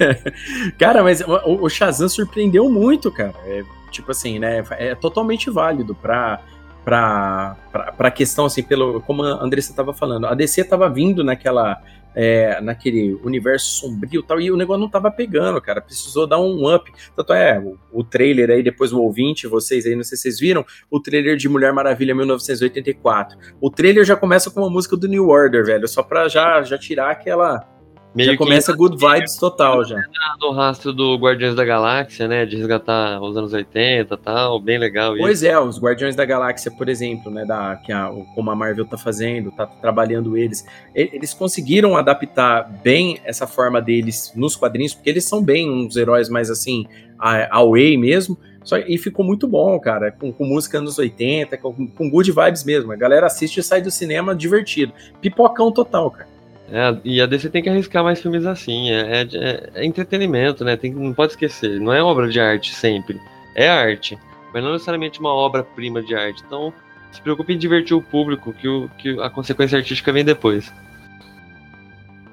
cara, 0.78 1.02
mas 1.02 1.20
o, 1.22 1.64
o 1.64 1.68
Shazam 1.68 2.08
surpreendeu 2.08 2.70
muito, 2.70 3.10
cara. 3.10 3.34
É, 3.44 3.62
tipo 3.90 4.10
assim, 4.10 4.38
né? 4.38 4.62
É 4.72 4.94
totalmente 4.94 5.50
válido 5.50 5.94
pra, 5.94 6.40
pra, 6.84 7.56
pra, 7.72 7.92
pra 7.92 8.10
questão, 8.10 8.44
assim, 8.44 8.62
pelo, 8.62 9.00
como 9.00 9.24
a 9.24 9.42
Andressa 9.42 9.74
tava 9.74 9.94
falando. 9.94 10.26
A 10.26 10.34
DC 10.34 10.64
tava 10.64 10.88
vindo 10.88 11.24
naquela. 11.24 11.80
É, 12.14 12.60
naquele 12.60 13.14
universo 13.22 13.80
sombrio 13.80 14.22
tal, 14.22 14.40
e 14.40 14.50
o 14.50 14.56
negócio 14.56 14.80
não 14.80 14.90
tava 14.90 15.10
pegando, 15.10 15.60
cara. 15.60 15.80
Precisou 15.80 16.26
dar 16.26 16.38
um 16.38 16.72
up. 16.72 16.90
Tanto 17.14 17.32
é, 17.32 17.58
o, 17.58 17.78
o 17.92 18.04
trailer 18.04 18.50
aí, 18.50 18.62
depois 18.62 18.92
o 18.92 19.00
ouvinte, 19.00 19.46
vocês 19.46 19.86
aí, 19.86 19.94
não 19.94 20.02
sei 20.02 20.16
se 20.16 20.22
vocês 20.22 20.40
viram, 20.40 20.64
o 20.90 21.00
trailer 21.00 21.36
de 21.36 21.48
Mulher 21.48 21.72
Maravilha 21.72 22.14
1984. 22.14 23.38
O 23.60 23.70
trailer 23.70 24.04
já 24.04 24.16
começa 24.16 24.50
com 24.50 24.60
uma 24.60 24.70
música 24.70 24.96
do 24.96 25.08
New 25.08 25.28
Order, 25.28 25.64
velho, 25.64 25.88
só 25.88 26.02
pra 26.02 26.28
já, 26.28 26.62
já 26.62 26.78
tirar 26.78 27.10
aquela. 27.10 27.68
Meio 28.14 28.32
já 28.32 28.36
começa 28.36 28.72
good 28.76 28.96
vibes 28.96 29.36
total 29.36 29.82
já. 29.84 29.96
no 30.40 30.50
rastro 30.50 30.92
do 30.92 31.16
Guardiões 31.16 31.54
da 31.54 31.64
Galáxia, 31.64 32.28
né? 32.28 32.44
De 32.44 32.56
resgatar 32.56 33.20
os 33.22 33.36
anos 33.36 33.52
80 33.52 34.14
e 34.14 34.18
tal, 34.18 34.60
bem 34.60 34.78
legal 34.78 35.14
isso. 35.14 35.22
Pois 35.22 35.42
é, 35.42 35.58
os 35.58 35.80
Guardiões 35.80 36.14
da 36.14 36.24
Galáxia, 36.24 36.70
por 36.70 36.88
exemplo, 36.88 37.30
né, 37.30 37.44
da, 37.46 37.76
que 37.76 37.90
a, 37.90 38.10
o- 38.10 38.24
como 38.34 38.50
a 38.50 38.54
Marvel 38.56 38.84
tá 38.84 38.98
fazendo, 38.98 39.50
tá 39.52 39.66
trabalhando 39.66 40.36
eles, 40.36 40.64
eles 40.94 41.32
conseguiram 41.32 41.96
adaptar 41.96 42.62
bem 42.82 43.18
essa 43.24 43.46
forma 43.46 43.80
deles 43.80 44.32
nos 44.36 44.56
quadrinhos, 44.56 44.92
porque 44.94 45.08
eles 45.08 45.24
são 45.24 45.42
bem 45.42 45.70
uns 45.70 45.96
heróis 45.96 46.28
mais 46.28 46.50
assim, 46.50 46.84
a- 47.18 47.56
away 47.56 47.96
mesmo, 47.96 48.36
só, 48.62 48.76
e 48.78 48.96
ficou 48.98 49.24
muito 49.24 49.48
bom, 49.48 49.80
cara, 49.80 50.12
com, 50.12 50.30
com 50.32 50.44
música 50.44 50.78
anos 50.78 50.98
80, 50.98 51.56
com, 51.56 51.86
com 51.88 52.10
good 52.10 52.30
vibes 52.30 52.62
mesmo, 52.62 52.92
a 52.92 52.96
galera 52.96 53.26
assiste 53.26 53.58
e 53.58 53.62
sai 53.62 53.80
do 53.80 53.90
cinema 53.90 54.34
divertido, 54.34 54.92
pipocão 55.20 55.72
total, 55.72 56.10
cara. 56.10 56.31
É, 56.72 56.96
e 57.04 57.20
a 57.20 57.26
DC 57.26 57.50
tem 57.50 57.62
que 57.62 57.68
arriscar 57.68 58.02
mais 58.02 58.20
filmes 58.22 58.46
assim. 58.46 58.90
É, 58.90 59.22
é- 59.22 59.70
é 59.74 59.84
entretenimento, 59.84 60.64
né? 60.64 60.74
Tem, 60.74 60.90
não 60.90 61.12
pode 61.12 61.32
esquecer. 61.32 61.78
Não 61.78 61.92
é 61.92 62.02
obra 62.02 62.28
de 62.30 62.40
arte 62.40 62.74
sempre. 62.74 63.20
É 63.54 63.68
arte. 63.68 64.18
Mas 64.54 64.64
não 64.64 64.72
necessariamente 64.72 65.20
uma 65.20 65.32
obra-prima 65.32 66.02
de 66.02 66.14
arte. 66.14 66.42
Então, 66.46 66.72
se 67.12 67.20
preocupe 67.20 67.52
em 67.52 67.58
divertir 67.58 67.94
o 67.94 68.00
público, 68.00 68.54
que, 68.54 68.66
o, 68.66 68.88
que 68.96 69.20
a 69.20 69.28
consequência 69.28 69.76
artística 69.76 70.10
vem 70.10 70.24
depois. 70.24 70.72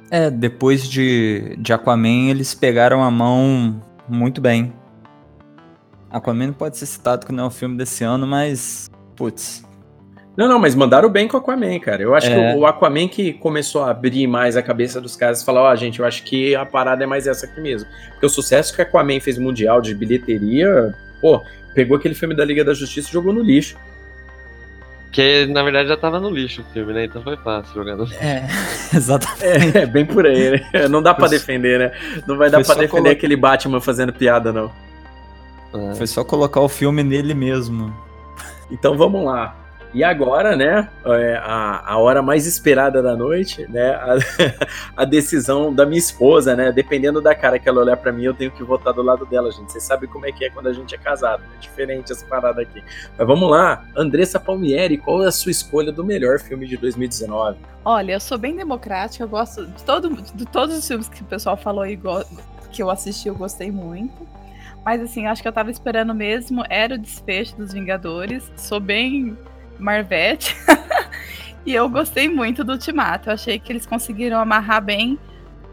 É, 0.09 0.31
depois 0.31 0.87
de, 0.89 1.57
de 1.57 1.73
Aquaman, 1.73 2.29
eles 2.29 2.55
pegaram 2.55 3.03
a 3.03 3.11
mão 3.11 3.81
muito 4.07 4.39
bem. 4.39 4.73
Aquaman 6.09 6.53
pode 6.53 6.77
ser 6.77 6.85
citado 6.85 7.25
que 7.25 7.31
não 7.33 7.43
é 7.43 7.47
um 7.47 7.51
filme 7.51 7.77
desse 7.77 8.05
ano, 8.05 8.25
mas. 8.25 8.89
Putz. 9.17 9.68
Não, 10.39 10.47
não, 10.47 10.57
mas 10.57 10.73
mandaram 10.73 11.09
bem 11.09 11.27
com 11.27 11.35
o 11.35 11.39
Aquaman, 11.41 11.77
cara. 11.79 12.01
Eu 12.01 12.15
acho 12.15 12.27
É. 12.27 12.53
que 12.53 12.57
o 12.57 12.65
Aquaman 12.65 13.09
que 13.09 13.33
começou 13.33 13.83
a 13.83 13.91
abrir 13.91 14.25
mais 14.25 14.55
a 14.55 14.61
cabeça 14.61 15.01
dos 15.01 15.13
caras 15.17 15.41
e 15.41 15.45
falar, 15.45 15.63
ó, 15.63 15.75
gente, 15.75 15.99
eu 15.99 16.05
acho 16.05 16.23
que 16.23 16.55
a 16.55 16.65
parada 16.65 17.03
é 17.03 17.07
mais 17.07 17.27
essa 17.27 17.45
aqui 17.45 17.59
mesmo. 17.59 17.89
Porque 18.11 18.25
o 18.25 18.29
sucesso 18.29 18.73
que 18.73 18.81
o 18.81 18.85
Aquaman 18.85 19.19
fez 19.19 19.37
mundial 19.37 19.81
de 19.81 19.93
bilheteria, 19.93 20.95
pô, 21.19 21.41
pegou 21.75 21.97
aquele 21.97 22.15
filme 22.15 22.33
da 22.33 22.45
Liga 22.45 22.63
da 22.63 22.73
Justiça 22.73 23.09
e 23.09 23.11
jogou 23.11 23.33
no 23.33 23.41
lixo. 23.41 23.75
Que 25.11 25.45
na 25.47 25.63
verdade 25.63 25.89
já 25.89 25.97
tava 25.97 26.19
no 26.19 26.29
lixo 26.29 26.61
o 26.61 26.73
filme, 26.73 26.93
né? 26.93 27.03
Então 27.05 27.21
foi 27.23 27.35
fácil 27.35 27.73
jogar 27.73 27.95
no 27.97 28.05
É, 28.13 28.47
exatamente. 28.95 29.77
É, 29.77 29.81
é 29.81 29.85
bem 29.85 30.05
por 30.05 30.25
aí, 30.25 30.51
né? 30.51 30.87
Não 30.87 31.01
dá 31.01 31.13
pra 31.13 31.27
Foi- 31.27 31.37
defender, 31.37 31.79
né? 31.79 31.91
Não 32.27 32.37
vai 32.37 32.49
dar 32.49 32.63
só 32.63 32.75
defender 32.75 32.89
colo- 33.01 33.09
aquele 33.09 33.35
Batman 33.35 33.81
fazendo 33.81 34.13
piada, 34.13 34.53
não. 34.53 34.71
É. 35.73 35.95
Foi 35.95 36.07
só 36.07 36.23
colocar 36.23 36.61
o 36.61 36.69
filme 36.69 37.03
nele 37.03 37.33
mesmo. 37.33 37.93
Então 38.71 38.95
vamos 38.95 39.25
lá. 39.25 39.55
E 39.91 40.03
agora, 40.03 40.55
né, 40.55 40.87
é, 41.03 41.35
a, 41.37 41.93
a 41.93 41.97
hora 41.97 42.21
mais 42.21 42.45
esperada 42.45 43.01
da 43.01 43.15
noite, 43.15 43.65
né, 43.69 43.89
a, 43.95 44.17
a 45.01 45.03
decisão 45.05 45.73
da 45.73 45.83
minha 45.85 45.97
esposa, 45.97 46.55
né, 46.55 46.71
dependendo 46.71 47.19
da 47.19 47.33
cara 47.33 47.57
que 47.57 47.67
ela 47.67 47.81
olhar 47.81 47.97
pra 47.97 48.11
mim, 48.11 48.23
eu 48.23 48.33
tenho 48.33 48.51
que 48.51 48.63
votar 48.63 48.93
do 48.93 49.01
lado 49.01 49.25
dela, 49.25 49.51
gente. 49.51 49.71
Você 49.71 49.79
sabe 49.79 50.05
como 50.07 50.27
é 50.27 50.31
que 50.31 50.45
é 50.45 50.49
quando 50.51 50.67
a 50.67 50.73
gente 50.73 50.93
é 50.93 50.97
casado, 50.97 51.41
é 51.55 51.59
diferente 51.59 52.11
essa 52.11 52.25
parada 52.25 52.61
aqui. 52.61 52.83
Mas 53.17 53.27
vamos 53.27 53.49
lá, 53.49 53.83
Andressa 53.95 54.39
Palmieri, 54.39 54.97
qual 54.97 55.23
é 55.23 55.27
a 55.27 55.31
sua 55.31 55.51
escolha 55.51 55.91
do 55.91 56.03
melhor 56.03 56.37
filme 56.39 56.67
de 56.67 56.77
2019? 56.77 57.57
Olha, 57.83 58.13
eu 58.13 58.19
sou 58.19 58.37
bem 58.37 58.55
democrática, 58.55 59.23
eu 59.23 59.27
gosto 59.27 59.65
de, 59.65 59.83
todo, 59.83 60.09
de 60.21 60.45
todos 60.45 60.77
os 60.77 60.87
filmes 60.87 61.09
que 61.09 61.23
o 61.23 61.25
pessoal 61.25 61.57
falou 61.57 61.85
go- 61.97 62.23
que 62.71 62.83
eu 62.83 62.91
assisti, 62.91 63.27
eu 63.27 63.35
gostei 63.35 63.71
muito. 63.71 64.27
Mas 64.85 65.01
assim, 65.01 65.25
acho 65.27 65.41
que 65.41 65.47
eu 65.47 65.51
tava 65.51 65.71
esperando 65.71 66.13
mesmo, 66.13 66.63
era 66.69 66.95
o 66.95 66.97
desfecho 66.97 67.55
dos 67.57 67.73
Vingadores. 67.73 68.51
Sou 68.55 68.79
bem 68.79 69.37
Marvete. 69.79 70.55
e 71.65 71.73
eu 71.73 71.89
gostei 71.89 72.27
muito 72.29 72.63
do 72.63 72.73
Ultimato. 72.73 73.29
Eu 73.29 73.33
achei 73.33 73.57
que 73.59 73.71
eles 73.71 73.85
conseguiram 73.85 74.39
amarrar 74.39 74.83
bem 74.83 75.17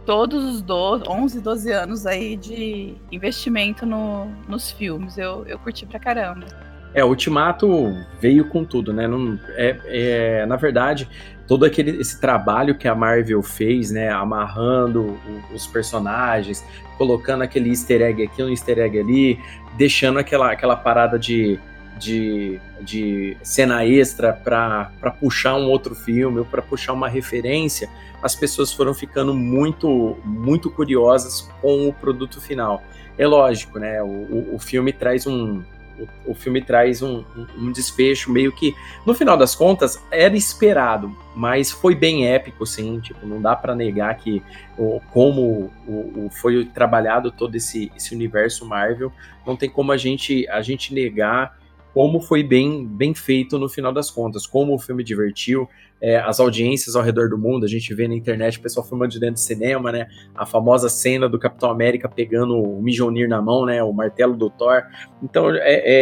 todos 0.04 0.44
os 0.44 0.62
do, 0.62 1.02
11, 1.08 1.40
12 1.40 1.72
anos 1.72 2.06
aí 2.06 2.36
de 2.36 2.94
investimento 3.10 3.84
no- 3.84 4.26
nos 4.48 4.70
filmes. 4.70 5.18
Eu, 5.18 5.44
eu 5.46 5.58
curti 5.58 5.84
pra 5.84 5.98
caramba. 5.98 6.46
É, 6.94 7.04
o 7.04 7.08
Ultimato 7.08 7.92
veio 8.20 8.48
com 8.48 8.64
tudo, 8.64 8.92
né? 8.92 9.06
Não, 9.06 9.38
é, 9.50 9.76
é, 9.84 10.46
na 10.46 10.56
verdade, 10.56 11.06
todo 11.46 11.64
aquele 11.66 11.90
esse 12.00 12.18
trabalho 12.20 12.74
que 12.78 12.88
a 12.88 12.94
Marvel 12.94 13.42
fez, 13.42 13.90
né? 13.90 14.08
Amarrando 14.08 15.02
o- 15.02 15.54
os 15.54 15.66
personagens, 15.66 16.64
colocando 16.96 17.42
aquele 17.42 17.68
easter 17.68 18.00
egg 18.00 18.22
aqui, 18.22 18.42
um 18.42 18.48
easter 18.48 18.78
egg 18.78 18.98
ali, 18.98 19.38
deixando 19.76 20.18
aquela, 20.18 20.50
aquela 20.52 20.76
parada 20.76 21.18
de, 21.18 21.58
de, 21.98 22.60
de 22.80 23.36
cena 23.42 23.84
extra 23.84 24.32
para 24.32 24.90
puxar 25.20 25.56
um 25.56 25.68
outro 25.68 25.94
filme 25.94 26.38
ou 26.40 26.44
para 26.44 26.62
puxar 26.62 26.92
uma 26.92 27.08
referência, 27.08 27.88
as 28.22 28.34
pessoas 28.34 28.72
foram 28.72 28.94
ficando 28.94 29.34
muito, 29.34 30.16
muito 30.24 30.70
curiosas 30.70 31.48
com 31.60 31.88
o 31.88 31.92
produto 31.92 32.40
final. 32.40 32.82
É 33.18 33.26
lógico, 33.26 33.78
né? 33.78 34.02
O, 34.02 34.54
o, 34.54 34.58
filme 34.58 34.92
traz 34.92 35.26
um, 35.26 35.62
o, 36.26 36.34
filme 36.34 36.60
traz 36.60 37.02
um, 37.02 37.24
um- 37.56 37.72
desfecho 37.72 38.30
meio 38.30 38.52
que, 38.52 38.74
no 39.06 39.14
final 39.14 39.36
das 39.36 39.54
contas, 39.54 40.02
era 40.10 40.36
esperado, 40.36 41.16
mas 41.34 41.70
foi 41.70 41.94
bem 41.94 42.26
épico, 42.26 42.66
sim. 42.66 43.00
Tipo, 43.00 43.26
não 43.26 43.40
dá 43.40 43.56
pra 43.56 43.74
negar 43.74 44.14
que 44.16 44.42
o, 44.76 45.00
como 45.12 45.70
o- 45.86 46.28
foi 46.30 46.64
trabalhado 46.66 47.30
todo 47.30 47.54
esse, 47.54 47.90
esse 47.96 48.14
universo 48.14 48.66
Marvel, 48.66 49.10
não 49.46 49.56
tem 49.56 49.70
como 49.70 49.92
a 49.92 49.96
gente, 49.96 50.46
a 50.48 50.60
gente 50.60 50.92
negar 50.92 51.56
como 51.96 52.20
foi 52.20 52.42
bem, 52.42 52.86
bem 52.86 53.14
feito 53.14 53.58
no 53.58 53.70
final 53.70 53.90
das 53.90 54.10
contas, 54.10 54.46
como 54.46 54.74
o 54.74 54.78
filme 54.78 55.02
divertiu, 55.02 55.66
é, 55.98 56.18
as 56.18 56.38
audiências 56.38 56.94
ao 56.94 57.02
redor 57.02 57.30
do 57.30 57.38
mundo, 57.38 57.64
a 57.64 57.68
gente 57.68 57.94
vê 57.94 58.06
na 58.06 58.14
internet 58.14 58.58
o 58.58 58.60
pessoal 58.60 58.86
filmando 58.86 59.12
de 59.12 59.18
dentro 59.18 59.36
do 59.36 59.40
cinema, 59.40 59.90
né? 59.90 60.06
A 60.34 60.44
famosa 60.44 60.90
cena 60.90 61.26
do 61.26 61.38
Capitão 61.38 61.70
América 61.70 62.06
pegando 62.06 62.54
o 62.54 62.82
Mjolnir 62.82 63.26
na 63.26 63.40
mão, 63.40 63.64
né? 63.64 63.82
O 63.82 63.94
martelo 63.94 64.36
do 64.36 64.50
Thor. 64.50 64.82
Então, 65.22 65.48
é, 65.54 65.60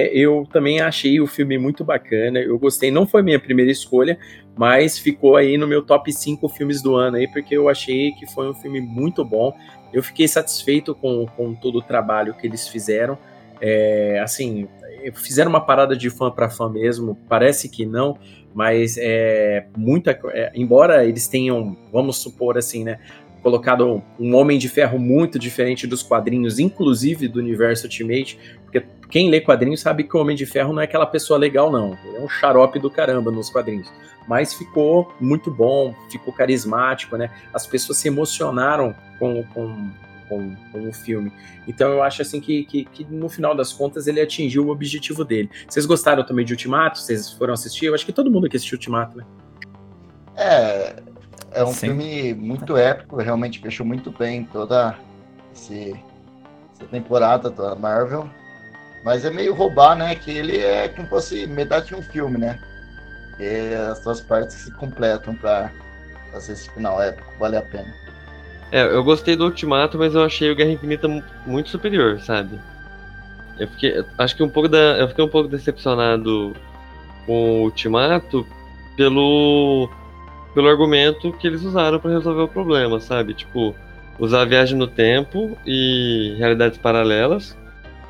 é, 0.08 0.18
eu 0.18 0.44
também 0.52 0.80
achei 0.80 1.20
o 1.20 1.28
filme 1.28 1.56
muito 1.58 1.84
bacana. 1.84 2.40
Eu 2.40 2.58
gostei. 2.58 2.90
Não 2.90 3.06
foi 3.06 3.22
minha 3.22 3.38
primeira 3.38 3.70
escolha, 3.70 4.18
mas 4.56 4.98
ficou 4.98 5.36
aí 5.36 5.56
no 5.56 5.68
meu 5.68 5.80
top 5.80 6.12
5 6.12 6.48
filmes 6.48 6.82
do 6.82 6.96
ano 6.96 7.18
aí, 7.18 7.28
porque 7.28 7.56
eu 7.56 7.68
achei 7.68 8.10
que 8.14 8.26
foi 8.26 8.50
um 8.50 8.54
filme 8.54 8.80
muito 8.80 9.24
bom. 9.24 9.56
Eu 9.92 10.02
fiquei 10.02 10.26
satisfeito 10.26 10.92
com, 10.92 11.24
com 11.36 11.54
todo 11.54 11.78
o 11.78 11.82
trabalho 11.82 12.34
que 12.34 12.48
eles 12.48 12.66
fizeram. 12.66 13.16
É, 13.66 14.20
assim, 14.22 14.68
fizeram 15.14 15.48
uma 15.48 15.60
parada 15.64 15.96
de 15.96 16.10
fã 16.10 16.30
para 16.30 16.50
fã 16.50 16.68
mesmo. 16.68 17.18
Parece 17.26 17.66
que 17.66 17.86
não, 17.86 18.18
mas 18.52 18.96
é 18.98 19.66
muita. 19.74 20.18
é, 20.34 20.52
embora 20.54 21.02
eles 21.06 21.26
tenham, 21.26 21.74
vamos 21.90 22.18
supor 22.18 22.58
assim, 22.58 22.84
né? 22.84 22.98
Colocado 23.42 24.02
um 24.20 24.34
Homem 24.34 24.58
de 24.58 24.68
Ferro 24.68 24.98
muito 24.98 25.38
diferente 25.38 25.86
dos 25.86 26.02
quadrinhos, 26.02 26.58
inclusive 26.58 27.26
do 27.26 27.38
universo 27.38 27.84
Ultimate, 27.84 28.38
porque 28.64 28.84
quem 29.10 29.30
lê 29.30 29.40
quadrinhos 29.40 29.80
sabe 29.80 30.04
que 30.04 30.14
o 30.14 30.20
Homem 30.20 30.36
de 30.36 30.44
Ferro 30.44 30.74
não 30.74 30.82
é 30.82 30.84
aquela 30.84 31.06
pessoa 31.06 31.38
legal, 31.38 31.72
não. 31.72 31.96
Ele 32.04 32.18
é 32.18 32.20
um 32.20 32.28
xarope 32.28 32.78
do 32.78 32.90
caramba 32.90 33.30
nos 33.30 33.48
quadrinhos. 33.48 33.90
Mas 34.28 34.52
ficou 34.52 35.10
muito 35.18 35.50
bom, 35.50 35.94
ficou 36.10 36.34
carismático, 36.34 37.16
né? 37.16 37.30
As 37.52 37.66
pessoas 37.66 37.96
se 37.96 38.08
emocionaram 38.08 38.94
com, 39.18 39.42
com, 39.54 39.90
com, 40.28 40.54
com 40.72 40.88
o 40.88 40.92
filme. 40.92 41.32
Então 41.66 41.90
eu 41.90 42.02
acho 42.02 42.22
assim 42.22 42.40
que, 42.40 42.64
que, 42.64 42.84
que, 42.84 43.04
no 43.04 43.28
final 43.28 43.54
das 43.54 43.72
contas 43.72 44.06
ele 44.06 44.20
atingiu 44.20 44.66
o 44.66 44.70
objetivo 44.70 45.24
dele. 45.24 45.50
Vocês 45.68 45.86
gostaram 45.86 46.24
também 46.24 46.44
de 46.44 46.52
Ultimato? 46.52 46.98
Vocês 46.98 47.32
foram 47.32 47.54
assistir? 47.54 47.86
Eu 47.86 47.94
acho 47.94 48.04
que 48.06 48.12
todo 48.12 48.30
mundo 48.30 48.46
aqui 48.46 48.56
assistiu 48.56 48.76
Ultimato, 48.76 49.18
né? 49.18 49.24
É, 50.36 50.96
é 51.52 51.64
um 51.64 51.68
Sim. 51.72 51.88
filme 51.88 52.34
muito 52.34 52.76
épico, 52.76 53.16
realmente 53.16 53.60
fechou 53.60 53.86
muito 53.86 54.10
bem 54.10 54.44
toda 54.44 54.96
esse- 55.54 55.94
essa 56.74 56.86
temporada 56.90 57.50
da 57.50 57.74
Marvel. 57.74 58.28
Mas 59.04 59.24
é 59.24 59.30
meio 59.30 59.54
roubar, 59.54 59.94
né? 59.96 60.14
Que 60.14 60.30
ele 60.30 60.58
é 60.58 60.88
como 60.88 61.04
se 61.04 61.10
fosse 61.10 61.46
metade 61.46 61.88
de 61.88 61.94
um 61.94 62.02
filme, 62.02 62.38
né? 62.38 62.58
E 63.38 63.74
as 63.74 64.00
duas 64.02 64.20
partes 64.20 64.56
se 64.56 64.72
completam 64.74 65.34
pra 65.34 65.70
fazer 66.32 66.54
esse 66.54 66.70
final 66.70 67.00
épico, 67.02 67.30
vale 67.38 67.56
a 67.56 67.62
pena. 67.62 67.92
É, 68.74 68.82
eu 68.82 69.04
gostei 69.04 69.36
do 69.36 69.44
Ultimato, 69.44 69.96
mas 69.96 70.16
eu 70.16 70.24
achei 70.24 70.50
o 70.50 70.56
Guerra 70.56 70.72
Infinita 70.72 71.06
mu- 71.06 71.22
muito 71.46 71.68
superior, 71.70 72.18
sabe? 72.18 72.58
Eu 73.56 73.68
fiquei, 73.68 74.04
acho 74.18 74.34
que 74.34 74.42
um 74.42 74.48
pouco 74.48 74.68
da, 74.68 74.98
eu 74.98 75.06
fiquei 75.06 75.24
um 75.24 75.28
pouco 75.28 75.48
decepcionado 75.48 76.52
com 77.24 77.60
o 77.60 77.64
Ultimato 77.66 78.44
pelo 78.96 79.88
pelo 80.54 80.68
argumento 80.68 81.32
que 81.34 81.46
eles 81.46 81.62
usaram 81.62 82.00
pra 82.00 82.10
resolver 82.10 82.42
o 82.42 82.48
problema, 82.48 82.98
sabe? 82.98 83.32
Tipo, 83.34 83.76
usar 84.18 84.42
a 84.42 84.44
viagem 84.44 84.76
no 84.76 84.88
tempo 84.88 85.56
e 85.64 86.34
realidades 86.36 86.76
paralelas, 86.78 87.56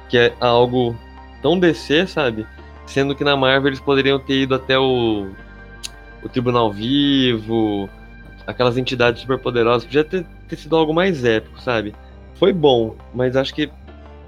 que 0.08 0.16
é 0.16 0.32
algo 0.40 0.96
tão 1.42 1.58
DC, 1.58 2.06
sabe? 2.06 2.46
Sendo 2.86 3.14
que 3.14 3.22
na 3.24 3.36
Marvel 3.36 3.68
eles 3.68 3.80
poderiam 3.80 4.18
ter 4.18 4.40
ido 4.42 4.54
até 4.54 4.78
o 4.78 5.28
o 6.22 6.28
Tribunal 6.30 6.72
Vivo, 6.72 7.88
aquelas 8.46 8.76
entidades 8.76 9.22
superpoderosas, 9.22 9.84
podia 9.84 10.04
ter, 10.04 10.24
ter 10.48 10.56
sido 10.56 10.76
algo 10.76 10.92
mais 10.94 11.24
épico, 11.24 11.60
sabe? 11.60 11.94
Foi 12.34 12.52
bom, 12.52 12.94
mas 13.14 13.36
acho 13.36 13.54
que 13.54 13.70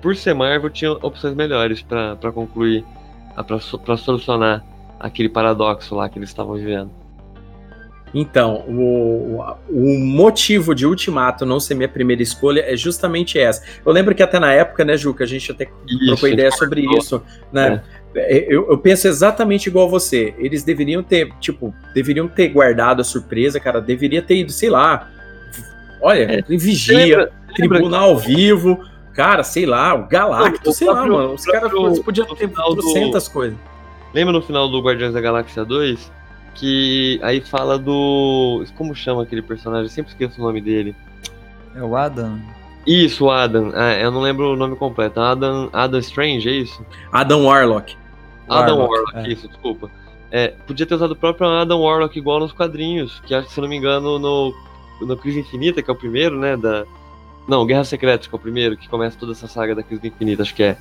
por 0.00 0.14
ser 0.16 0.34
Marvel 0.34 0.70
tinha 0.70 0.92
opções 0.92 1.34
melhores 1.34 1.82
pra 1.82 2.16
concluir, 2.32 2.84
pra 3.84 3.96
solucionar 3.96 4.64
aquele 5.00 5.28
paradoxo 5.28 5.94
lá 5.94 6.08
que 6.08 6.18
eles 6.18 6.28
estavam 6.30 6.54
vivendo. 6.54 6.90
Então, 8.14 8.64
o, 8.68 9.40
o- 9.40 9.54
o 9.68 9.98
motivo 9.98 10.74
de 10.74 10.86
Ultimato 10.86 11.44
não 11.44 11.60
ser 11.60 11.74
minha 11.74 11.88
primeira 11.88 12.22
escolha 12.22 12.60
é 12.66 12.74
justamente 12.76 13.38
essa. 13.38 13.62
Eu 13.84 13.92
lembro 13.92 14.14
que 14.14 14.22
até 14.22 14.38
na 14.38 14.52
época, 14.52 14.84
né, 14.84 14.96
Ju, 14.96 15.12
que 15.12 15.22
a 15.22 15.26
gente 15.26 15.50
até 15.50 15.66
trocou 16.06 16.28
ideia 16.28 16.50
sobre 16.52 16.82
isso, 16.98 17.22
né? 17.52 17.82
Eu, 18.48 18.70
eu 18.70 18.78
penso 18.78 19.06
exatamente 19.08 19.68
igual 19.68 19.88
você. 19.88 20.34
Eles 20.38 20.62
deveriam 20.64 21.02
ter, 21.02 21.32
tipo, 21.40 21.74
deveriam 21.94 22.26
ter 22.28 22.48
guardado 22.48 23.00
a 23.00 23.04
surpresa, 23.04 23.60
cara. 23.60 23.80
Deveria 23.80 24.22
ter 24.22 24.36
ido, 24.38 24.52
sei 24.52 24.70
lá. 24.70 25.08
Olha, 26.00 26.44
em 26.48 26.56
vigia, 26.58 26.96
Lembra- 26.96 27.32
tribunal 27.54 28.10
ao 28.10 28.18
vivo, 28.18 28.78
cara, 29.14 29.42
sei 29.42 29.66
lá, 29.66 29.94
o 29.94 30.06
Galactus, 30.06 30.74
O 30.74 30.78
sei 30.78 30.86
lá, 30.86 30.94
próprio- 30.94 31.14
mano. 31.14 31.34
Os 31.34 31.44
caras 31.44 31.72
podiam 32.04 32.26
ter 32.34 32.48
final 32.48 32.74
do- 32.74 32.82
trocentas 32.82 33.28
coisas. 33.28 33.58
Lembra 34.14 34.32
no 34.32 34.42
final 34.42 34.68
do 34.68 34.80
Guardiões 34.80 35.12
da 35.14 35.20
Galáxia 35.20 35.64
2? 35.64 36.10
Que 36.54 37.18
aí 37.22 37.40
fala 37.42 37.78
do. 37.78 38.64
Como 38.76 38.94
chama 38.94 39.22
aquele 39.24 39.42
personagem? 39.42 39.84
Eu 39.84 39.90
sempre 39.90 40.12
esqueço 40.12 40.40
o 40.40 40.44
nome 40.44 40.60
dele. 40.62 40.94
É 41.74 41.82
o 41.82 41.94
Adam. 41.94 42.38
Isso, 42.86 43.26
o 43.26 43.30
Adam. 43.30 43.72
Ah, 43.74 43.92
eu 43.98 44.10
não 44.10 44.20
lembro 44.22 44.52
o 44.52 44.56
nome 44.56 44.74
completo. 44.76 45.20
Adam, 45.20 45.68
Adam 45.72 46.00
Strange, 46.00 46.48
é 46.48 46.52
isso? 46.52 46.82
Adam 47.12 47.44
Warlock. 47.44 47.94
Adam 48.48 48.78
Warlock, 48.78 49.12
Warlock, 49.12 49.30
é. 49.30 49.32
isso, 49.32 49.48
desculpa. 49.48 49.90
É, 50.30 50.48
podia 50.66 50.86
ter 50.86 50.94
usado 50.94 51.12
o 51.12 51.16
próprio 51.16 51.48
Adam 51.48 51.80
Warlock 51.80 52.18
igual 52.18 52.40
nos 52.40 52.52
quadrinhos, 52.52 53.20
que 53.20 53.34
acho 53.34 53.48
que, 53.48 53.54
se 53.54 53.60
não 53.60 53.68
me 53.68 53.76
engano, 53.76 54.18
no, 54.18 54.54
no 55.00 55.16
Crise 55.16 55.40
Infinita, 55.40 55.82
que 55.82 55.90
é 55.90 55.92
o 55.92 55.96
primeiro, 55.96 56.38
né, 56.38 56.56
da... 56.56 56.84
Não, 57.48 57.64
Guerra 57.64 57.84
Secreta, 57.84 58.28
que 58.28 58.34
é 58.34 58.38
o 58.38 58.40
primeiro, 58.40 58.76
que 58.76 58.88
começa 58.88 59.16
toda 59.18 59.32
essa 59.32 59.46
saga 59.46 59.74
da 59.74 59.82
Crise 59.82 60.06
Infinita, 60.08 60.42
acho 60.42 60.54
que 60.54 60.62
é. 60.62 60.76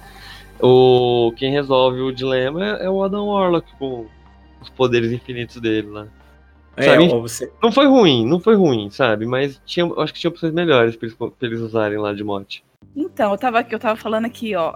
O... 0.59 1.31
Quem 1.37 1.51
resolve 1.51 2.01
o 2.01 2.11
dilema 2.11 2.65
é, 2.65 2.85
é 2.85 2.89
o 2.89 3.03
Adam 3.03 3.27
Warlock, 3.27 3.71
com 3.77 4.07
os 4.61 4.69
poderes 4.69 5.11
infinitos 5.11 5.57
dele 5.61 5.89
lá. 5.89 6.07
É, 6.77 6.83
Sabe? 6.83 7.09
ó, 7.13 7.21
você, 7.21 7.51
Não 7.63 7.71
foi 7.71 7.85
ruim, 7.85 8.27
não 8.27 8.39
foi 8.39 8.55
ruim, 8.55 8.89
sabe? 8.89 9.25
Mas 9.25 9.61
tinha, 9.65 9.85
eu 9.85 10.01
acho 10.01 10.13
que 10.13 10.19
tinha 10.19 10.29
opções 10.29 10.53
melhores 10.53 10.95
pra 10.95 11.07
eles, 11.07 11.17
pra 11.17 11.31
eles 11.41 11.61
usarem 11.61 11.97
lá 11.97 12.13
de 12.13 12.23
mote. 12.23 12.65
Então, 12.95 13.31
eu 13.31 13.37
tava, 13.37 13.65
eu 13.69 13.79
tava 13.79 13.95
falando 13.95 14.25
aqui, 14.25 14.55
ó. 14.55 14.75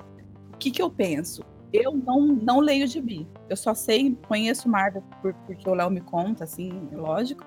O 0.54 0.58
que 0.58 0.72
que 0.72 0.82
eu 0.82 0.90
penso? 0.90 1.44
Eu 1.72 1.96
não, 1.96 2.22
não 2.26 2.60
leio 2.60 2.88
de 2.88 3.00
bi. 3.00 3.28
Eu 3.48 3.56
só 3.56 3.74
sei, 3.74 4.18
conheço 4.28 4.68
Marvel 4.68 5.04
por- 5.22 5.34
porque 5.46 5.70
o 5.70 5.74
Léo 5.74 5.90
me 5.92 6.02
conta, 6.02 6.44
assim, 6.44 6.72
lógico. 6.92 7.46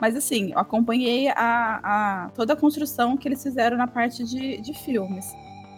Mas 0.00 0.16
assim, 0.16 0.52
eu 0.52 0.58
acompanhei 0.58 1.28
a, 1.28 1.34
a- 1.82 2.30
toda 2.34 2.52
a 2.52 2.56
construção 2.56 3.16
que 3.16 3.26
eles 3.28 3.42
fizeram 3.42 3.76
na 3.76 3.86
parte 3.86 4.24
de, 4.24 4.60
de 4.60 4.74
filmes. 4.74 5.32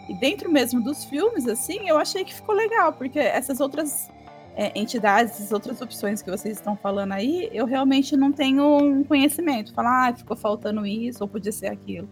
E 0.08 0.14
dentro 0.14 0.50
mesmo 0.50 0.82
dos 0.82 1.04
filmes, 1.04 1.48
assim, 1.48 1.88
eu 1.88 1.98
achei 1.98 2.24
que 2.24 2.34
ficou 2.34 2.54
legal, 2.54 2.92
porque 2.92 3.18
essas 3.18 3.60
outras 3.60 4.08
é, 4.54 4.72
entidades, 4.78 5.32
essas 5.34 5.52
outras 5.52 5.80
opções 5.80 6.22
que 6.22 6.30
vocês 6.30 6.56
estão 6.56 6.76
falando 6.76 7.12
aí, 7.12 7.48
eu 7.52 7.66
realmente 7.66 8.16
não 8.16 8.30
tenho 8.32 8.64
um 8.78 9.04
conhecimento. 9.04 9.72
Falar, 9.74 10.08
ah, 10.08 10.14
ficou 10.14 10.36
faltando 10.36 10.86
isso, 10.86 11.22
ou 11.24 11.28
podia 11.28 11.52
ser 11.52 11.66
aquilo. 11.66 12.08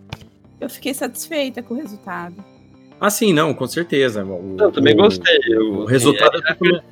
Eu 0.61 0.69
fiquei 0.69 0.93
satisfeita 0.95 1.63
com 1.63 1.75
o 1.75 1.77
resultado. 1.77 2.35
Ah, 3.01 3.11
sim, 3.11 3.33
não, 3.33 3.53
com 3.53 3.67
certeza. 3.67 4.25
O, 4.25 4.57
Eu 4.59 4.73
também 4.73 4.95
o- 4.95 4.99
gostei. 4.99 5.39
O 5.57 5.83
Eu, 5.83 5.85
resultado 5.85 6.37
é, 6.39 6.41
totalmente- 6.41 6.85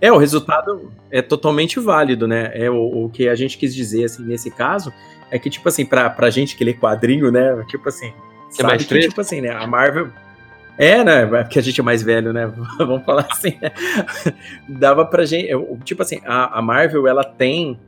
é, 0.00 0.12
o 0.12 0.16
resultado 0.18 0.92
é 1.10 1.22
totalmente 1.22 1.80
válido, 1.80 2.26
né? 2.28 2.50
É 2.54 2.70
o, 2.70 3.04
o 3.04 3.08
que 3.10 3.28
a 3.28 3.34
gente 3.34 3.56
quis 3.56 3.74
dizer 3.74 4.04
assim 4.04 4.24
nesse 4.24 4.50
caso 4.50 4.92
é 5.30 5.38
que 5.38 5.48
tipo 5.48 5.68
assim 5.68 5.86
pra, 5.86 6.10
pra 6.10 6.28
gente 6.30 6.56
que 6.56 6.64
lê 6.64 6.74
quadrinho, 6.74 7.30
né? 7.32 7.64
Tipo 7.68 7.88
assim, 7.88 8.10
Que 8.10 8.16
é 8.16 8.56
sabe 8.56 8.68
mais 8.68 8.82
que 8.82 8.88
fresco. 8.88 9.10
tipo 9.10 9.20
assim, 9.20 9.40
né? 9.40 9.50
A 9.50 9.66
Marvel 9.66 10.08
é, 10.76 11.02
né? 11.04 11.22
é 11.22 11.26
Porque 11.44 11.58
a 11.58 11.62
gente 11.62 11.80
é 11.80 11.84
mais 11.84 12.02
velho, 12.02 12.32
né? 12.32 12.46
Vamos 12.78 13.04
falar 13.04 13.26
assim. 13.30 13.56
Né? 13.62 13.70
Dava 14.68 15.06
pra 15.06 15.24
gente, 15.24 15.48
tipo 15.84 16.02
assim, 16.02 16.20
a, 16.24 16.58
a 16.58 16.60
Marvel 16.62 17.06
ela 17.06 17.24
tem 17.24 17.78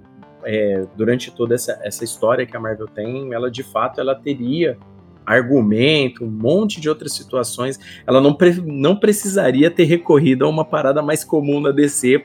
é, 0.44 0.84
durante 0.96 1.30
toda 1.32 1.54
essa, 1.56 1.78
essa 1.82 2.04
história 2.04 2.46
que 2.46 2.56
a 2.56 2.60
Marvel 2.60 2.86
tem, 2.86 3.34
ela 3.34 3.50
de 3.50 3.62
fato 3.64 4.00
ela 4.00 4.14
teria 4.14 4.78
argumento, 5.26 6.24
um 6.24 6.30
monte 6.30 6.80
de 6.80 6.88
outras 6.88 7.12
situações. 7.12 7.78
Ela 8.06 8.20
não, 8.20 8.32
pre- 8.32 8.62
não 8.64 8.94
precisaria 8.96 9.70
ter 9.70 9.84
recorrido 9.84 10.44
a 10.44 10.48
uma 10.48 10.64
parada 10.64 11.02
mais 11.02 11.24
comum 11.24 11.60
na 11.60 11.72
DC 11.72 12.22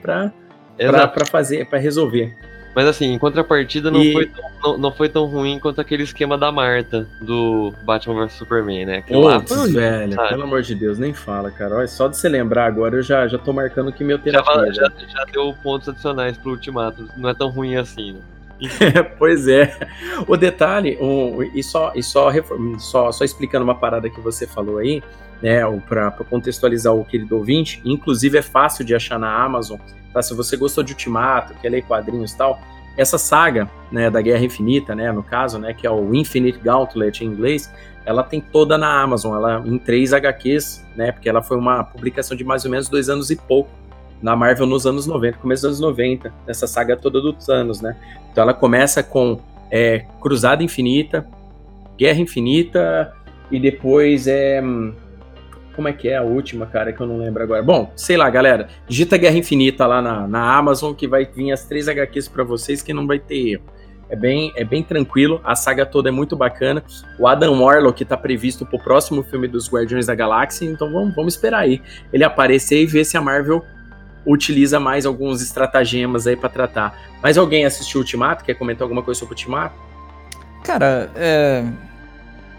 Exato. 0.77 1.13
pra 1.13 1.25
fazer, 1.25 1.67
para 1.67 1.79
resolver. 1.79 2.33
Mas 2.73 2.87
assim, 2.87 3.11
em 3.11 3.19
contrapartida, 3.19 3.91
não, 3.91 4.01
E- 4.01 4.13
foi 4.13 4.25
tão, 4.27 4.49
não, 4.63 4.77
não 4.77 4.91
foi 4.93 5.09
tão 5.09 5.25
ruim 5.25 5.59
quanto 5.59 5.81
aquele 5.81 6.03
esquema 6.03 6.37
da 6.37 6.51
Marta, 6.53 7.05
do 7.21 7.73
Batman 7.85 8.25
vs 8.25 8.31
Superman, 8.37 8.85
né? 8.85 9.01
Que 9.01 9.13
lá 9.13 9.39
Putz, 9.39 9.51
horrível, 9.51 9.81
velho, 9.81 10.13
sabe? 10.13 10.29
pelo 10.29 10.43
amor 10.43 10.61
de 10.61 10.75
Deus, 10.75 10.97
nem 10.97 11.13
fala, 11.13 11.51
cara. 11.51 11.75
Olha, 11.75 11.87
só 11.87 12.07
de 12.07 12.15
você 12.15 12.29
lembrar 12.29 12.67
agora, 12.67 12.95
eu 12.95 13.01
já, 13.01 13.27
já 13.27 13.37
tô 13.37 13.51
marcando 13.51 13.91
que 13.91 14.05
meu 14.05 14.17
terapia. 14.17 14.71
já. 14.73 14.83
já, 14.83 14.91
já 15.05 15.25
deu 15.25 15.53
pontos 15.61 15.89
adicionais 15.89 16.37
pro 16.37 16.51
Ultimato. 16.51 17.09
Não 17.17 17.27
é 17.29 17.33
tão 17.33 17.49
ruim 17.49 17.75
assim, 17.75 18.13
né? 18.13 18.21
pois 19.17 19.47
é. 19.47 19.75
O 20.27 20.37
detalhe, 20.37 20.97
um, 21.01 21.41
e, 21.41 21.63
só, 21.63 21.91
e 21.95 22.03
só, 22.03 22.31
só, 22.77 23.11
só 23.11 23.23
explicando 23.23 23.63
uma 23.63 23.75
parada 23.75 24.09
que 24.09 24.19
você 24.21 24.45
falou 24.45 24.77
aí, 24.77 25.01
né, 25.41 25.59
para 25.87 26.11
contextualizar 26.29 26.93
o 26.93 27.03
querido 27.03 27.35
ouvinte, 27.35 27.81
inclusive 27.83 28.37
é 28.37 28.41
fácil 28.41 28.85
de 28.85 28.93
achar 28.93 29.17
na 29.17 29.43
Amazon, 29.43 29.79
tá? 30.13 30.21
Se 30.21 30.35
você 30.35 30.55
gostou 30.55 30.83
de 30.83 30.93
Ultimato, 30.93 31.55
quer 31.55 31.69
ler 31.69 31.81
quadrinhos 31.81 32.31
e 32.31 32.37
tal, 32.37 32.59
essa 32.95 33.17
saga, 33.17 33.67
né, 33.91 34.09
da 34.09 34.21
Guerra 34.21 34.43
Infinita, 34.43 34.93
né, 34.93 35.11
no 35.11 35.23
caso, 35.23 35.57
né, 35.57 35.73
que 35.73 35.87
é 35.87 35.89
o 35.89 36.13
Infinite 36.13 36.59
Gauntlet 36.59 37.23
em 37.23 37.27
inglês, 37.27 37.73
ela 38.05 38.23
tem 38.23 38.39
toda 38.39 38.77
na 38.77 39.01
Amazon, 39.01 39.35
ela 39.35 39.63
em 39.65 39.79
três 39.79 40.13
HQs, 40.13 40.85
né, 40.95 41.11
porque 41.11 41.27
ela 41.27 41.41
foi 41.41 41.57
uma 41.57 41.83
publicação 41.83 42.37
de 42.37 42.43
mais 42.43 42.63
ou 42.63 42.69
menos 42.69 42.87
dois 42.87 43.09
anos 43.09 43.31
e 43.31 43.35
pouco 43.35 43.80
na 44.21 44.35
Marvel 44.35 44.67
nos 44.67 44.85
anos 44.85 45.07
90, 45.07 45.37
começo 45.39 45.63
dos 45.63 45.79
anos 45.79 45.79
90, 45.79 46.33
essa 46.47 46.67
saga 46.67 46.95
toda 46.95 47.19
dos 47.21 47.49
anos, 47.49 47.81
né? 47.81 47.95
Então 48.31 48.43
ela 48.43 48.53
começa 48.53 49.01
com 49.01 49.39
é, 49.69 50.05
Cruzada 50.21 50.63
Infinita, 50.63 51.25
Guerra 51.97 52.19
Infinita 52.19 53.13
e 53.49 53.59
depois 53.59 54.27
é. 54.27 54.61
hum, 54.61 54.93
Como 55.75 55.87
é 55.87 55.93
que 55.93 56.09
é 56.09 56.17
a 56.17 56.23
última, 56.23 56.65
cara, 56.65 56.93
que 56.93 57.01
eu 57.01 57.07
não 57.07 57.17
lembro 57.17 57.41
agora? 57.43 57.63
Bom, 57.63 57.91
sei 57.95 58.17
lá, 58.17 58.29
galera. 58.29 58.67
Digita 58.87 59.17
Guerra 59.17 59.37
Infinita 59.37 59.85
lá 59.87 60.01
na, 60.01 60.27
na 60.27 60.55
Amazon 60.55 60.93
que 60.93 61.07
vai 61.07 61.25
vir 61.25 61.51
as 61.51 61.65
três 61.65 61.87
HQs 61.87 62.27
pra 62.27 62.43
vocês 62.43 62.81
que 62.81 62.93
não 62.93 63.07
vai 63.07 63.19
ter 63.19 63.53
erro. 63.53 63.63
É 64.09 64.15
bem, 64.15 64.51
é 64.57 64.65
bem 64.65 64.83
tranquilo, 64.83 65.39
a 65.41 65.55
saga 65.55 65.85
toda 65.85 66.09
é 66.09 66.11
muito 66.11 66.35
bacana. 66.35 66.83
O 67.17 67.25
Adam 67.25 67.63
Warlock 67.63 68.03
tá 68.03 68.17
previsto 68.17 68.65
pro 68.65 68.77
próximo 68.77 69.23
filme 69.23 69.47
dos 69.47 69.71
Guardiões 69.71 70.05
da 70.05 70.13
Galáxia, 70.13 70.65
então 70.65 70.91
vamos, 70.91 71.15
vamos 71.15 71.33
esperar 71.33 71.59
aí 71.59 71.81
ele 72.11 72.25
aparecer 72.25 72.81
e 72.81 72.85
ver 72.85 73.05
se 73.05 73.15
a 73.15 73.21
Marvel 73.21 73.63
utiliza 74.25 74.79
mais 74.79 75.05
alguns 75.05 75.41
estratagemas 75.41 76.27
aí 76.27 76.35
pra 76.35 76.49
tratar. 76.49 76.97
Mas 77.21 77.37
alguém 77.37 77.65
assistiu 77.65 78.01
Ultimato? 78.01 78.43
Quer 78.43 78.55
comentar 78.55 78.83
alguma 78.83 79.03
coisa 79.03 79.19
sobre 79.19 79.33
Ultimato? 79.33 79.75
Cara, 80.63 81.11
é. 81.15 81.65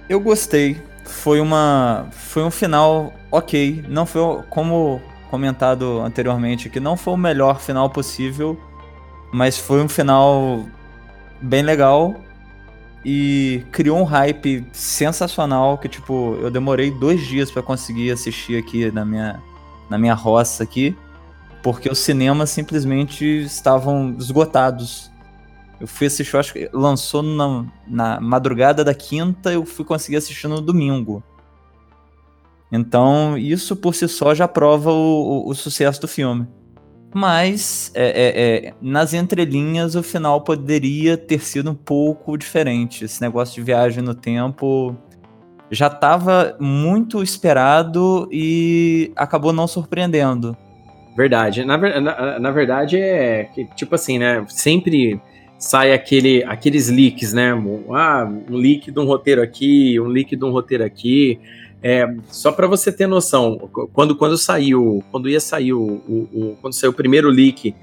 Eu 0.08 0.20
gostei. 0.20 0.80
Foi 1.04 1.40
uma. 1.40 2.08
Foi 2.12 2.42
um 2.42 2.50
final 2.50 3.12
ok. 3.30 3.84
Não 3.88 4.06
foi, 4.06 4.42
como 4.48 5.00
comentado 5.30 6.00
anteriormente, 6.00 6.68
que 6.68 6.78
não 6.78 6.96
foi 6.96 7.14
o 7.14 7.16
melhor 7.16 7.60
final 7.60 7.88
possível. 7.90 8.58
Mas 9.32 9.58
foi 9.58 9.82
um 9.82 9.88
final 9.88 10.66
bem 11.40 11.62
legal. 11.62 12.16
E 13.04 13.64
criou 13.72 13.98
um 13.98 14.04
hype 14.04 14.64
sensacional 14.72 15.76
que, 15.76 15.88
tipo, 15.88 16.38
eu 16.40 16.50
demorei 16.50 16.90
dois 16.90 17.20
dias 17.26 17.50
pra 17.50 17.60
conseguir 17.60 18.12
assistir 18.12 18.56
aqui 18.56 18.92
na 18.92 19.04
minha, 19.04 19.42
na 19.90 19.98
minha 19.98 20.14
roça 20.14 20.62
aqui. 20.62 20.96
Porque 21.62 21.88
os 21.90 21.98
cinemas 21.98 22.50
simplesmente 22.50 23.24
estavam 23.44 24.14
esgotados. 24.18 25.10
Eu 25.80 25.86
fui 25.86 26.06
assistir, 26.06 26.34
eu 26.34 26.40
acho 26.40 26.52
que 26.52 26.68
lançou 26.72 27.22
na, 27.22 27.66
na 27.86 28.20
madrugada 28.20 28.84
da 28.84 28.94
quinta, 28.94 29.52
eu 29.52 29.64
fui 29.64 29.84
conseguir 29.84 30.16
assistir 30.16 30.48
no 30.48 30.60
domingo. 30.60 31.22
Então, 32.70 33.36
isso 33.36 33.76
por 33.76 33.94
si 33.94 34.08
só 34.08 34.34
já 34.34 34.48
prova 34.48 34.90
o, 34.90 35.44
o- 35.46 35.50
o 35.50 35.54
sucesso 35.54 36.00
do 36.00 36.08
filme. 36.08 36.46
Mas, 37.14 37.90
é, 37.94 38.06
é, 38.08 38.68
é, 38.68 38.74
nas 38.80 39.12
entrelinhas, 39.12 39.94
o 39.94 40.02
final 40.02 40.40
poderia 40.40 41.16
ter 41.16 41.40
sido 41.40 41.70
um 41.70 41.74
pouco 41.74 42.38
diferente. 42.38 43.04
Esse 43.04 43.20
negócio 43.20 43.54
de 43.54 43.60
viagem 43.62 44.02
no 44.02 44.14
tempo 44.14 44.96
já 45.70 45.88
estava 45.88 46.56
muito 46.58 47.22
esperado 47.22 48.26
e 48.32 49.12
acabou 49.16 49.52
não 49.52 49.66
surpreendendo. 49.66 50.56
Verdade. 51.16 51.64
Na, 51.64 51.76
na, 51.76 52.38
na 52.38 52.50
verdade 52.50 52.96
é 52.98 53.44
que, 53.54 53.64
tipo 53.76 53.94
assim, 53.94 54.18
né? 54.18 54.44
Sempre 54.48 55.20
sai 55.58 55.92
aquele, 55.92 56.42
aqueles 56.44 56.88
leaks, 56.88 57.32
né? 57.32 57.52
Ah, 57.90 58.28
um 58.50 58.56
leak 58.56 58.90
de 58.90 58.98
um 58.98 59.04
roteiro 59.04 59.42
aqui, 59.42 60.00
um 60.00 60.06
leak 60.06 60.34
de 60.34 60.44
um 60.44 60.50
roteiro 60.50 60.84
aqui. 60.84 61.38
É, 61.82 62.06
só 62.28 62.52
para 62.52 62.66
você 62.66 62.92
ter 62.92 63.06
noção, 63.06 63.68
quando, 63.92 64.14
quando 64.16 64.38
saiu, 64.38 65.02
quando 65.10 65.28
ia 65.28 65.40
sair 65.40 65.72
o, 65.72 65.80
o- 65.80 66.28
o- 66.32 66.56
quando 66.60 66.74
saiu 66.74 66.90
o 66.90 66.94
primeiro 66.94 67.28
leak 67.28 67.74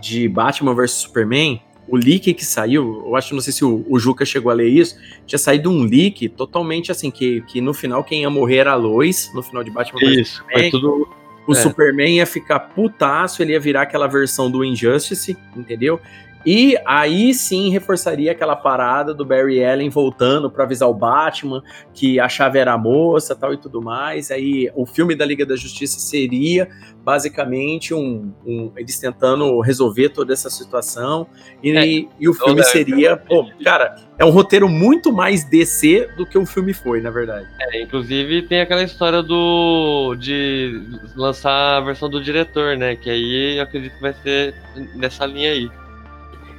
de 0.00 0.28
Batman 0.28 0.74
vs 0.74 0.90
Superman, 0.90 1.60
o 1.88 1.96
leak 1.96 2.34
que 2.34 2.44
saiu, 2.44 3.04
eu 3.06 3.14
acho, 3.14 3.32
não 3.34 3.40
sei 3.40 3.52
se 3.52 3.64
o, 3.64 3.86
o 3.88 3.98
Juca 4.00 4.24
chegou 4.24 4.50
a 4.50 4.54
ler 4.54 4.68
isso, 4.68 4.96
tinha 5.24 5.38
saído 5.38 5.70
um 5.70 5.84
leak 5.84 6.28
totalmente 6.30 6.90
assim, 6.90 7.08
que, 7.10 7.40
que 7.42 7.60
no 7.60 7.72
final 7.72 8.02
quem 8.02 8.22
ia 8.22 8.30
morrer 8.30 8.56
era 8.56 8.72
a 8.72 8.74
Lois, 8.76 9.30
no 9.32 9.42
final 9.42 9.62
de 9.62 9.70
Batman 9.70 10.00
vs 10.00 10.18
Isso, 10.18 10.44
foi 10.52 10.62
tudo. 10.70 11.08
O 11.46 11.52
É. 11.52 11.54
Superman 11.54 12.16
ia 12.16 12.26
ficar 12.26 12.58
putaço, 12.60 13.42
ele 13.42 13.52
ia 13.52 13.60
virar 13.60 13.82
aquela 13.82 14.06
versão 14.06 14.50
do 14.50 14.64
Injustice, 14.64 15.36
entendeu? 15.56 16.00
E 16.46 16.76
aí 16.86 17.34
sim 17.34 17.70
reforçaria 17.72 18.30
aquela 18.30 18.54
parada 18.54 19.12
do 19.12 19.24
Barry 19.24 19.64
Allen 19.64 19.90
voltando 19.90 20.48
pra 20.48 20.62
avisar 20.62 20.88
o 20.88 20.94
Batman 20.94 21.60
que 21.92 22.20
a 22.20 22.28
chave 22.28 22.58
era 22.58 22.72
a 22.72 22.78
moça 22.78 23.34
tal 23.34 23.52
e 23.52 23.56
tudo 23.56 23.82
mais. 23.82 24.30
Aí 24.30 24.70
o 24.76 24.86
filme 24.86 25.16
da 25.16 25.24
Liga 25.26 25.44
da 25.44 25.56
Justiça 25.56 25.98
seria 25.98 26.68
basicamente 27.04 27.92
um, 27.94 28.32
um- 28.46 28.72
eles 28.76 28.98
tentando 28.98 29.60
resolver 29.60 30.10
toda 30.10 30.32
essa 30.32 30.48
situação. 30.50 31.26
E, 31.62 31.70
É. 31.76 32.08
e 32.20 32.28
o 32.28 32.34
filme 32.34 32.62
seria, 32.64 33.16
pô, 33.16 33.46
cara, 33.64 33.96
é 34.18 34.24
um 34.24 34.30
roteiro 34.30 34.68
muito 34.68 35.12
mais 35.12 35.42
DC 35.44 36.08
do 36.16 36.24
que 36.26 36.36
o 36.38 36.46
filme 36.46 36.72
foi, 36.72 37.00
na 37.00 37.10
verdade. 37.10 37.46
É, 37.60 37.82
inclusive 37.82 38.42
tem 38.42 38.60
aquela 38.60 38.82
história 38.82 39.22
do 39.22 40.14
de 40.16 40.80
lançar 41.16 41.78
a 41.78 41.80
versão 41.80 42.08
do 42.08 42.22
diretor, 42.22 42.76
né? 42.76 42.94
Que 42.96 43.10
aí 43.10 43.56
eu 43.56 43.62
acredito 43.62 43.94
que 43.96 44.00
vai 44.02 44.14
ser 44.22 44.54
nessa 44.94 45.26
linha 45.26 45.50
aí. 45.52 45.68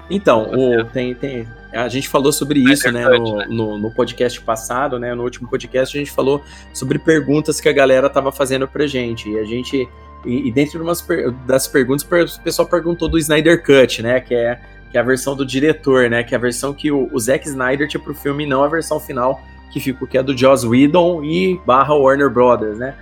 Então, 0.09 0.49
o- 0.53 0.85
tem, 0.85 1.13
tem, 1.13 1.47
a 1.73 1.87
gente 1.89 2.07
falou 2.07 2.31
sobre 2.31 2.59
isso, 2.59 2.89
né, 2.91 3.01
Snyder 3.01 3.19
Cut, 3.21 3.49
no, 3.49 3.55
no, 3.71 3.77
no 3.77 3.91
podcast 3.91 4.39
passado, 4.41 4.97
né, 4.97 5.13
no 5.13 5.23
último 5.23 5.49
podcast 5.49 5.95
a 5.97 5.99
gente 5.99 6.11
falou 6.11 6.41
sobre 6.73 6.97
perguntas 6.97 7.59
que 7.59 7.67
a 7.67 7.73
galera 7.73 8.09
tava 8.09 8.31
fazendo 8.31 8.67
pra 8.67 8.87
gente, 8.87 9.29
e 9.29 9.37
a 9.37 9.43
gente, 9.43 9.87
e, 10.25 10.47
e 10.47 10.51
dentro 10.51 10.77
de 10.79 10.83
umas 10.83 11.01
per- 11.01 11.31
das 11.45 11.67
perguntas, 11.67 12.03
o 12.37 12.41
pessoal 12.41 12.67
perguntou 12.67 13.09
do 13.09 13.17
Snyder 13.17 13.61
Cut, 13.63 14.01
né, 14.01 14.21
que 14.21 14.33
é, 14.33 14.59
que 14.91 14.97
é 14.97 15.01
a 15.01 15.03
versão 15.03 15.35
do 15.35 15.45
diretor, 15.45 16.09
né, 16.09 16.23
que 16.23 16.33
é 16.33 16.37
a 16.37 16.41
versão 16.41 16.73
que 16.73 16.89
o, 16.89 17.09
o 17.11 17.19
Zack 17.19 17.45
Snyder 17.45 17.87
tinha 17.87 18.01
pro 18.01 18.15
filme, 18.15 18.45
não 18.45 18.63
a 18.63 18.67
versão 18.69 18.99
final 19.01 19.41
que 19.69 19.81
ficou, 19.81 20.07
que 20.07 20.17
é 20.17 20.23
do 20.23 20.35
Joss 20.37 20.65
Whedon 20.65 21.21
e 21.25 21.59
barra 21.65 21.93
Warner 21.93 22.29
Brothers, 22.29 22.77
né, 22.77 22.95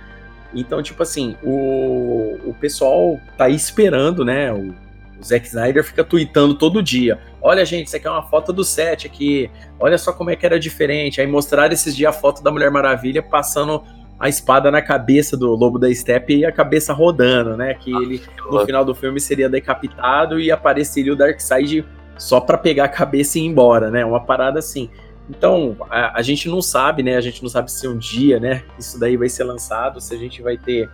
então, 0.52 0.82
tipo 0.82 1.02
assim, 1.02 1.36
o, 1.42 2.38
o 2.46 2.56
pessoal 2.58 3.20
tá 3.36 3.48
esperando, 3.48 4.24
né, 4.24 4.52
o, 4.52 4.74
o 5.20 5.24
Zack 5.24 5.46
Snyder 5.46 5.82
fica 5.82 6.04
tweetando 6.04 6.54
todo 6.54 6.82
dia. 6.82 7.18
Olha, 7.40 7.64
gente, 7.64 7.86
isso 7.86 7.96
aqui 7.96 8.06
é 8.06 8.10
uma 8.10 8.22
foto 8.22 8.52
do 8.52 8.64
set 8.64 9.06
aqui. 9.06 9.50
Olha 9.78 9.96
só 9.98 10.12
como 10.12 10.30
é 10.30 10.36
que 10.36 10.44
era 10.44 10.58
diferente. 10.58 11.20
Aí 11.20 11.26
mostraram 11.26 11.72
esses 11.72 11.96
dias 11.96 12.14
a 12.14 12.18
foto 12.18 12.42
da 12.42 12.50
Mulher 12.50 12.70
Maravilha 12.70 13.22
passando 13.22 13.82
a 14.18 14.28
espada 14.28 14.70
na 14.70 14.80
cabeça 14.80 15.36
do 15.36 15.54
Lobo 15.54 15.78
da 15.78 15.92
Steppe 15.92 16.38
e 16.38 16.44
a 16.44 16.52
cabeça 16.52 16.92
rodando, 16.92 17.56
né? 17.56 17.74
Que 17.74 17.90
ele, 17.90 18.22
no 18.50 18.64
final 18.64 18.84
do 18.84 18.94
filme, 18.94 19.20
seria 19.20 19.48
decapitado 19.48 20.40
e 20.40 20.50
apareceria 20.50 21.12
o 21.12 21.16
Darkseid 21.16 21.84
só 22.16 22.40
pra 22.40 22.56
pegar 22.56 22.84
a 22.84 22.88
cabeça 22.88 23.38
e 23.38 23.42
ir 23.42 23.46
embora, 23.46 23.90
né? 23.90 24.04
Uma 24.04 24.20
parada 24.20 24.58
assim. 24.58 24.90
Então, 25.28 25.76
a, 25.90 26.18
a 26.18 26.22
gente 26.22 26.48
não 26.48 26.62
sabe, 26.62 27.02
né? 27.02 27.16
A 27.16 27.20
gente 27.20 27.42
não 27.42 27.50
sabe 27.50 27.70
se 27.70 27.86
um 27.86 27.98
dia, 27.98 28.38
né, 28.38 28.62
isso 28.78 28.98
daí 28.98 29.16
vai 29.16 29.28
ser 29.28 29.44
lançado, 29.44 30.00
se 30.00 30.14
a 30.14 30.18
gente 30.18 30.40
vai 30.40 30.56
ter 30.56 30.88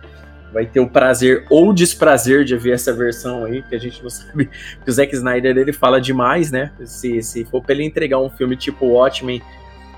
vai 0.53 0.65
ter 0.65 0.79
o 0.79 0.87
prazer 0.87 1.45
ou 1.49 1.73
desprazer 1.73 2.45
de 2.45 2.55
ver 2.55 2.73
essa 2.73 2.93
versão 2.93 3.43
aí, 3.43 3.63
que 3.63 3.75
a 3.75 3.79
gente 3.79 4.01
não 4.03 4.09
sabe. 4.11 4.49
O 4.87 4.91
Zack 4.91 5.13
Snyder 5.13 5.57
ele 5.57 5.73
fala 5.73 5.99
demais, 5.99 6.51
né? 6.51 6.71
Se, 6.85 7.21
se 7.23 7.43
for 7.45 7.61
pra 7.61 7.73
ele 7.73 7.83
entregar 7.83 8.19
um 8.19 8.29
filme 8.29 8.55
tipo 8.55 8.85
Watchmen, 8.85 9.41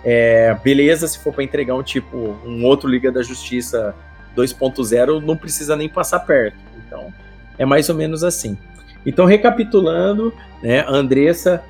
é, 0.03 0.55
beleza. 0.63 1.07
Se 1.07 1.19
for 1.19 1.33
pra 1.33 1.43
entregar 1.43 1.75
um 1.75 1.83
tipo, 1.83 2.37
um 2.45 2.63
outro 2.65 2.89
Liga 2.89 3.11
da 3.11 3.21
Justiça 3.21 3.93
2.0, 4.35 5.21
não 5.21 5.35
precisa 5.35 5.75
nem 5.75 5.89
passar 5.89 6.19
perto. 6.19 6.57
Então, 6.85 7.13
é 7.57 7.65
mais 7.65 7.89
ou 7.89 7.95
menos 7.95 8.23
assim. 8.23 8.57
Então, 9.05 9.25
recapitulando, 9.25 10.33
né? 10.63 10.85
Andressa, 10.87 11.61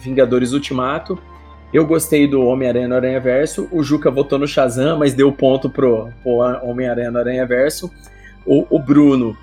Vingadores 0.00 0.52
Ultimato. 0.52 1.18
Eu 1.72 1.84
gostei 1.84 2.28
do 2.28 2.42
Homem-Aranha 2.42 2.88
no 2.88 2.94
Aranha 2.94 3.20
Verso. 3.20 3.68
O 3.72 3.82
Juca 3.82 4.10
votou 4.10 4.38
no 4.38 4.46
Shazam, 4.46 4.98
mas 4.98 5.14
deu 5.14 5.32
ponto 5.32 5.68
pro, 5.68 6.10
pro 6.22 6.38
Homem-Aranha 6.62 7.10
no 7.10 7.18
Aranha 7.18 7.44
Verso. 7.44 7.90
O, 8.46 8.66
o 8.70 8.78
Bruno 8.78 9.36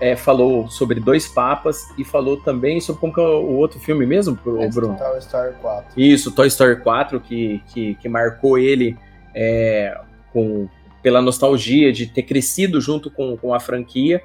é, 0.00 0.16
falou 0.16 0.68
sobre 0.68 0.98
dois 0.98 1.28
papas 1.28 1.88
e 1.98 2.04
falou 2.04 2.38
também 2.38 2.80
sobre 2.80 3.00
como 3.00 3.12
que 3.12 3.20
é 3.20 3.24
o 3.24 3.56
outro 3.56 3.78
filme 3.78 4.06
mesmo, 4.06 4.38
o 4.44 4.68
Bruno? 4.70 4.96
Toy 4.96 5.18
Story 5.18 5.54
4. 5.60 6.00
Isso, 6.00 6.32
Toy 6.32 6.48
Story 6.48 6.76
4, 6.80 7.20
que, 7.20 7.62
que, 7.68 7.94
que 7.96 8.08
marcou 8.08 8.58
ele 8.58 8.96
é, 9.34 9.98
com, 10.32 10.68
pela 11.02 11.20
nostalgia 11.20 11.92
de 11.92 12.06
ter 12.06 12.22
crescido 12.22 12.80
junto 12.80 13.10
com, 13.10 13.36
com 13.36 13.52
a 13.52 13.60
franquia. 13.60 14.22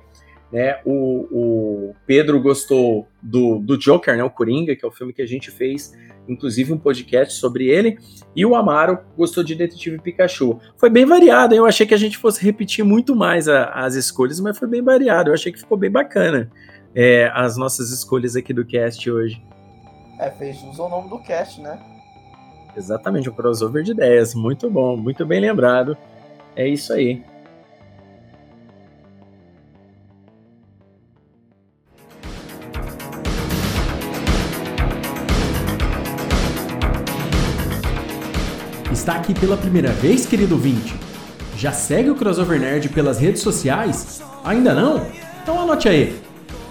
Né? 0.52 0.80
O, 0.86 1.28
o 1.32 1.96
Pedro 2.06 2.40
gostou 2.42 3.08
do, 3.22 3.60
do 3.60 3.78
Joker, 3.78 4.16
né? 4.16 4.24
o 4.24 4.30
Coringa, 4.30 4.76
que 4.76 4.86
é 4.86 4.88
o 4.88 4.92
filme 4.92 5.12
que 5.12 5.22
a 5.22 5.28
gente 5.28 5.52
fez, 5.52 5.94
inclusive 6.28 6.74
um 6.74 6.78
podcast 6.78 7.36
sobre 7.40 7.68
ele. 7.68 7.98
E 8.36 8.46
o 8.46 8.56
Amaro 8.56 9.00
gostou 9.18 9.44
de 9.44 9.56
Detetive 9.56 10.00
Pikachu. 10.00 10.60
Foi 10.78 10.90
bem 10.90 11.06
variado, 11.06 11.54
hein? 11.54 11.60
eu 11.60 11.66
achei 11.66 11.86
que 11.86 11.94
a 11.94 11.98
gente 11.98 12.18
fosse 12.18 12.44
repetir 12.44 12.84
muito 12.84 13.16
mais 13.16 13.48
a- 13.48 13.66
as 13.72 13.96
escolhas, 13.96 14.40
mas 14.40 14.58
foi 14.58 14.68
bem 14.68 14.82
variado. 14.82 15.30
Eu 15.30 15.34
achei 15.34 15.52
que 15.52 15.60
ficou 15.60 15.78
bem 15.78 15.90
bacana 15.92 16.50
é, 16.94 17.30
as 17.34 17.58
nossas 17.58 17.92
escolhas 17.92 18.36
aqui 18.36 18.54
do 18.54 18.66
cast 18.66 19.10
hoje. 19.10 19.42
É, 20.20 20.30
fez 20.32 20.58
jus 20.60 20.80
ao 20.80 20.90
nome 20.90 21.10
do 21.10 21.20
cast, 21.20 21.62
né? 21.62 21.78
Exatamente, 22.78 23.30
um 23.30 23.34
crossover 23.34 23.84
de 23.84 23.92
ideias. 23.92 24.34
Muito 24.36 24.70
bom, 24.70 24.98
muito 24.98 25.26
bem 25.26 25.40
lembrado. 25.40 25.98
É 26.56 26.68
isso 26.68 26.92
aí. 26.94 27.22
Está 38.96 39.18
aqui 39.18 39.34
pela 39.34 39.58
primeira 39.58 39.92
vez, 39.92 40.26
querido 40.26 40.56
ouvinte? 40.56 40.96
Já 41.58 41.74
segue 41.74 42.10
o 42.10 42.16
Crossover 42.16 42.58
Nerd 42.58 42.88
pelas 42.88 43.20
redes 43.20 43.42
sociais? 43.42 44.22
Ainda 44.42 44.74
não? 44.74 45.06
Então 45.44 45.62
anote 45.62 45.90
aí. 45.90 46.18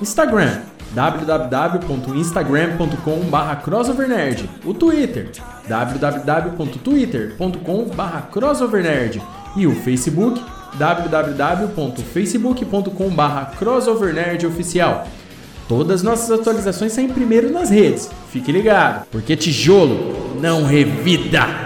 Instagram 0.01 0.63
www.instagram.com.br 0.93 3.63
crossovernerd 3.63 4.49
O 4.65 4.73
Twitter 4.73 5.33
www.twitter.com.br 5.69 8.27
crossovernerd 8.33 9.21
E 9.55 9.67
o 9.67 9.77
Facebook 9.83 10.43
www.facebook.com.br 10.79 13.57
crossovernerd 13.59 14.47
Todas 15.69 16.03
nossas 16.03 16.31
atualizações 16.31 16.95
saem 16.95 17.09
primeiro 17.09 17.53
nas 17.53 17.69
redes. 17.69 18.11
Fique 18.31 18.51
ligado, 18.51 19.05
porque 19.11 19.37
tijolo 19.37 20.35
não 20.41 20.65
revida. 20.65 21.64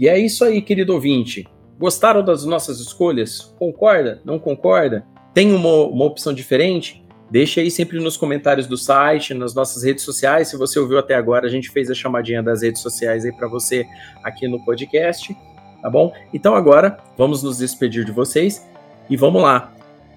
E 0.00 0.08
é 0.08 0.18
isso 0.18 0.46
aí, 0.46 0.62
querido 0.62 0.94
ouvinte. 0.94 1.46
Gostaram 1.78 2.24
das 2.24 2.42
nossas 2.46 2.80
escolhas? 2.80 3.54
Concorda? 3.58 4.22
Não 4.24 4.38
concorda? 4.38 5.04
Tem 5.34 5.52
uma, 5.52 5.84
uma 5.88 6.06
opção 6.06 6.32
diferente? 6.32 7.04
Deixe 7.30 7.60
aí 7.60 7.70
sempre 7.70 8.00
nos 8.00 8.16
comentários 8.16 8.66
do 8.66 8.78
site, 8.78 9.34
nas 9.34 9.54
nossas 9.54 9.82
redes 9.82 10.02
sociais. 10.02 10.48
Se 10.48 10.56
você 10.56 10.78
ouviu 10.78 10.98
até 10.98 11.14
agora, 11.14 11.46
a 11.46 11.50
gente 11.50 11.68
fez 11.68 11.90
a 11.90 11.94
chamadinha 11.94 12.42
das 12.42 12.62
redes 12.62 12.80
sociais 12.80 13.26
aí 13.26 13.32
para 13.32 13.46
você 13.46 13.84
aqui 14.24 14.48
no 14.48 14.64
podcast, 14.64 15.36
tá 15.82 15.90
bom? 15.90 16.14
Então 16.32 16.54
agora 16.54 16.96
vamos 17.18 17.42
nos 17.42 17.58
despedir 17.58 18.02
de 18.02 18.10
vocês 18.10 18.66
e 19.10 19.18
vamos 19.18 19.42
lá. 19.42 19.70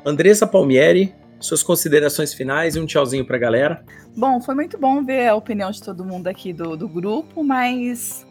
Andressa 0.05 0.47
Palmieri, 0.47 1.13
suas 1.41 1.61
considerações 1.61 2.33
finais 2.33 2.77
e 2.77 2.79
um 2.79 2.85
tchauzinho 2.85 3.25
pra 3.25 3.37
galera. 3.37 3.83
Bom, 4.15 4.39
foi 4.39 4.55
muito 4.55 4.77
bom 4.77 5.03
ver 5.03 5.27
a 5.27 5.35
opinião 5.35 5.69
de 5.71 5.83
todo 5.83 6.05
mundo 6.05 6.27
aqui 6.27 6.53
do, 6.53 6.77
do 6.77 6.87
grupo, 6.87 7.43
mas 7.43 8.25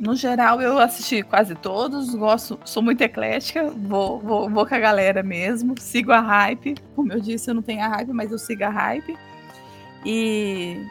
No 0.00 0.14
geral, 0.14 0.60
eu 0.60 0.78
assisti 0.78 1.22
quase 1.24 1.56
todos, 1.56 2.14
gosto, 2.14 2.58
sou 2.64 2.82
muito 2.82 3.00
eclética, 3.00 3.68
vou, 3.70 4.20
vou, 4.20 4.48
vou 4.48 4.64
com 4.64 4.74
a 4.74 4.78
galera 4.78 5.22
mesmo, 5.24 5.74
sigo 5.80 6.12
a 6.12 6.20
hype. 6.20 6.76
Como 6.94 7.12
eu 7.12 7.20
disse, 7.20 7.50
eu 7.50 7.54
não 7.54 7.62
tenho 7.62 7.82
a 7.82 7.88
hype, 7.88 8.12
mas 8.12 8.30
eu 8.30 8.38
sigo 8.38 8.64
a 8.64 8.70
hype. 8.70 9.16
E 10.06 10.86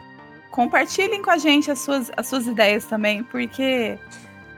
compartilhem 0.50 1.22
com 1.22 1.30
a 1.30 1.38
gente 1.38 1.70
as 1.70 1.78
suas, 1.78 2.10
as 2.16 2.26
suas 2.26 2.46
ideias 2.46 2.84
também, 2.84 3.22
porque 3.24 3.98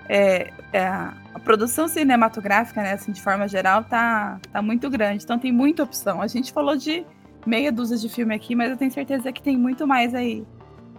é, 0.09 0.51
é, 0.73 0.87
a 0.89 1.39
produção 1.45 1.87
cinematográfica, 1.87 2.83
né, 2.83 2.95
assim, 2.95 3.13
de 3.13 3.23
forma 3.23 3.47
geral, 3.47 3.85
tá, 3.85 4.41
tá 4.53 4.61
muito 4.61 4.91
grande. 4.91 5.23
Então 5.23 5.39
tem 5.39 5.53
muita 5.53 5.85
opção. 5.85 6.21
A 6.21 6.27
gente 6.27 6.53
falou 6.53 6.77
de 6.77 7.07
meia 7.47 7.71
dúzia 7.71 7.97
de 7.97 8.09
filme 8.09 8.35
aqui, 8.35 8.57
mas 8.57 8.71
eu 8.71 8.77
tenho 8.77 8.91
certeza 8.91 9.31
que 9.31 9.41
tem 9.41 9.57
muito 9.57 9.87
mais 9.87 10.13
aí 10.13 10.45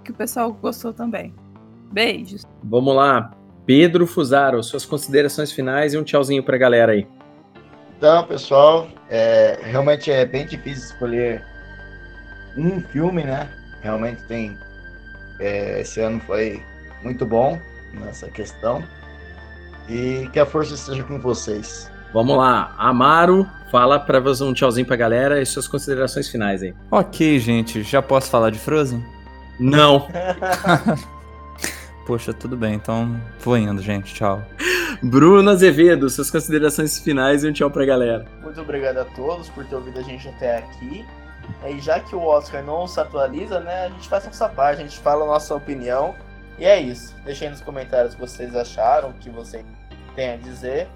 que 0.03 0.11
o 0.11 0.13
pessoal 0.13 0.53
gostou 0.53 0.93
também. 0.93 1.33
Beijos. 1.91 2.45
Vamos 2.63 2.95
lá. 2.95 3.31
Pedro 3.71 4.05
Fusaro, 4.05 4.61
suas 4.61 4.85
considerações 4.85 5.49
finais 5.49 5.93
e 5.93 5.97
um 5.97 6.03
tchauzinho 6.03 6.43
pra 6.43 6.57
galera 6.57 6.91
aí. 6.91 7.07
Então, 7.97 8.25
pessoal, 8.25 8.89
é, 9.09 9.59
realmente 9.63 10.11
é 10.11 10.25
bem 10.25 10.45
difícil 10.45 10.87
escolher 10.87 11.41
um 12.57 12.81
filme, 12.81 13.23
né? 13.23 13.49
Realmente 13.81 14.23
tem. 14.23 14.57
é, 15.39 15.79
esse 15.79 16.01
ano 16.01 16.19
foi 16.27 16.61
muito 17.01 17.25
bom 17.25 17.57
nessa 17.93 18.29
questão. 18.29 18.83
E 19.87 20.27
que 20.33 20.39
a 20.41 20.45
força 20.45 20.73
esteja 20.73 21.03
com 21.03 21.17
vocês. 21.21 21.89
Vamos 22.13 22.35
lá. 22.35 22.75
Amaro, 22.77 23.47
fala 23.71 23.97
pra 24.01 24.19
você 24.19 24.43
um 24.43 24.51
tchauzinho 24.51 24.85
pra 24.85 24.97
galera 24.97 25.41
e 25.41 25.45
suas 25.45 25.65
considerações 25.65 26.27
finais 26.27 26.61
aí. 26.61 26.73
Ok, 26.91 27.39
gente, 27.39 27.83
já 27.83 28.01
posso 28.01 28.29
falar 28.29 28.49
de 28.49 28.59
Frozen? 28.59 29.01
Não. 29.57 30.09
Poxa, 32.05 32.33
tudo 32.33 32.57
bem, 32.57 32.75
então 32.75 33.19
vou 33.39 33.57
indo, 33.57 33.81
gente. 33.81 34.13
Tchau. 34.13 34.43
Bruno 35.01 35.49
Azevedo, 35.49 36.09
suas 36.09 36.29
considerações 36.29 36.99
finais 36.99 37.43
e 37.43 37.49
um 37.49 37.53
tchau 37.53 37.69
pra 37.69 37.85
galera. 37.85 38.25
Muito 38.41 38.59
obrigado 38.61 38.97
a 38.97 39.05
todos 39.05 39.49
por 39.49 39.65
ter 39.65 39.75
ouvido 39.75 39.99
a 39.99 40.03
gente 40.03 40.27
até 40.27 40.57
aqui. 40.57 41.05
E 41.67 41.79
já 41.79 41.99
que 41.99 42.15
o 42.15 42.21
Oscar 42.21 42.63
não 42.63 42.87
se 42.87 42.99
atualiza, 42.99 43.59
né, 43.59 43.85
a 43.85 43.89
gente 43.89 44.07
faz 44.07 44.25
nossa 44.25 44.49
parte, 44.49 44.81
a 44.81 44.83
gente 44.83 44.99
fala 44.99 45.23
a 45.23 45.27
nossa 45.27 45.55
opinião. 45.55 46.15
E 46.57 46.65
é 46.65 46.79
isso. 46.79 47.15
Deixem 47.25 47.49
nos 47.49 47.61
comentários 47.61 48.13
o 48.13 48.17
que 48.17 48.21
vocês 48.21 48.55
acharam, 48.55 49.09
o 49.09 49.13
que 49.13 49.29
vocês 49.29 49.65
têm 50.15 50.31
a 50.31 50.37
dizer. 50.37 50.87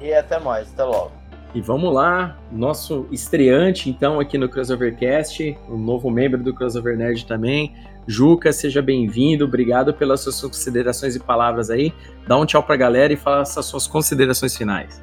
E 0.00 0.12
até 0.12 0.38
mais, 0.38 0.72
até 0.72 0.84
logo. 0.84 1.12
E 1.52 1.60
vamos 1.60 1.92
lá, 1.92 2.38
nosso 2.50 3.08
estreante 3.10 3.90
então 3.90 4.20
aqui 4.20 4.38
no 4.38 4.48
Crossovercast, 4.48 5.58
um 5.68 5.76
novo 5.76 6.08
membro 6.08 6.40
do 6.40 6.54
Crossover 6.54 6.96
Nerd 6.96 7.26
também. 7.26 7.74
Juca, 8.10 8.52
seja 8.52 8.82
bem-vindo, 8.82 9.44
obrigado 9.44 9.94
pelas 9.94 10.22
suas 10.22 10.40
considerações 10.40 11.14
e 11.14 11.20
palavras 11.20 11.70
aí. 11.70 11.94
Dá 12.26 12.36
um 12.36 12.44
tchau 12.44 12.60
pra 12.60 12.74
galera 12.74 13.12
e 13.12 13.16
faça 13.16 13.60
as 13.60 13.66
suas 13.66 13.86
considerações 13.86 14.56
finais. 14.56 15.00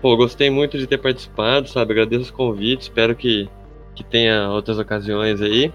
Pô, 0.00 0.16
gostei 0.16 0.50
muito 0.50 0.76
de 0.76 0.88
ter 0.88 0.98
participado, 0.98 1.68
sabe? 1.68 1.92
Agradeço 1.92 2.32
o 2.32 2.34
convite, 2.34 2.82
espero 2.82 3.14
que, 3.14 3.48
que 3.94 4.02
tenha 4.02 4.50
outras 4.50 4.76
ocasiões 4.76 5.40
aí. 5.40 5.72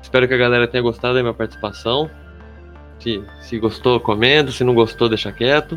Espero 0.00 0.28
que 0.28 0.34
a 0.34 0.36
galera 0.36 0.68
tenha 0.68 0.80
gostado 0.80 1.14
da 1.14 1.22
minha 1.22 1.34
participação. 1.34 2.08
Se, 3.00 3.24
se 3.40 3.58
gostou, 3.58 3.98
comenta, 3.98 4.52
se 4.52 4.62
não 4.62 4.76
gostou, 4.76 5.08
deixa 5.08 5.32
quieto. 5.32 5.76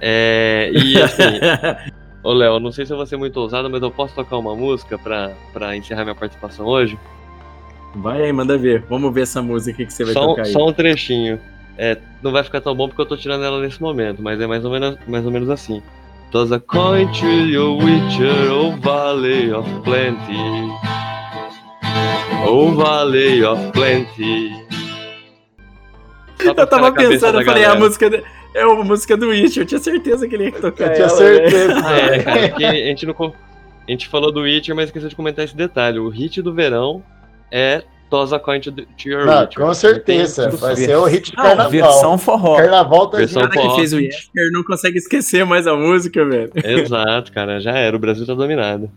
É, 0.00 0.70
e 0.72 1.02
assim, 1.02 1.40
ô 2.22 2.32
Léo, 2.32 2.60
não 2.60 2.70
sei 2.70 2.86
se 2.86 2.92
eu 2.92 2.96
vou 2.96 3.06
ser 3.06 3.16
muito 3.16 3.40
ousado, 3.40 3.68
mas 3.68 3.82
eu 3.82 3.90
posso 3.90 4.14
tocar 4.14 4.38
uma 4.38 4.54
música 4.54 4.96
pra 4.96 5.76
encerrar 5.76 6.04
minha 6.04 6.14
participação 6.14 6.64
hoje? 6.64 6.96
Vai 7.96 8.22
aí, 8.22 8.32
manda 8.32 8.56
ver. 8.56 8.84
Vamos 8.88 9.12
ver 9.12 9.22
essa 9.22 9.42
música 9.42 9.84
que 9.84 9.92
você 9.92 10.04
vai 10.04 10.14
Só, 10.14 10.26
tocar 10.26 10.42
aí. 10.46 10.52
só 10.52 10.66
um 10.66 10.72
trechinho. 10.72 11.38
É, 11.76 11.96
não 12.22 12.32
vai 12.32 12.42
ficar 12.44 12.60
tão 12.60 12.74
bom 12.74 12.86
porque 12.88 13.00
eu 13.00 13.06
tô 13.06 13.16
tirando 13.16 13.44
ela 13.44 13.60
nesse 13.60 13.80
momento, 13.80 14.22
mas 14.22 14.40
é 14.40 14.46
mais 14.46 14.64
ou 14.64 14.70
menos, 14.70 14.96
mais 15.06 15.24
ou 15.24 15.30
menos 15.30 15.48
assim. 15.50 15.82
Toss 16.30 16.50
a 16.52 16.58
coin 16.60 17.06
to 17.12 17.26
your 17.26 17.76
witcher, 17.82 18.50
oh 18.52 18.72
valley 18.80 19.52
of 19.52 19.68
plenty. 19.82 20.70
Oh 22.46 22.70
valley 22.74 23.44
of 23.44 23.70
plenty. 23.72 24.50
Eu 26.44 26.66
tava 26.66 26.92
pensando, 26.92 27.40
eu 27.40 27.44
falei, 27.44 27.62
é 27.62 27.66
a 27.66 27.74
música, 27.76 28.10
de- 28.10 28.22
é 28.54 28.62
a 28.62 28.74
música 28.74 29.16
do 29.16 29.28
Witch, 29.28 29.58
eu 29.58 29.64
tinha 29.66 29.78
certeza 29.78 30.26
que 30.26 30.34
ele 30.34 30.44
ia 30.46 30.52
tocar 30.52 30.86
Eu 30.88 30.92
tinha 30.94 31.06
ela, 31.06 31.16
velho. 31.18 31.50
certeza. 31.50 31.74
É, 31.88 32.48
cara, 32.48 32.70
a 32.72 32.74
gente 32.74 33.06
não. 33.06 33.14
A 33.86 33.90
gente 33.90 34.08
falou 34.08 34.32
do 34.32 34.40
Witcher, 34.40 34.74
mas 34.74 34.86
esqueceu 34.86 35.08
de 35.08 35.14
comentar 35.16 35.44
esse 35.44 35.56
detalhe. 35.56 35.98
O 35.98 36.08
hit 36.08 36.40
do 36.42 36.52
verão 36.52 37.02
é 37.52 37.84
Toss 38.10 38.30
a 38.34 38.38
coin 38.38 38.60
to, 38.60 38.70
the- 38.72 38.86
to 38.98 39.08
your 39.08 39.24
Não, 39.24 39.46
com 39.46 39.72
certeza. 39.72 40.50
Vai 40.50 40.76
ser 40.76 40.96
o 40.96 41.04
hit 41.06 41.30
de 41.30 41.36
Não, 41.36 41.44
carnaval. 41.44 41.70
Versão 41.70 42.18
forró. 42.18 42.56
Carnaval 42.58 43.06
tá 43.08 43.16
Versão 43.18 43.42
O 43.42 43.48
cara 43.48 43.56
que 43.56 43.62
forró. 43.62 43.76
fez 43.76 43.92
o 43.94 44.00
Yesker 44.00 44.50
não 44.52 44.62
consegue 44.64 44.98
esquecer 44.98 45.46
mais 45.46 45.66
a 45.66 45.74
música, 45.74 46.22
velho. 46.24 46.50
Exato, 46.62 47.32
cara, 47.32 47.58
já 47.60 47.70
era. 47.72 47.96
O 47.96 47.98
Brasil 47.98 48.26
tá 48.26 48.34
dominado. 48.34 48.90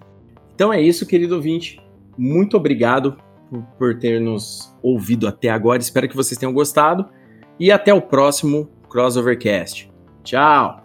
Então 0.53 0.73
é 0.73 0.81
isso, 0.81 1.05
querido 1.05 1.35
ouvinte. 1.35 1.79
Muito 2.17 2.57
obrigado 2.57 3.15
por, 3.49 3.61
por 3.77 3.99
ter 3.99 4.19
nos 4.19 4.75
ouvido 4.83 5.27
até 5.29 5.49
agora. 5.49 5.79
Espero 5.81 6.09
que 6.09 6.15
vocês 6.15 6.37
tenham 6.37 6.51
gostado. 6.53 7.05
E 7.57 7.71
até 7.71 7.93
o 7.93 8.01
próximo 8.01 8.69
Crossovercast. 8.89 9.89
Tchau! 10.25 10.84